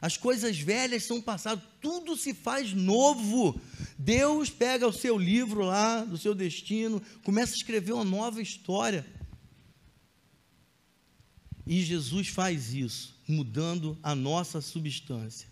As 0.00 0.16
coisas 0.16 0.58
velhas 0.58 1.04
são 1.04 1.20
passadas, 1.20 1.64
tudo 1.80 2.16
se 2.16 2.34
faz 2.34 2.72
novo. 2.72 3.58
Deus 3.98 4.50
pega 4.50 4.86
o 4.86 4.92
seu 4.92 5.16
livro 5.16 5.62
lá, 5.62 6.04
do 6.04 6.18
seu 6.18 6.34
destino, 6.34 7.02
começa 7.24 7.54
a 7.54 7.56
escrever 7.56 7.92
uma 7.92 8.04
nova 8.04 8.42
história. 8.42 9.06
E 11.66 11.82
Jesus 11.82 12.28
faz 12.28 12.72
isso, 12.74 13.18
mudando 13.26 13.98
a 14.02 14.14
nossa 14.14 14.60
substância. 14.60 15.48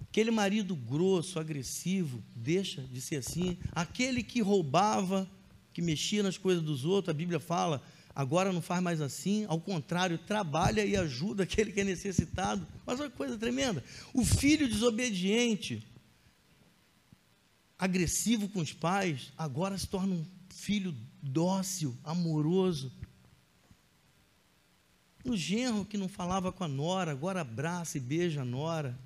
Aquele 0.00 0.30
marido 0.30 0.74
grosso, 0.74 1.38
agressivo, 1.38 2.22
deixa 2.34 2.82
de 2.82 3.00
ser 3.00 3.16
assim. 3.16 3.56
Aquele 3.70 4.22
que 4.22 4.42
roubava, 4.42 5.30
que 5.72 5.80
mexia 5.80 6.22
nas 6.22 6.36
coisas 6.36 6.62
dos 6.62 6.84
outros, 6.84 7.10
a 7.10 7.16
Bíblia 7.16 7.38
fala, 7.40 7.82
agora 8.14 8.52
não 8.52 8.62
faz 8.62 8.82
mais 8.82 9.00
assim, 9.00 9.44
ao 9.48 9.60
contrário, 9.60 10.18
trabalha 10.18 10.84
e 10.84 10.96
ajuda 10.96 11.42
aquele 11.42 11.72
que 11.72 11.80
é 11.80 11.84
necessitado. 11.84 12.66
Mas 12.86 13.00
olha 13.00 13.10
que 13.10 13.16
coisa 13.16 13.38
tremenda. 13.38 13.82
O 14.12 14.24
filho 14.24 14.68
desobediente, 14.68 15.86
agressivo 17.78 18.48
com 18.48 18.60
os 18.60 18.72
pais, 18.72 19.32
agora 19.36 19.76
se 19.76 19.88
torna 19.88 20.14
um 20.14 20.26
filho 20.50 20.94
dócil, 21.22 21.96
amoroso. 22.04 22.92
O 25.24 25.36
genro 25.36 25.84
que 25.84 25.96
não 25.96 26.08
falava 26.08 26.52
com 26.52 26.64
a 26.64 26.68
nora, 26.68 27.12
agora 27.12 27.40
abraça 27.40 27.96
e 27.96 28.00
beija 28.00 28.42
a 28.42 28.44
nora. 28.44 28.98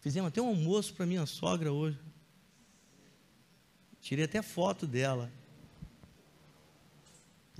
Fizemos 0.00 0.28
até 0.28 0.40
um 0.40 0.48
almoço 0.48 0.94
para 0.94 1.06
minha 1.06 1.26
sogra 1.26 1.70
hoje. 1.70 1.98
Tirei 4.00 4.24
até 4.24 4.40
foto 4.40 4.86
dela. 4.86 5.30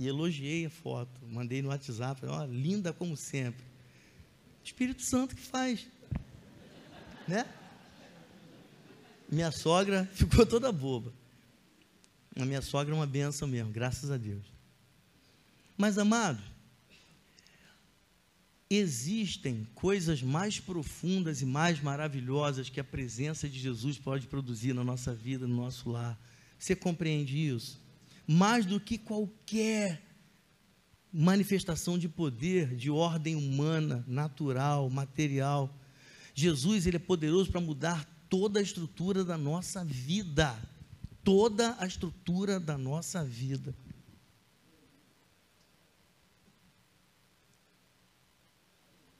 E 0.00 0.08
elogiei 0.08 0.64
a 0.64 0.70
foto, 0.70 1.20
mandei 1.26 1.60
no 1.60 1.68
WhatsApp, 1.68 2.24
ó, 2.24 2.46
linda 2.46 2.90
como 2.90 3.14
sempre. 3.18 3.62
Espírito 4.64 5.02
Santo 5.02 5.36
que 5.36 5.42
faz. 5.42 5.86
Né? 7.28 7.46
Minha 9.30 9.50
sogra 9.50 10.08
ficou 10.16 10.46
toda 10.46 10.72
boba. 10.72 11.12
A 12.34 12.46
minha 12.46 12.62
sogra 12.62 12.94
é 12.94 12.96
uma 12.96 13.06
benção 13.06 13.46
mesmo, 13.46 13.70
graças 13.70 14.10
a 14.10 14.16
Deus. 14.16 14.46
Mas, 15.76 15.98
amado, 15.98 16.42
existem 18.70 19.68
coisas 19.74 20.22
mais 20.22 20.58
profundas 20.58 21.42
e 21.42 21.44
mais 21.44 21.78
maravilhosas 21.78 22.70
que 22.70 22.80
a 22.80 22.84
presença 22.84 23.46
de 23.46 23.58
Jesus 23.58 23.98
pode 23.98 24.26
produzir 24.28 24.72
na 24.72 24.82
nossa 24.82 25.14
vida, 25.14 25.46
no 25.46 25.56
nosso 25.56 25.90
lar. 25.90 26.18
Você 26.58 26.74
compreende 26.74 27.36
isso? 27.36 27.78
Mais 28.32 28.64
do 28.64 28.78
que 28.78 28.96
qualquer 28.96 30.00
manifestação 31.12 31.98
de 31.98 32.08
poder 32.08 32.76
de 32.76 32.88
ordem 32.88 33.34
humana, 33.34 34.04
natural, 34.06 34.88
material. 34.88 35.68
Jesus 36.32 36.86
ele 36.86 36.94
é 36.94 37.00
poderoso 37.00 37.50
para 37.50 37.60
mudar 37.60 38.04
toda 38.28 38.60
a 38.60 38.62
estrutura 38.62 39.24
da 39.24 39.36
nossa 39.36 39.84
vida, 39.84 40.56
toda 41.24 41.74
a 41.80 41.86
estrutura 41.88 42.60
da 42.60 42.78
nossa 42.78 43.24
vida. 43.24 43.74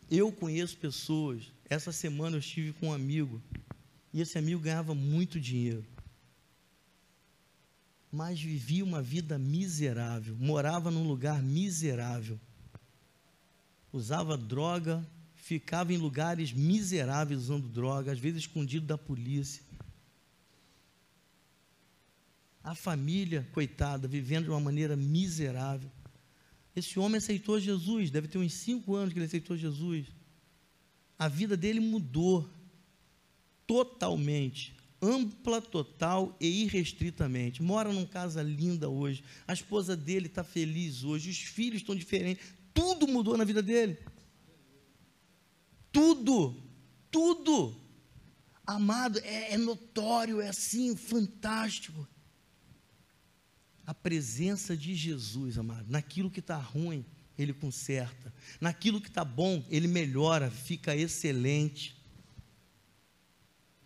Eu 0.09 0.31
conheço 0.31 0.77
pessoas. 0.77 1.51
Essa 1.69 1.91
semana 1.91 2.37
eu 2.37 2.41
estive 2.41 2.73
com 2.75 2.91
um 2.91 2.93
amigo 2.93 3.43
e 4.15 4.21
esse 4.21 4.39
amigo 4.39 4.63
ganhava 4.63 4.95
muito 4.95 5.41
dinheiro 5.41 5.85
mas 8.11 8.41
vivia 8.41 8.85
uma 8.85 9.01
vida 9.01 9.39
miserável, 9.39 10.37
morava 10.37 10.91
num 10.91 11.07
lugar 11.07 11.43
miserável, 11.43 12.41
usava 13.93 14.37
droga, 14.37 15.07
ficava 15.35 15.93
em 15.93 15.97
lugares 15.97 16.53
miseráveis 16.53 17.43
usando 17.43 17.69
droga, 17.69 18.11
às 18.13 18.19
vezes 18.19 18.41
escondido 18.41 18.87
da 18.87 18.99
polícia. 18.99 19.63
A 22.63 22.75
família, 22.75 23.49
coitada, 23.53 24.07
vivendo 24.07 24.45
de 24.45 24.51
uma 24.51 24.61
maneira 24.61 24.97
miserável. 24.97 25.91
Esse 26.75 26.99
homem 26.99 27.19
aceitou 27.19 27.59
Jesus, 27.59 28.11
deve 28.11 28.29
ter 28.29 28.39
uns 28.39 28.53
cinco 28.53 28.95
anos 28.95 29.13
que 29.13 29.19
ele 29.19 29.27
aceitou 29.27 29.57
Jesus. 29.57 30.07
A 31.19 31.27
vida 31.27 31.57
dele 31.57 31.81
mudou 31.81 32.49
totalmente 33.67 34.80
ampla, 35.03 35.61
total 35.61 36.37
e 36.41 36.63
irrestritamente. 36.65 37.63
Mora 37.63 37.93
numa 37.93 38.07
casa 38.07 38.43
linda 38.43 38.89
hoje. 38.89 39.23
A 39.47 39.53
esposa 39.53 39.97
dele 39.97 40.27
está 40.27 40.45
feliz 40.45 41.05
hoje. 41.05 41.31
Os 41.31 41.39
filhos 41.39 41.81
estão 41.81 41.95
diferentes. 41.95 42.45
Tudo 42.75 43.09
mudou 43.09 43.37
na 43.37 43.45
vida 43.45 43.63
dele. 43.63 43.99
Tudo. 45.91 46.55
Tudo. 47.11 47.77
Amado, 48.67 49.19
é, 49.21 49.55
é 49.55 49.57
notório, 49.57 50.41
é 50.41 50.49
assim, 50.49 50.95
fantástico. 50.95 52.07
A 53.85 53.93
presença 53.93 54.77
de 54.77 54.95
Jesus, 54.95 55.59
amado, 55.59 55.87
naquilo 55.91 56.31
que 56.31 56.39
está 56.39 56.57
ruim, 56.57 57.05
ele 57.37 57.53
conserta. 57.53 58.33
Naquilo 58.61 59.01
que 59.01 59.09
está 59.09 59.25
bom, 59.25 59.65
ele 59.69 59.89
melhora, 59.89 60.51
fica 60.51 60.95
excelente. 60.95 62.00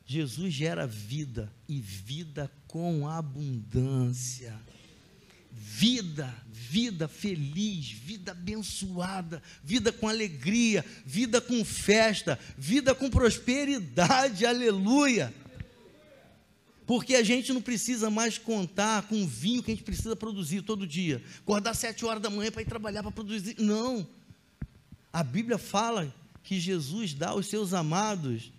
Jesus 0.07 0.53
gera 0.53 0.87
vida 0.87 1.53
e 1.69 1.81
vida 1.81 2.51
com 2.67 3.09
abundância. 3.09 4.55
Vida, 5.51 6.35
vida 6.53 7.09
feliz, 7.09 7.91
vida 7.91 8.33
abençoada, 8.33 9.43
vida 9.63 9.93
com 9.93 10.09
alegria, 10.09 10.85
vida 11.07 11.41
com 11.41 11.65
festa, 11.65 12.39
vida 12.59 12.95
com 12.95 13.09
prosperidade, 13.09 14.45
aleluia. 14.47 15.33
Porque 16.87 17.15
a 17.15 17.23
gente 17.23 17.53
não 17.53 17.63
precisa 17.63 18.11
mais 18.11 18.37
contar 18.37 19.09
com 19.09 19.23
o 19.23 19.27
vinho 19.27 19.63
que 19.63 19.71
a 19.71 19.75
gente 19.75 19.85
precisa 19.85 20.15
produzir 20.15 20.63
todo 20.63 20.87
dia. 20.87 21.23
Acordar 21.39 21.75
sete 21.75 22.05
horas 22.05 22.23
da 22.23 22.29
manhã 22.29 22.51
para 22.51 22.61
ir 22.61 22.67
trabalhar 22.67 23.03
para 23.03 23.13
produzir. 23.13 23.57
Não. 23.59 24.07
A 25.13 25.23
Bíblia 25.23 25.57
fala 25.57 26.15
que 26.43 26.61
Jesus 26.61 27.15
dá 27.15 27.31
aos 27.31 27.47
seus 27.47 27.73
amados 27.73 28.53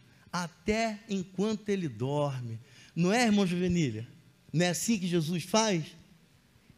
até 0.44 1.00
enquanto 1.08 1.70
ele 1.70 1.88
dorme. 1.88 2.60
Não 2.94 3.14
é, 3.14 3.26
irmão 3.26 3.48
Juvenília? 3.48 4.06
Não 4.52 4.66
é 4.66 4.70
assim 4.70 5.00
que 5.00 5.08
Jesus 5.08 5.44
faz? 5.44 5.86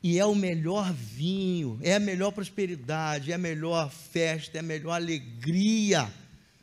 E 0.03 0.19
é 0.19 0.25
o 0.25 0.35
melhor 0.35 0.93
vinho, 0.93 1.79
é 1.81 1.95
a 1.95 1.99
melhor 1.99 2.31
prosperidade, 2.31 3.31
é 3.31 3.35
a 3.35 3.39
melhor 3.39 3.89
festa, 3.89 4.57
é 4.57 4.59
a 4.59 4.63
melhor 4.63 4.93
alegria, 4.93 6.11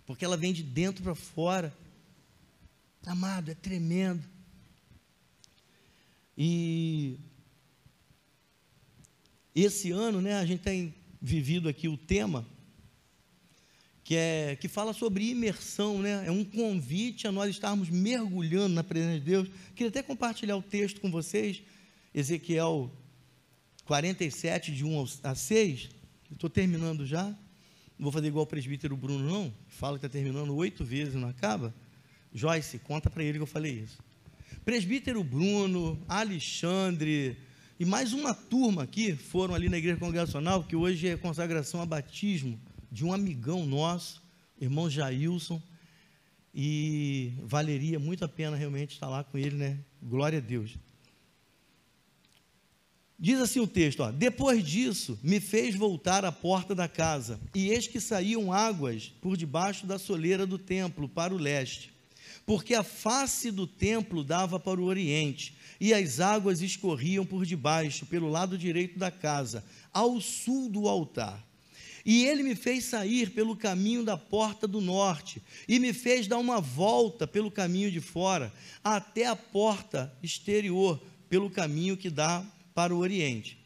porque 0.07 0.25
ela 0.25 0.37
vem 0.37 0.53
de 0.53 0.63
dentro 0.63 1.03
para 1.03 1.17
fora. 1.17 1.77
Amado, 3.05 3.51
é 3.51 3.55
tremendo. 3.55 4.23
E 6.39 7.19
esse 9.53 9.91
ano, 9.91 10.21
né, 10.21 10.35
a 10.35 10.47
gente 10.47 10.63
tem 10.63 10.95
vivido 11.21 11.69
aqui 11.69 11.89
o 11.89 11.97
tema 11.97 12.47
que, 14.05 14.15
é, 14.17 14.57
que 14.61 14.69
fala 14.69 14.93
sobre 14.93 15.31
imersão, 15.31 15.99
né? 15.99 16.25
é 16.27 16.31
um 16.31 16.45
convite 16.45 17.27
a 17.27 17.33
nós 17.33 17.49
estarmos 17.49 17.89
mergulhando 17.89 18.75
na 18.75 18.85
presença 18.85 19.19
de 19.19 19.25
Deus. 19.25 19.49
Queria 19.75 19.89
até 19.89 20.03
compartilhar 20.03 20.57
o 20.57 20.63
texto 20.63 21.01
com 21.01 21.11
vocês, 21.11 21.63
Ezequiel 22.15 22.93
47, 23.87 24.73
de 24.73 24.85
1 24.85 25.07
a 25.23 25.35
6. 25.35 25.89
Estou 26.31 26.51
terminando 26.51 27.07
já. 27.07 27.25
Não 27.25 28.05
vou 28.05 28.13
fazer 28.13 28.29
igual 28.29 28.45
o 28.45 28.47
presbítero 28.47 28.95
Bruno, 28.95 29.27
não. 29.27 29.55
Fala 29.69 29.99
que 29.99 30.05
está 30.05 30.19
terminando 30.19 30.55
oito 30.55 30.85
vezes 30.85 31.15
e 31.15 31.17
não 31.17 31.29
acaba. 31.29 31.75
Joyce, 32.33 32.79
conta 32.81 33.09
para 33.09 33.25
ele 33.25 33.39
que 33.39 33.43
eu 33.43 33.47
falei 33.47 33.73
isso. 33.73 33.99
Presbítero 34.67 35.25
Bruno, 35.25 35.99
Alexandre 36.07 37.39
e 37.81 37.85
mais 37.85 38.13
uma 38.13 38.35
turma 38.35 38.83
aqui 38.83 39.17
foram 39.17 39.55
ali 39.55 39.69
na 39.69 39.79
igreja 39.79 39.99
congregacional, 39.99 40.63
que 40.63 40.77
hoje 40.77 41.09
é 41.09 41.17
consagração 41.17 41.81
a 41.81 41.87
batismo 41.87 42.61
de 42.95 43.05
um 43.05 43.13
amigão 43.13 43.67
nosso, 43.67 44.23
irmão 44.61 44.89
Jailson, 44.89 45.61
e 46.55 47.33
valeria 47.43 47.99
muito 47.99 48.25
a 48.25 48.29
pena 48.29 48.57
realmente 48.57 48.95
estar 48.95 49.09
lá 49.09 49.25
com 49.25 49.37
ele, 49.37 49.57
né? 49.57 49.81
Glória 50.01 50.39
a 50.39 50.41
Deus. 50.41 50.77
Diz 53.19 53.41
assim 53.41 53.59
o 53.59 53.67
texto: 53.67 54.05
ó, 54.05 54.13
Depois 54.13 54.65
disso, 54.65 55.19
me 55.25 55.41
fez 55.41 55.75
voltar 55.75 56.25
à 56.25 56.31
porta 56.31 56.73
da 56.73 56.87
casa, 56.87 57.41
e 57.53 57.71
eis 57.71 57.89
que 57.89 58.01
saíam 58.01 58.53
águas 58.53 59.13
por 59.21 59.37
debaixo 59.37 59.89
da 59.89 59.99
soleira 59.99 60.47
do 60.47 60.57
templo 60.57 61.09
para 61.09 61.35
o 61.35 61.39
leste, 61.39 61.93
porque 62.47 62.75
a 62.75 62.85
face 62.85 63.51
do 63.51 63.67
templo 63.67 64.23
dava 64.23 64.61
para 64.61 64.81
o 64.81 64.85
oriente, 64.85 65.57
e 65.81 65.93
as 65.93 66.21
águas 66.21 66.63
escorriam 66.63 67.27
por 67.27 67.45
debaixo, 67.45 68.07
pelo 68.07 68.29
lado 68.29 68.57
direito 68.57 69.01
da 69.01 69.11
casa, 69.11 69.65
ao 69.93 70.21
sul 70.21 70.71
do 70.71 70.89
altar. 70.89 71.45
E 72.05 72.27
ele 72.27 72.43
me 72.43 72.55
fez 72.55 72.85
sair 72.85 73.31
pelo 73.31 73.57
caminho 73.57 74.05
da 74.05 74.17
porta 74.17 74.69
do 74.69 74.81
norte, 74.81 75.41
e 75.67 75.79
me 75.79 75.95
fez 75.95 76.27
dar 76.27 76.37
uma 76.37 76.61
volta 76.61 77.27
pelo 77.27 77.51
caminho 77.51 77.91
de 77.91 78.01
fora, 78.01 78.53
até 78.83 79.25
a 79.25 79.35
porta 79.35 80.15
exterior, 80.23 81.01
pelo 81.31 81.49
caminho 81.49 81.97
que 81.97 82.11
dá 82.11 82.45
para 82.75 82.95
o 82.95 82.99
oriente. 82.99 83.57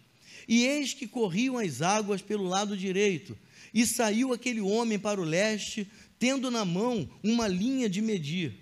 E 0.46 0.64
eis 0.64 0.94
que 0.94 1.08
corriam 1.08 1.58
as 1.58 1.82
águas 1.82 2.22
pelo 2.22 2.44
lado 2.44 2.76
direito, 2.76 3.36
e 3.74 3.84
saiu 3.84 4.32
aquele 4.32 4.60
homem 4.60 4.98
para 4.98 5.20
o 5.20 5.24
leste, 5.24 5.88
tendo 6.16 6.48
na 6.48 6.64
mão 6.64 7.10
uma 7.24 7.48
linha 7.48 7.88
de 7.88 8.00
medir. 8.00 8.54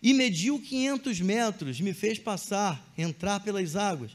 E 0.00 0.14
mediu 0.14 0.60
quinhentos 0.60 1.20
metros, 1.20 1.80
me 1.80 1.92
fez 1.92 2.18
passar, 2.18 2.92
entrar 2.96 3.40
pelas 3.40 3.74
águas, 3.74 4.12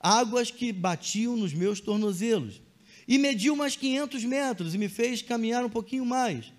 águas 0.00 0.50
que 0.50 0.72
batiam 0.72 1.36
nos 1.36 1.52
meus 1.52 1.78
tornozelos 1.78 2.60
e 3.08 3.16
mediu 3.16 3.56
mais 3.56 3.74
500 3.74 4.22
metros 4.24 4.74
e 4.74 4.78
me 4.78 4.88
fez 4.90 5.22
caminhar 5.22 5.64
um 5.64 5.70
pouquinho 5.70 6.04
mais. 6.04 6.52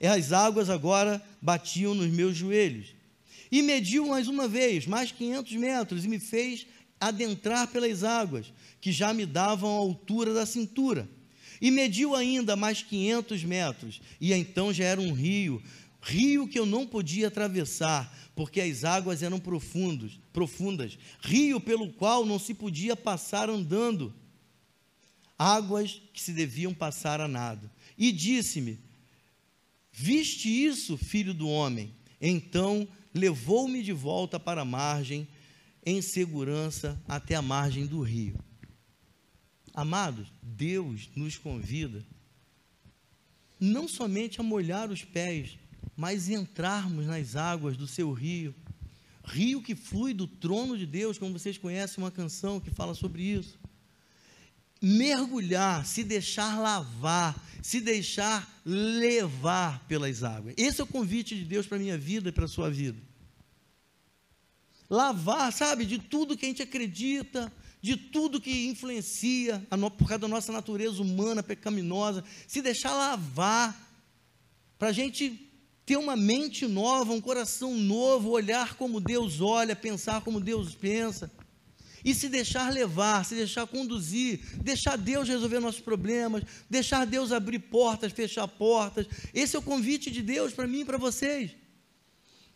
E 0.00 0.06
as 0.06 0.32
águas 0.32 0.70
agora 0.70 1.22
batiam 1.42 1.94
nos 1.94 2.10
meus 2.10 2.34
joelhos. 2.34 2.94
E 3.52 3.60
mediu 3.60 4.06
mais 4.06 4.26
uma 4.26 4.48
vez, 4.48 4.86
mais 4.86 5.12
500 5.12 5.52
metros, 5.56 6.04
e 6.06 6.08
me 6.08 6.18
fez 6.18 6.66
adentrar 6.98 7.68
pelas 7.68 8.02
águas, 8.02 8.50
que 8.80 8.90
já 8.90 9.12
me 9.12 9.26
davam 9.26 9.68
a 9.68 9.78
altura 9.78 10.32
da 10.32 10.46
cintura. 10.46 11.06
E 11.60 11.70
mediu 11.70 12.14
ainda 12.14 12.56
mais 12.56 12.82
500 12.82 13.44
metros, 13.44 14.00
e 14.18 14.32
então 14.32 14.72
já 14.72 14.84
era 14.84 15.00
um 15.00 15.12
rio, 15.12 15.62
rio 16.00 16.48
que 16.48 16.58
eu 16.58 16.64
não 16.64 16.86
podia 16.86 17.28
atravessar, 17.28 18.16
porque 18.34 18.60
as 18.60 18.84
águas 18.84 19.22
eram 19.22 19.38
profundos, 19.38 20.18
profundas, 20.32 20.96
rio 21.20 21.60
pelo 21.60 21.92
qual 21.92 22.24
não 22.24 22.38
se 22.38 22.54
podia 22.54 22.96
passar 22.96 23.50
andando 23.50 24.14
águas 25.40 26.02
que 26.12 26.20
se 26.20 26.34
deviam 26.34 26.74
passar 26.74 27.18
a 27.18 27.26
nado. 27.26 27.70
E 27.96 28.12
disse-me: 28.12 28.78
Viste 29.90 30.50
isso, 30.50 30.98
filho 30.98 31.32
do 31.32 31.48
homem? 31.48 31.94
Então 32.20 32.86
levou-me 33.14 33.82
de 33.82 33.92
volta 33.92 34.38
para 34.38 34.60
a 34.60 34.66
margem, 34.66 35.26
em 35.84 36.02
segurança, 36.02 37.00
até 37.08 37.34
a 37.34 37.40
margem 37.40 37.86
do 37.86 38.02
rio. 38.02 38.38
Amados, 39.72 40.30
Deus 40.42 41.08
nos 41.16 41.38
convida 41.38 42.04
não 43.58 43.86
somente 43.86 44.40
a 44.40 44.42
molhar 44.42 44.90
os 44.90 45.04
pés, 45.04 45.58
mas 45.94 46.30
entrarmos 46.30 47.06
nas 47.06 47.36
águas 47.36 47.76
do 47.76 47.86
seu 47.86 48.10
rio. 48.10 48.54
Rio 49.22 49.62
que 49.62 49.74
flui 49.74 50.14
do 50.14 50.26
trono 50.26 50.78
de 50.78 50.86
Deus, 50.86 51.18
como 51.18 51.38
vocês 51.38 51.58
conhecem 51.58 52.02
uma 52.02 52.10
canção 52.10 52.58
que 52.58 52.70
fala 52.70 52.94
sobre 52.94 53.22
isso 53.22 53.59
mergulhar, 54.80 55.84
se 55.84 56.02
deixar 56.02 56.58
lavar, 56.58 57.40
se 57.62 57.80
deixar 57.80 58.48
levar 58.64 59.84
pelas 59.86 60.22
águas. 60.22 60.54
Esse 60.56 60.80
é 60.80 60.84
o 60.84 60.86
convite 60.86 61.36
de 61.36 61.44
Deus 61.44 61.66
para 61.66 61.76
a 61.76 61.80
minha 61.80 61.98
vida 61.98 62.30
e 62.30 62.32
para 62.32 62.46
a 62.46 62.48
sua 62.48 62.70
vida. 62.70 62.98
Lavar, 64.88 65.52
sabe, 65.52 65.84
de 65.84 65.98
tudo 65.98 66.36
que 66.36 66.46
a 66.46 66.48
gente 66.48 66.62
acredita, 66.62 67.52
de 67.80 67.96
tudo 67.96 68.40
que 68.40 68.68
influencia 68.68 69.64
por 69.96 70.08
causa 70.08 70.18
da 70.18 70.28
nossa 70.28 70.52
natureza 70.52 71.00
humana 71.00 71.42
pecaminosa, 71.42 72.24
se 72.46 72.60
deixar 72.60 72.92
lavar, 72.92 73.88
para 74.78 74.88
a 74.88 74.92
gente 74.92 75.50
ter 75.84 75.96
uma 75.96 76.16
mente 76.16 76.66
nova, 76.66 77.12
um 77.12 77.20
coração 77.20 77.76
novo, 77.76 78.30
olhar 78.30 78.74
como 78.74 79.00
Deus 79.00 79.40
olha, 79.40 79.76
pensar 79.76 80.22
como 80.22 80.40
Deus 80.40 80.74
pensa, 80.74 81.30
e 82.04 82.14
se 82.14 82.28
deixar 82.28 82.72
levar, 82.72 83.24
se 83.24 83.34
deixar 83.34 83.66
conduzir, 83.66 84.40
deixar 84.62 84.96
Deus 84.96 85.28
resolver 85.28 85.60
nossos 85.60 85.80
problemas, 85.80 86.44
deixar 86.68 87.04
Deus 87.04 87.32
abrir 87.32 87.58
portas, 87.58 88.12
fechar 88.12 88.48
portas. 88.48 89.06
Esse 89.34 89.56
é 89.56 89.58
o 89.58 89.62
convite 89.62 90.10
de 90.10 90.22
Deus 90.22 90.52
para 90.52 90.66
mim 90.66 90.80
e 90.80 90.84
para 90.84 90.98
vocês. 90.98 91.52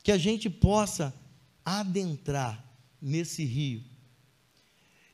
Que 0.02 0.12
a 0.12 0.18
gente 0.18 0.48
possa 0.48 1.14
adentrar 1.64 2.64
nesse 3.00 3.44
rio. 3.44 3.82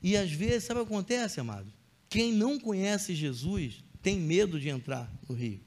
E 0.03 0.17
às 0.17 0.31
vezes, 0.31 0.65
sabe 0.65 0.81
o 0.81 0.87
que 0.87 0.93
acontece, 0.93 1.41
amado? 1.41 1.73
Quem 2.09 2.33
não 2.33 2.59
conhece 2.59 3.15
Jesus 3.15 3.85
tem 4.03 4.19
medo 4.19 4.59
de 4.59 4.69
entrar 4.69 5.11
no 5.29 5.35
rio. 5.35 5.61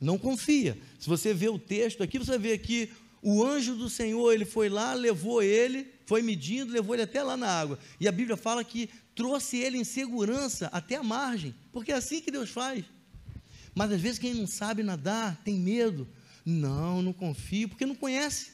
Não 0.00 0.18
confia. 0.18 0.78
Se 0.98 1.08
você 1.08 1.32
vê 1.32 1.48
o 1.48 1.58
texto 1.58 2.02
aqui, 2.02 2.18
você 2.18 2.38
vê 2.38 2.56
que 2.58 2.90
o 3.20 3.44
anjo 3.44 3.74
do 3.74 3.90
Senhor, 3.90 4.32
ele 4.32 4.44
foi 4.44 4.68
lá, 4.68 4.94
levou 4.94 5.42
ele, 5.42 5.92
foi 6.06 6.22
medindo, 6.22 6.72
levou 6.72 6.94
ele 6.94 7.02
até 7.02 7.22
lá 7.22 7.36
na 7.36 7.48
água. 7.48 7.78
E 7.98 8.06
a 8.06 8.12
Bíblia 8.12 8.36
fala 8.36 8.62
que 8.62 8.88
trouxe 9.14 9.56
ele 9.58 9.76
em 9.76 9.84
segurança 9.84 10.68
até 10.72 10.96
a 10.96 11.02
margem, 11.02 11.54
porque 11.72 11.90
é 11.90 11.96
assim 11.96 12.20
que 12.20 12.30
Deus 12.30 12.50
faz. 12.50 12.84
Mas 13.74 13.92
às 13.92 14.00
vezes 14.00 14.18
quem 14.18 14.34
não 14.34 14.46
sabe 14.46 14.82
nadar 14.82 15.36
tem 15.42 15.58
medo. 15.58 16.06
Não, 16.44 17.02
não 17.02 17.12
confio, 17.12 17.68
porque 17.68 17.84
não 17.84 17.94
conhece. 17.94 18.52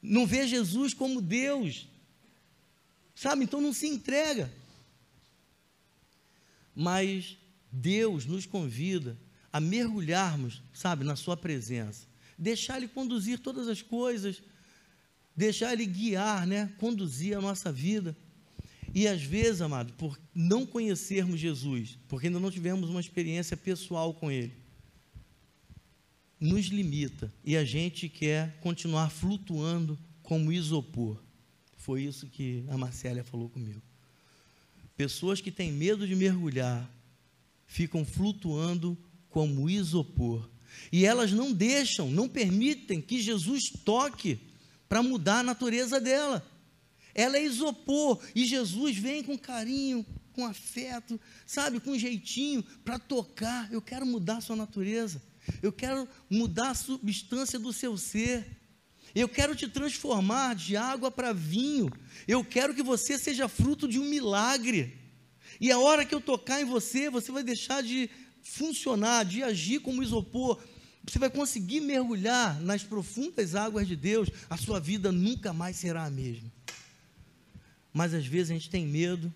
Não 0.00 0.26
vê 0.26 0.46
Jesus 0.46 0.94
como 0.94 1.20
Deus. 1.20 1.88
Sabe? 3.14 3.44
Então 3.44 3.60
não 3.60 3.72
se 3.72 3.86
entrega. 3.86 4.50
Mas 6.74 7.36
Deus 7.72 8.24
nos 8.24 8.46
convida 8.46 9.18
a 9.52 9.60
mergulharmos, 9.60 10.62
sabe, 10.72 11.04
na 11.04 11.16
Sua 11.16 11.36
presença 11.36 12.06
deixar 12.38 12.76
Ele 12.76 12.88
conduzir 12.88 13.38
todas 13.38 13.68
as 13.68 13.82
coisas, 13.82 14.42
deixar 15.36 15.72
Ele 15.72 15.86
guiar, 15.86 16.46
né? 16.46 16.72
conduzir 16.78 17.36
a 17.36 17.40
nossa 17.40 17.72
vida. 17.72 18.16
E 18.94 19.06
às 19.06 19.22
vezes, 19.22 19.60
amado, 19.60 19.92
por 19.94 20.18
não 20.34 20.64
conhecermos 20.64 21.40
Jesus, 21.40 21.98
porque 22.08 22.28
ainda 22.28 22.40
não 22.40 22.50
tivemos 22.50 22.88
uma 22.88 23.00
experiência 23.00 23.56
pessoal 23.56 24.14
com 24.14 24.30
Ele, 24.30 24.52
nos 26.38 26.66
limita 26.66 27.32
e 27.44 27.56
a 27.56 27.64
gente 27.64 28.08
quer 28.08 28.58
continuar 28.60 29.10
flutuando 29.10 29.98
como 30.22 30.52
isopor. 30.52 31.22
Foi 31.76 32.02
isso 32.02 32.26
que 32.26 32.64
a 32.68 32.76
Marcélia 32.76 33.24
falou 33.24 33.48
comigo. 33.48 33.80
Pessoas 34.96 35.40
que 35.40 35.50
têm 35.50 35.72
medo 35.72 36.06
de 36.06 36.14
mergulhar 36.14 36.90
ficam 37.66 38.04
flutuando 38.04 38.96
como 39.28 39.68
isopor 39.68 40.48
e 40.92 41.04
elas 41.04 41.32
não 41.32 41.52
deixam, 41.52 42.10
não 42.10 42.28
permitem 42.28 43.00
que 43.00 43.20
Jesus 43.20 43.70
toque 43.84 44.38
para 44.88 45.02
mudar 45.02 45.40
a 45.40 45.42
natureza 45.42 46.00
dela. 46.00 46.46
Ela 47.14 47.38
é 47.38 47.44
isopor 47.44 48.20
e 48.34 48.44
Jesus 48.44 48.96
vem 48.96 49.22
com 49.22 49.38
carinho, 49.38 50.04
com 50.32 50.44
afeto, 50.44 51.18
sabe, 51.46 51.80
com 51.80 51.98
jeitinho 51.98 52.62
para 52.84 52.98
tocar. 52.98 53.72
Eu 53.72 53.80
quero 53.80 54.04
mudar 54.04 54.36
a 54.36 54.40
sua 54.42 54.56
natureza. 54.56 55.22
Eu 55.62 55.72
quero 55.72 56.06
mudar 56.28 56.70
a 56.70 56.74
substância 56.74 57.58
do 57.58 57.72
seu 57.72 57.96
ser. 57.96 58.46
Eu 59.14 59.28
quero 59.28 59.56
te 59.56 59.66
transformar 59.66 60.54
de 60.54 60.76
água 60.76 61.10
para 61.10 61.32
vinho. 61.32 61.90
Eu 62.28 62.44
quero 62.44 62.74
que 62.74 62.82
você 62.82 63.18
seja 63.18 63.48
fruto 63.48 63.88
de 63.88 63.98
um 63.98 64.04
milagre. 64.04 64.94
E 65.58 65.72
a 65.72 65.78
hora 65.78 66.04
que 66.04 66.14
eu 66.14 66.20
tocar 66.20 66.60
em 66.60 66.66
você, 66.66 67.08
você 67.08 67.32
vai 67.32 67.42
deixar 67.42 67.82
de 67.82 68.10
funcionar, 68.46 69.24
de 69.24 69.42
agir 69.42 69.80
como 69.80 70.02
isopor, 70.02 70.62
você 71.04 71.18
vai 71.18 71.28
conseguir 71.30 71.80
mergulhar 71.80 72.60
nas 72.60 72.82
profundas 72.82 73.54
águas 73.54 73.86
de 73.86 73.96
Deus, 73.96 74.28
a 74.48 74.56
sua 74.56 74.80
vida 74.80 75.12
nunca 75.12 75.52
mais 75.52 75.76
será 75.76 76.04
a 76.04 76.10
mesma. 76.10 76.50
Mas 77.92 78.14
às 78.14 78.26
vezes 78.26 78.50
a 78.50 78.54
gente 78.54 78.70
tem 78.70 78.86
medo, 78.86 79.32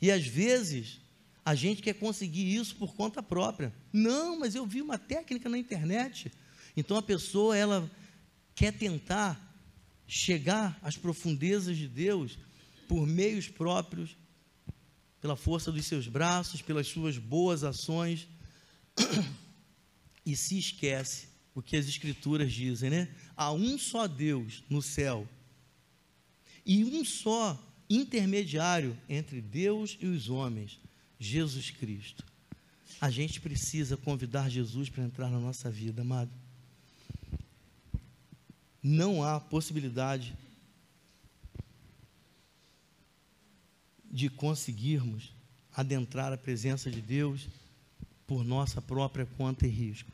e 0.00 0.10
às 0.10 0.26
vezes 0.26 1.00
a 1.44 1.54
gente 1.54 1.82
quer 1.82 1.94
conseguir 1.94 2.54
isso 2.54 2.76
por 2.76 2.94
conta 2.94 3.22
própria. 3.22 3.72
Não, 3.92 4.38
mas 4.38 4.54
eu 4.54 4.66
vi 4.66 4.80
uma 4.80 4.98
técnica 4.98 5.48
na 5.48 5.58
internet. 5.58 6.32
Então 6.76 6.96
a 6.96 7.02
pessoa 7.02 7.56
ela 7.56 7.90
quer 8.54 8.72
tentar 8.72 9.40
chegar 10.06 10.78
às 10.82 10.96
profundezas 10.96 11.76
de 11.76 11.88
Deus 11.88 12.38
por 12.88 13.06
meios 13.06 13.48
próprios, 13.48 14.16
pela 15.20 15.36
força 15.36 15.70
dos 15.70 15.84
seus 15.86 16.08
braços, 16.08 16.62
pelas 16.62 16.86
suas 16.86 17.18
boas 17.18 17.62
ações 17.62 18.28
e 20.24 20.36
se 20.36 20.58
esquece 20.58 21.28
o 21.54 21.62
que 21.62 21.76
as 21.76 21.86
Escrituras 21.86 22.52
dizem, 22.52 22.90
né? 22.90 23.14
Há 23.36 23.52
um 23.52 23.78
só 23.78 24.06
Deus 24.06 24.62
no 24.68 24.82
céu 24.82 25.28
e 26.64 26.84
um 26.84 27.04
só 27.04 27.60
intermediário 27.88 28.98
entre 29.08 29.40
Deus 29.40 29.96
e 30.00 30.06
os 30.06 30.28
homens, 30.28 30.80
Jesus 31.18 31.70
Cristo. 31.70 32.24
A 33.00 33.10
gente 33.10 33.40
precisa 33.40 33.96
convidar 33.96 34.48
Jesus 34.48 34.88
para 34.88 35.04
entrar 35.04 35.30
na 35.30 35.38
nossa 35.38 35.70
vida, 35.70 36.02
amado. 36.02 36.30
Não 38.82 39.22
há 39.22 39.40
possibilidade 39.40 40.36
de 44.10 44.30
conseguirmos 44.30 45.34
adentrar 45.72 46.32
a 46.32 46.36
presença 46.36 46.90
de 46.90 47.00
Deus 47.00 47.48
por 48.26 48.44
nossa 48.44 48.80
própria 48.80 49.26
conta 49.26 49.66
e 49.66 49.70
risco. 49.70 50.10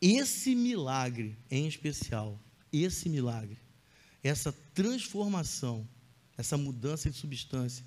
Esse 0.00 0.54
milagre 0.54 1.36
em 1.50 1.66
especial, 1.66 2.40
esse 2.72 3.08
milagre, 3.08 3.58
essa 4.22 4.52
transformação, 4.74 5.88
essa 6.36 6.56
mudança 6.56 7.10
de 7.10 7.16
substância, 7.16 7.84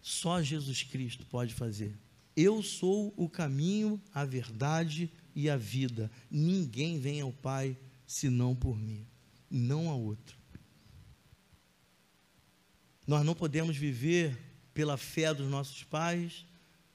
só 0.00 0.40
Jesus 0.40 0.82
Cristo 0.82 1.26
pode 1.26 1.52
fazer. 1.54 1.98
Eu 2.36 2.62
sou 2.62 3.12
o 3.16 3.28
caminho, 3.28 4.00
a 4.14 4.24
verdade 4.24 5.10
e 5.34 5.50
a 5.50 5.56
vida. 5.56 6.10
Ninguém 6.30 7.00
vem 7.00 7.20
ao 7.20 7.32
Pai 7.32 7.76
senão 8.06 8.54
por 8.54 8.78
mim, 8.78 9.04
não 9.50 9.90
há 9.90 9.94
outro. 9.94 10.37
Nós 13.08 13.24
não 13.24 13.34
podemos 13.34 13.74
viver 13.74 14.36
pela 14.74 14.98
fé 14.98 15.32
dos 15.32 15.48
nossos 15.48 15.82
pais, 15.82 16.44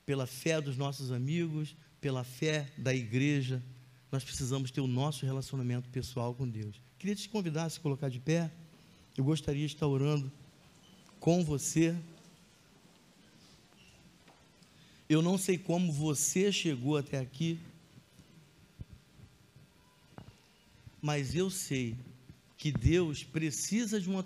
pela 0.06 0.28
fé 0.28 0.62
dos 0.62 0.78
nossos 0.78 1.12
amigos, 1.12 1.76
pela 2.00 2.24
fé 2.24 2.72
da 2.78 2.94
igreja. 2.94 3.64
Nós 4.12 4.24
precisamos 4.24 4.70
ter 4.70 4.80
o 4.80 4.86
nosso 4.86 5.26
relacionamento 5.26 5.90
pessoal 5.90 6.36
com 6.36 6.48
Deus. 6.48 6.80
Queria 7.00 7.16
te 7.16 7.28
convidar 7.28 7.64
a 7.64 7.70
se 7.72 7.80
colocar 7.80 8.10
de 8.10 8.20
pé. 8.20 8.52
Eu 9.18 9.24
gostaria 9.24 9.66
de 9.66 9.74
estar 9.74 9.88
orando 9.88 10.32
com 11.20 11.44
você. 11.44 11.96
Eu 15.10 15.24
não 15.24 15.36
sei 15.36 15.58
como 15.58 15.92
você 15.92 16.52
chegou 16.52 16.96
até 16.96 17.18
aqui, 17.18 17.60
mas 21.02 21.34
eu 21.34 21.50
sei 21.50 21.98
que 22.56 22.72
Deus 22.72 23.24
precisa 23.24 24.00
de 24.00 24.08
uma 24.08 24.22